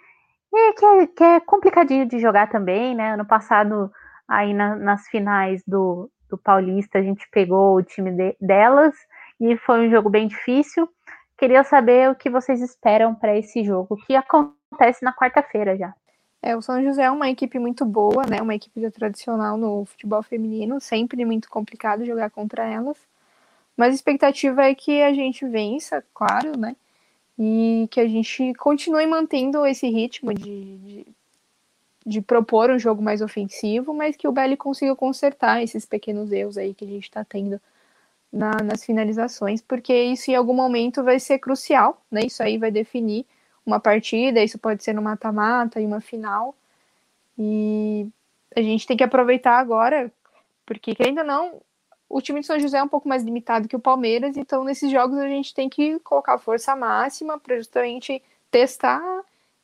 é, 0.53 0.73
que 0.73 0.85
é, 0.85 1.07
que 1.07 1.23
é 1.23 1.39
complicadinho 1.39 2.07
de 2.07 2.19
jogar 2.19 2.49
também, 2.49 2.95
né? 2.95 3.13
Ano 3.13 3.25
passado, 3.25 3.91
aí 4.27 4.53
na, 4.53 4.75
nas 4.75 5.07
finais 5.07 5.61
do, 5.67 6.09
do 6.27 6.37
Paulista, 6.37 6.97
a 6.97 7.03
gente 7.03 7.27
pegou 7.29 7.75
o 7.75 7.83
time 7.83 8.11
de, 8.11 8.35
delas 8.41 8.95
e 9.39 9.55
foi 9.57 9.87
um 9.87 9.91
jogo 9.91 10.09
bem 10.09 10.27
difícil. 10.27 10.89
Queria 11.37 11.63
saber 11.63 12.09
o 12.09 12.15
que 12.15 12.29
vocês 12.29 12.61
esperam 12.61 13.13
para 13.15 13.37
esse 13.37 13.63
jogo, 13.63 13.95
que 14.07 14.15
acontece 14.15 15.03
na 15.03 15.13
quarta-feira 15.13 15.77
já. 15.77 15.93
É, 16.41 16.55
o 16.55 16.61
São 16.61 16.81
José 16.81 17.03
é 17.03 17.11
uma 17.11 17.29
equipe 17.29 17.59
muito 17.59 17.85
boa, 17.85 18.23
né? 18.25 18.41
Uma 18.41 18.55
equipe 18.55 18.89
tradicional 18.91 19.57
no 19.57 19.85
futebol 19.85 20.23
feminino, 20.23 20.79
sempre 20.79 21.23
muito 21.25 21.49
complicado 21.49 22.05
jogar 22.05 22.29
contra 22.29 22.65
elas. 22.65 22.97
Mas 23.79 23.93
a 23.93 23.95
expectativa 23.95 24.65
é 24.65 24.75
que 24.75 25.01
a 25.01 25.13
gente 25.13 25.47
vença, 25.47 26.03
claro, 26.13 26.59
né? 26.59 26.75
E 27.39 27.87
que 27.89 28.01
a 28.01 28.05
gente 28.05 28.53
continue 28.55 29.07
mantendo 29.07 29.65
esse 29.65 29.87
ritmo 29.87 30.33
de, 30.33 30.77
de, 30.79 31.07
de 32.05 32.21
propor 32.21 32.69
um 32.69 32.77
jogo 32.77 33.01
mais 33.01 33.21
ofensivo, 33.21 33.93
mas 33.93 34.17
que 34.17 34.27
o 34.27 34.33
Belly 34.33 34.57
consiga 34.57 34.93
consertar 34.97 35.63
esses 35.63 35.85
pequenos 35.85 36.29
erros 36.29 36.57
aí 36.57 36.73
que 36.73 36.83
a 36.83 36.87
gente 36.89 37.05
está 37.05 37.23
tendo 37.23 37.57
na, 38.33 38.51
nas 38.61 38.83
finalizações, 38.83 39.61
porque 39.61 39.93
isso 39.93 40.29
em 40.29 40.35
algum 40.35 40.53
momento 40.53 41.01
vai 41.01 41.17
ser 41.17 41.39
crucial, 41.39 42.01
né? 42.11 42.23
Isso 42.25 42.43
aí 42.43 42.57
vai 42.57 42.71
definir 42.71 43.25
uma 43.65 43.79
partida, 43.79 44.43
isso 44.43 44.59
pode 44.59 44.83
ser 44.83 44.91
no 44.91 45.01
mata-mata 45.01 45.79
e 45.79 45.85
uma 45.85 46.01
final. 46.01 46.53
E 47.37 48.09
a 48.53 48.61
gente 48.61 48.85
tem 48.85 48.97
que 48.97 49.05
aproveitar 49.05 49.57
agora, 49.57 50.11
porque 50.65 50.93
ainda 50.99 51.23
não, 51.23 51.61
o 52.09 52.21
time 52.21 52.41
de 52.41 52.47
São 52.47 52.59
José 52.59 52.79
é 52.79 52.83
um 52.83 52.87
pouco 52.87 53.07
mais 53.07 53.23
limitado 53.23 53.67
que 53.67 53.75
o 53.75 53.79
Palmeiras, 53.79 54.35
então 54.35 54.63
nesses 54.63 54.91
jogos 54.91 55.19
a 55.19 55.27
gente 55.27 55.53
tem 55.53 55.69
que 55.69 55.99
colocar 55.99 56.39
força 56.39 56.75
máxima 56.75 57.39
para 57.39 57.55
justamente 57.57 58.21
testar 58.49 59.01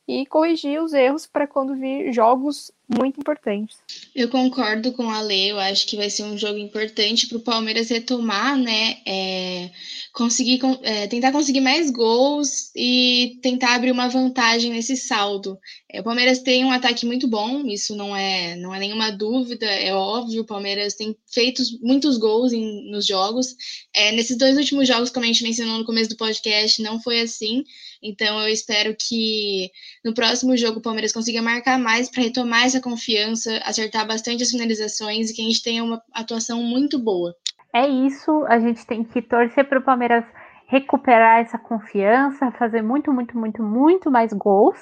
e 0.08 0.26
corrigir 0.28 0.82
os 0.82 0.94
erros 0.94 1.26
para 1.26 1.48
quando 1.48 1.76
vir 1.76 2.14
jogos 2.14 2.72
muito 2.88 3.20
importantes. 3.20 3.78
Eu 4.16 4.30
concordo 4.30 4.92
com 4.94 5.10
a 5.10 5.22
Lê, 5.22 5.52
eu 5.52 5.60
acho 5.60 5.88
que 5.88 5.96
vai 5.96 6.10
ser 6.10 6.24
um 6.24 6.38
jogo 6.38 6.58
importante 6.58 7.28
para 7.28 7.38
o 7.38 7.42
Palmeiras 7.42 7.90
retomar, 7.90 8.58
né? 8.58 8.98
É, 9.06 9.72
conseguir 10.14 10.60
é, 10.84 11.08
tentar 11.08 11.32
conseguir 11.32 11.62
mais 11.62 11.90
gols 11.90 12.72
e 12.76 13.40
tentar 13.42 13.76
abrir 13.76 13.92
uma 13.92 14.08
vantagem 14.08 14.72
nesse 14.72 14.96
saldo. 14.96 15.58
É, 15.92 16.02
o 16.02 16.04
Palmeiras 16.04 16.40
tem 16.40 16.64
um 16.64 16.72
ataque 16.72 17.06
muito 17.06 17.28
bom, 17.28 17.66
isso 17.68 17.96
não 17.96 18.16
é, 18.16 18.56
não 18.56 18.74
é 18.74 18.80
nenhuma 18.80 19.12
dúvida, 19.12 19.66
é 19.66 19.94
óbvio. 19.94 20.42
O 20.42 20.46
Palmeiras 20.46 20.94
tem 20.94 21.16
feito 21.28 21.64
muitos 21.82 22.18
gols 22.18 22.54
em, 22.54 22.90
nos 22.92 23.06
jogos. 23.06 23.56
É, 23.94 24.12
nesses 24.12 24.38
dois 24.38 24.58
últimos 24.58 24.88
jogos, 24.88 25.10
como 25.10 25.26
a 25.26 25.28
gente 25.28 25.44
mencionou 25.44 25.78
no 25.78 25.86
começo 25.86 26.10
do 26.10 26.18
podcast, 26.18 26.82
não 26.82 27.02
foi 27.02 27.22
assim. 27.22 27.64
Então 28.02 28.40
eu 28.42 28.50
espero 28.50 28.96
que 28.96 29.72
no 30.04 30.14
próximo 30.14 30.56
jogo 30.56 30.80
o 30.80 30.82
Palmeiras 30.82 31.12
consiga 31.12 31.42
marcar 31.42 31.80
mais 31.80 32.10
para 32.10 32.22
retomar 32.22 32.66
essa 32.76 32.82
confiança, 32.82 33.58
acertar 33.64 34.06
bastante 34.06 34.44
as 34.44 34.52
finalizações 34.52 35.30
e 35.30 35.34
que 35.34 35.42
a 35.42 35.46
gente 35.46 35.64
tenha 35.64 35.84
uma 35.84 36.02
atuação 36.14 36.62
muito 36.62 37.00
boa. 37.00 37.34
É 37.74 37.88
isso, 37.88 38.46
a 38.48 38.60
gente 38.60 38.86
tem 38.86 39.04
que 39.04 39.22
torcer 39.22 39.68
para 39.68 39.80
o 39.80 39.84
Palmeiras 39.84 40.26
recuperar 40.68 41.40
essa 41.40 41.58
confiança, 41.58 42.52
fazer 42.52 42.82
muito, 42.82 43.14
muito, 43.14 43.38
muito, 43.38 43.64
muito 43.64 44.12
mais 44.12 44.34
gols 44.34 44.78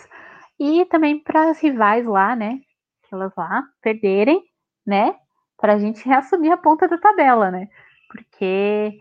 e 0.59 0.85
também 0.85 1.19
para 1.19 1.49
as 1.49 1.59
rivais 1.59 2.05
lá, 2.05 2.35
né? 2.35 2.59
Que 3.07 3.15
elas 3.15 3.33
lá 3.35 3.63
perderem, 3.81 4.41
né? 4.85 5.15
Para 5.57 5.73
a 5.73 5.79
gente 5.79 6.05
reassumir 6.07 6.51
a 6.51 6.57
ponta 6.57 6.87
da 6.87 6.97
tabela, 6.97 7.51
né? 7.51 7.67
Porque 8.09 8.93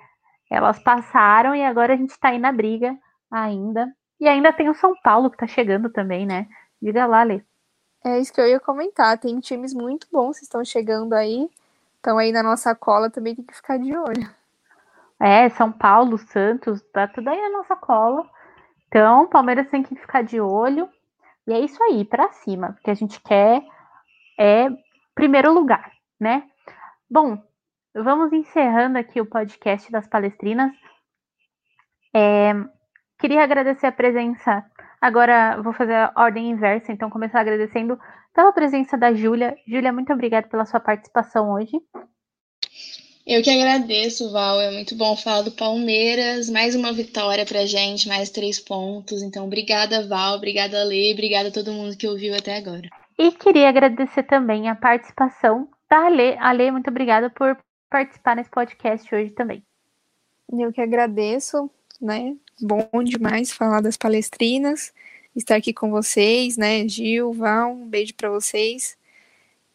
elas 0.50 0.78
passaram 0.82 1.54
e 1.54 1.64
agora 1.64 1.94
a 1.94 1.96
gente 1.96 2.10
está 2.10 2.30
aí 2.30 2.38
na 2.38 2.52
briga 2.52 2.96
ainda 3.30 3.88
e 4.20 4.28
ainda 4.28 4.52
tem 4.52 4.68
o 4.68 4.74
São 4.74 4.94
Paulo 5.02 5.30
que 5.30 5.36
tá 5.36 5.46
chegando 5.46 5.90
também, 5.90 6.26
né? 6.26 6.46
Diga 6.80 7.06
lá, 7.06 7.22
Lê. 7.22 7.42
É 8.04 8.18
isso 8.18 8.32
que 8.32 8.40
eu 8.40 8.48
ia 8.48 8.60
comentar. 8.60 9.18
Tem 9.18 9.38
times 9.40 9.72
muito 9.72 10.06
bons 10.10 10.38
que 10.38 10.44
estão 10.44 10.64
chegando 10.64 11.12
aí. 11.12 11.48
Estão 11.96 12.18
aí 12.18 12.32
na 12.32 12.42
nossa 12.42 12.74
cola, 12.74 13.10
também 13.10 13.34
tem 13.34 13.44
que 13.44 13.54
ficar 13.54 13.78
de 13.78 13.96
olho. 13.96 14.28
É, 15.20 15.48
São 15.50 15.70
Paulo, 15.70 16.18
Santos, 16.18 16.82
tá 16.92 17.06
tudo 17.06 17.28
aí 17.28 17.40
na 17.40 17.58
nossa 17.58 17.76
cola. 17.76 18.28
Então, 18.88 19.28
Palmeiras 19.28 19.68
tem 19.70 19.82
que 19.82 19.94
ficar 19.94 20.22
de 20.22 20.40
olho. 20.40 20.88
E 21.46 21.52
é 21.52 21.60
isso 21.60 21.80
aí, 21.84 22.04
para 22.04 22.32
cima, 22.32 22.72
porque 22.72 22.90
a 22.90 22.94
gente 22.94 23.20
quer 23.20 23.62
é 24.38 24.66
primeiro 25.14 25.52
lugar, 25.52 25.92
né? 26.18 26.42
Bom, 27.08 27.40
vamos 27.94 28.32
encerrando 28.32 28.98
aqui 28.98 29.20
o 29.20 29.26
podcast 29.26 29.92
das 29.92 30.08
palestrinas. 30.08 30.72
É, 32.12 32.52
Queria 33.22 33.44
agradecer 33.44 33.86
a 33.86 33.92
presença. 33.92 34.64
Agora 35.02 35.60
vou 35.60 35.72
fazer 35.72 35.94
a 35.94 36.12
ordem 36.16 36.50
inversa, 36.50 36.92
então 36.92 37.10
começar 37.10 37.40
agradecendo 37.40 37.98
pela 38.32 38.52
presença 38.52 38.96
da 38.96 39.12
Júlia. 39.12 39.56
Júlia, 39.66 39.92
muito 39.92 40.12
obrigada 40.12 40.46
pela 40.46 40.64
sua 40.64 40.78
participação 40.78 41.50
hoje. 41.52 41.72
Eu 43.26 43.42
que 43.42 43.50
agradeço, 43.50 44.30
Val. 44.30 44.60
É 44.60 44.70
muito 44.70 44.94
bom 44.96 45.16
falar 45.16 45.42
do 45.42 45.50
Palmeiras. 45.50 46.48
Mais 46.48 46.76
uma 46.76 46.92
vitória 46.92 47.44
pra 47.44 47.66
gente, 47.66 48.06
mais 48.06 48.30
três 48.30 48.60
pontos. 48.60 49.22
Então, 49.22 49.44
obrigada, 49.46 50.06
Val. 50.06 50.36
Obrigada, 50.36 50.84
Lê. 50.84 51.12
Obrigada 51.12 51.48
a 51.48 51.52
todo 51.52 51.72
mundo 51.72 51.96
que 51.96 52.06
ouviu 52.06 52.32
até 52.36 52.56
agora. 52.56 52.88
E 53.18 53.32
queria 53.32 53.68
agradecer 53.68 54.22
também 54.22 54.68
a 54.68 54.76
participação 54.76 55.68
da 55.90 56.06
Lê. 56.06 56.36
Ale, 56.38 56.70
muito 56.70 56.90
obrigada 56.90 57.28
por 57.28 57.58
participar 57.90 58.36
nesse 58.36 58.50
podcast 58.50 59.12
hoje 59.12 59.30
também. 59.30 59.64
Eu 60.52 60.72
que 60.72 60.80
agradeço, 60.80 61.68
né? 62.00 62.36
Bom 62.64 63.02
demais 63.02 63.52
falar 63.52 63.80
das 63.80 63.96
palestrinas, 63.96 64.94
estar 65.34 65.56
aqui 65.56 65.72
com 65.72 65.90
vocês, 65.90 66.56
né? 66.56 66.86
Gil, 66.86 67.32
Val, 67.32 67.72
um 67.72 67.88
beijo 67.88 68.14
para 68.14 68.30
vocês. 68.30 68.96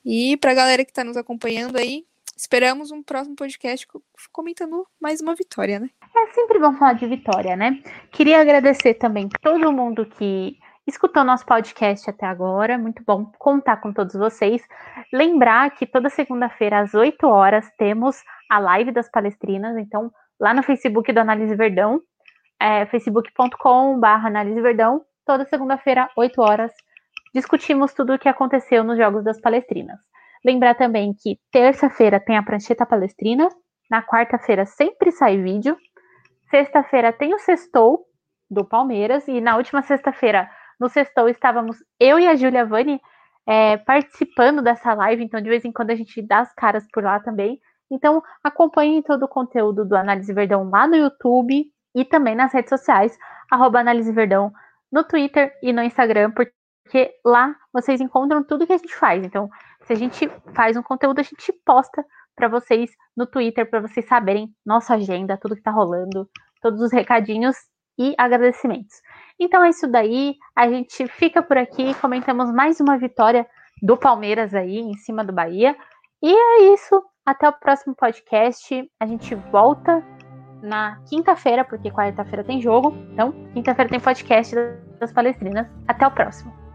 E 0.05 0.38
para 0.38 0.51
a 0.51 0.53
galera 0.53 0.85
que 0.85 0.91
está 0.91 1.03
nos 1.03 1.17
acompanhando 1.17 1.75
aí, 1.75 2.05
esperamos 2.38 2.89
um 2.89 3.03
próximo 3.03 3.35
podcast 3.35 3.85
comentando 4.31 4.88
mais 5.01 5.19
uma 5.19 5.35
vitória, 5.35 5.81
né? 5.81 5.89
É 6.15 6.31
sempre 6.31 6.59
bom 6.59 6.77
falar 6.77 6.93
de 6.93 7.05
vitória, 7.07 7.57
né? 7.57 7.83
Queria 8.09 8.39
agradecer 8.39 8.93
também 8.93 9.27
todo 9.41 9.69
mundo 9.69 10.05
que 10.05 10.57
escutou 10.88 11.25
nosso 11.25 11.45
podcast 11.45 12.09
até 12.09 12.25
agora. 12.25 12.77
Muito 12.77 13.03
bom 13.05 13.25
contar 13.38 13.81
com 13.81 13.91
todos 13.91 14.15
vocês. 14.15 14.61
Lembrar 15.11 15.71
que 15.71 15.85
toda 15.85 16.09
segunda-feira, 16.09 16.79
às 16.79 16.93
8 16.93 17.27
horas, 17.27 17.69
temos 17.77 18.23
a 18.49 18.59
live 18.59 18.93
das 18.93 19.11
palestrinas. 19.11 19.75
Então, 19.75 20.09
lá 20.39 20.53
no 20.53 20.63
Facebook 20.63 21.11
do 21.11 21.19
Análise 21.19 21.53
Verdão, 21.53 22.01
é, 22.60 22.86
facebook.com.br 22.86 24.05
Análise 24.05 24.62
Verdão, 24.62 25.05
toda 25.26 25.45
segunda-feira, 25.45 26.10
8 26.16 26.41
horas, 26.41 26.72
discutimos 27.34 27.93
tudo 27.93 28.14
o 28.14 28.20
que 28.20 28.30
aconteceu 28.30 28.84
nos 28.84 28.97
Jogos 28.97 29.24
das 29.24 29.39
Palestrinas. 29.39 29.99
Lembrar 30.43 30.76
também 30.76 31.14
que 31.14 31.39
terça-feira 31.51 32.20
tem 32.20 32.38
a 32.38 32.43
prancheta 32.43 32.86
palestrina, 32.86 33.49
na 33.89 34.01
quarta-feira 34.01 34.66
sempre 34.66 35.12
sai 35.12 35.41
vídeo, 35.41 35.78
sexta-feira 36.49 37.12
tem 37.12 37.34
o 37.34 37.39
sextou 37.39 38.05
do 38.49 38.64
Palmeiras, 38.64 39.28
e 39.28 39.41
na 39.41 39.58
última 39.58 39.82
sexta-feira, 39.82 40.49
no 40.80 40.89
sextou, 40.89 41.28
estávamos 41.28 41.78
eu 41.99 42.20
e 42.20 42.28
a 42.28 42.36
Julia 42.36 42.66
Vani 42.66 43.01
é, 43.45 43.78
participando 43.78 44.62
dessa 44.62 44.93
live, 44.93 45.24
então 45.24 45.41
de 45.41 45.49
vez 45.49 45.64
em 45.66 45.72
quando 45.72 45.91
a 45.91 45.95
gente 45.95 46.22
dá 46.22 46.39
as 46.39 46.53
caras 46.53 46.86
por 46.91 47.03
lá 47.03 47.20
também. 47.20 47.60
Então 47.89 48.22
acompanhem 48.43 49.01
todo 49.01 49.24
o 49.24 49.28
conteúdo 49.28 49.86
do 49.86 49.95
Análise 49.95 50.34
Verdão 50.34 50.70
lá 50.70 50.86
no 50.86 50.95
YouTube 50.95 51.66
e 51.97 52.05
também 52.05 52.35
nas 52.35 52.53
redes 52.53 52.69
sociais, 52.69 53.17
arroba 53.49 53.79
Análise 53.79 54.11
Verdão, 54.11 54.53
no 54.91 55.03
Twitter 55.03 55.51
e 55.63 55.73
no 55.73 55.81
Instagram, 55.81 56.29
porque 56.29 57.15
lá 57.25 57.55
vocês 57.73 57.99
encontram 57.99 58.43
tudo 58.43 58.67
que 58.67 58.73
a 58.73 58.77
gente 58.77 58.95
faz. 58.95 59.25
Então, 59.25 59.49
se 59.81 59.93
a 59.93 59.95
gente 59.95 60.29
faz 60.53 60.77
um 60.77 60.83
conteúdo, 60.83 61.19
a 61.19 61.23
gente 61.23 61.51
posta 61.65 62.05
para 62.35 62.47
vocês 62.47 62.91
no 63.15 63.25
Twitter, 63.25 63.67
para 63.67 63.81
vocês 63.81 64.05
saberem 64.05 64.53
nossa 64.63 64.93
agenda, 64.93 65.39
tudo 65.41 65.55
que 65.55 65.61
está 65.61 65.71
rolando, 65.71 66.29
todos 66.61 66.79
os 66.81 66.91
recadinhos 66.91 67.57
e 67.97 68.13
agradecimentos. 68.15 69.01
Então 69.39 69.63
é 69.63 69.69
isso 69.69 69.87
daí, 69.87 70.35
a 70.55 70.69
gente 70.69 71.07
fica 71.07 71.41
por 71.41 71.57
aqui, 71.57 71.95
comentamos 71.95 72.53
mais 72.53 72.79
uma 72.79 72.95
vitória 72.95 73.47
do 73.81 73.97
Palmeiras 73.97 74.53
aí 74.53 74.77
em 74.77 74.93
cima 74.97 75.25
do 75.25 75.33
Bahia. 75.33 75.75
E 76.21 76.31
é 76.31 76.73
isso, 76.73 77.03
até 77.25 77.49
o 77.49 77.53
próximo 77.53 77.95
podcast. 77.95 78.87
A 78.99 79.07
gente 79.07 79.33
volta 79.33 80.05
na 80.62 80.97
quinta-feira, 81.10 81.64
porque 81.64 81.91
quarta-feira 81.91 82.43
tem 82.43 82.62
jogo. 82.62 82.95
Então, 83.14 83.32
quinta-feira 83.53 83.89
tem 83.89 83.99
podcast 83.99 84.55
das 84.99 85.12
Palestrinas. 85.12 85.68
Até 85.88 86.05
o 86.08 86.12
próximo. 86.12 86.66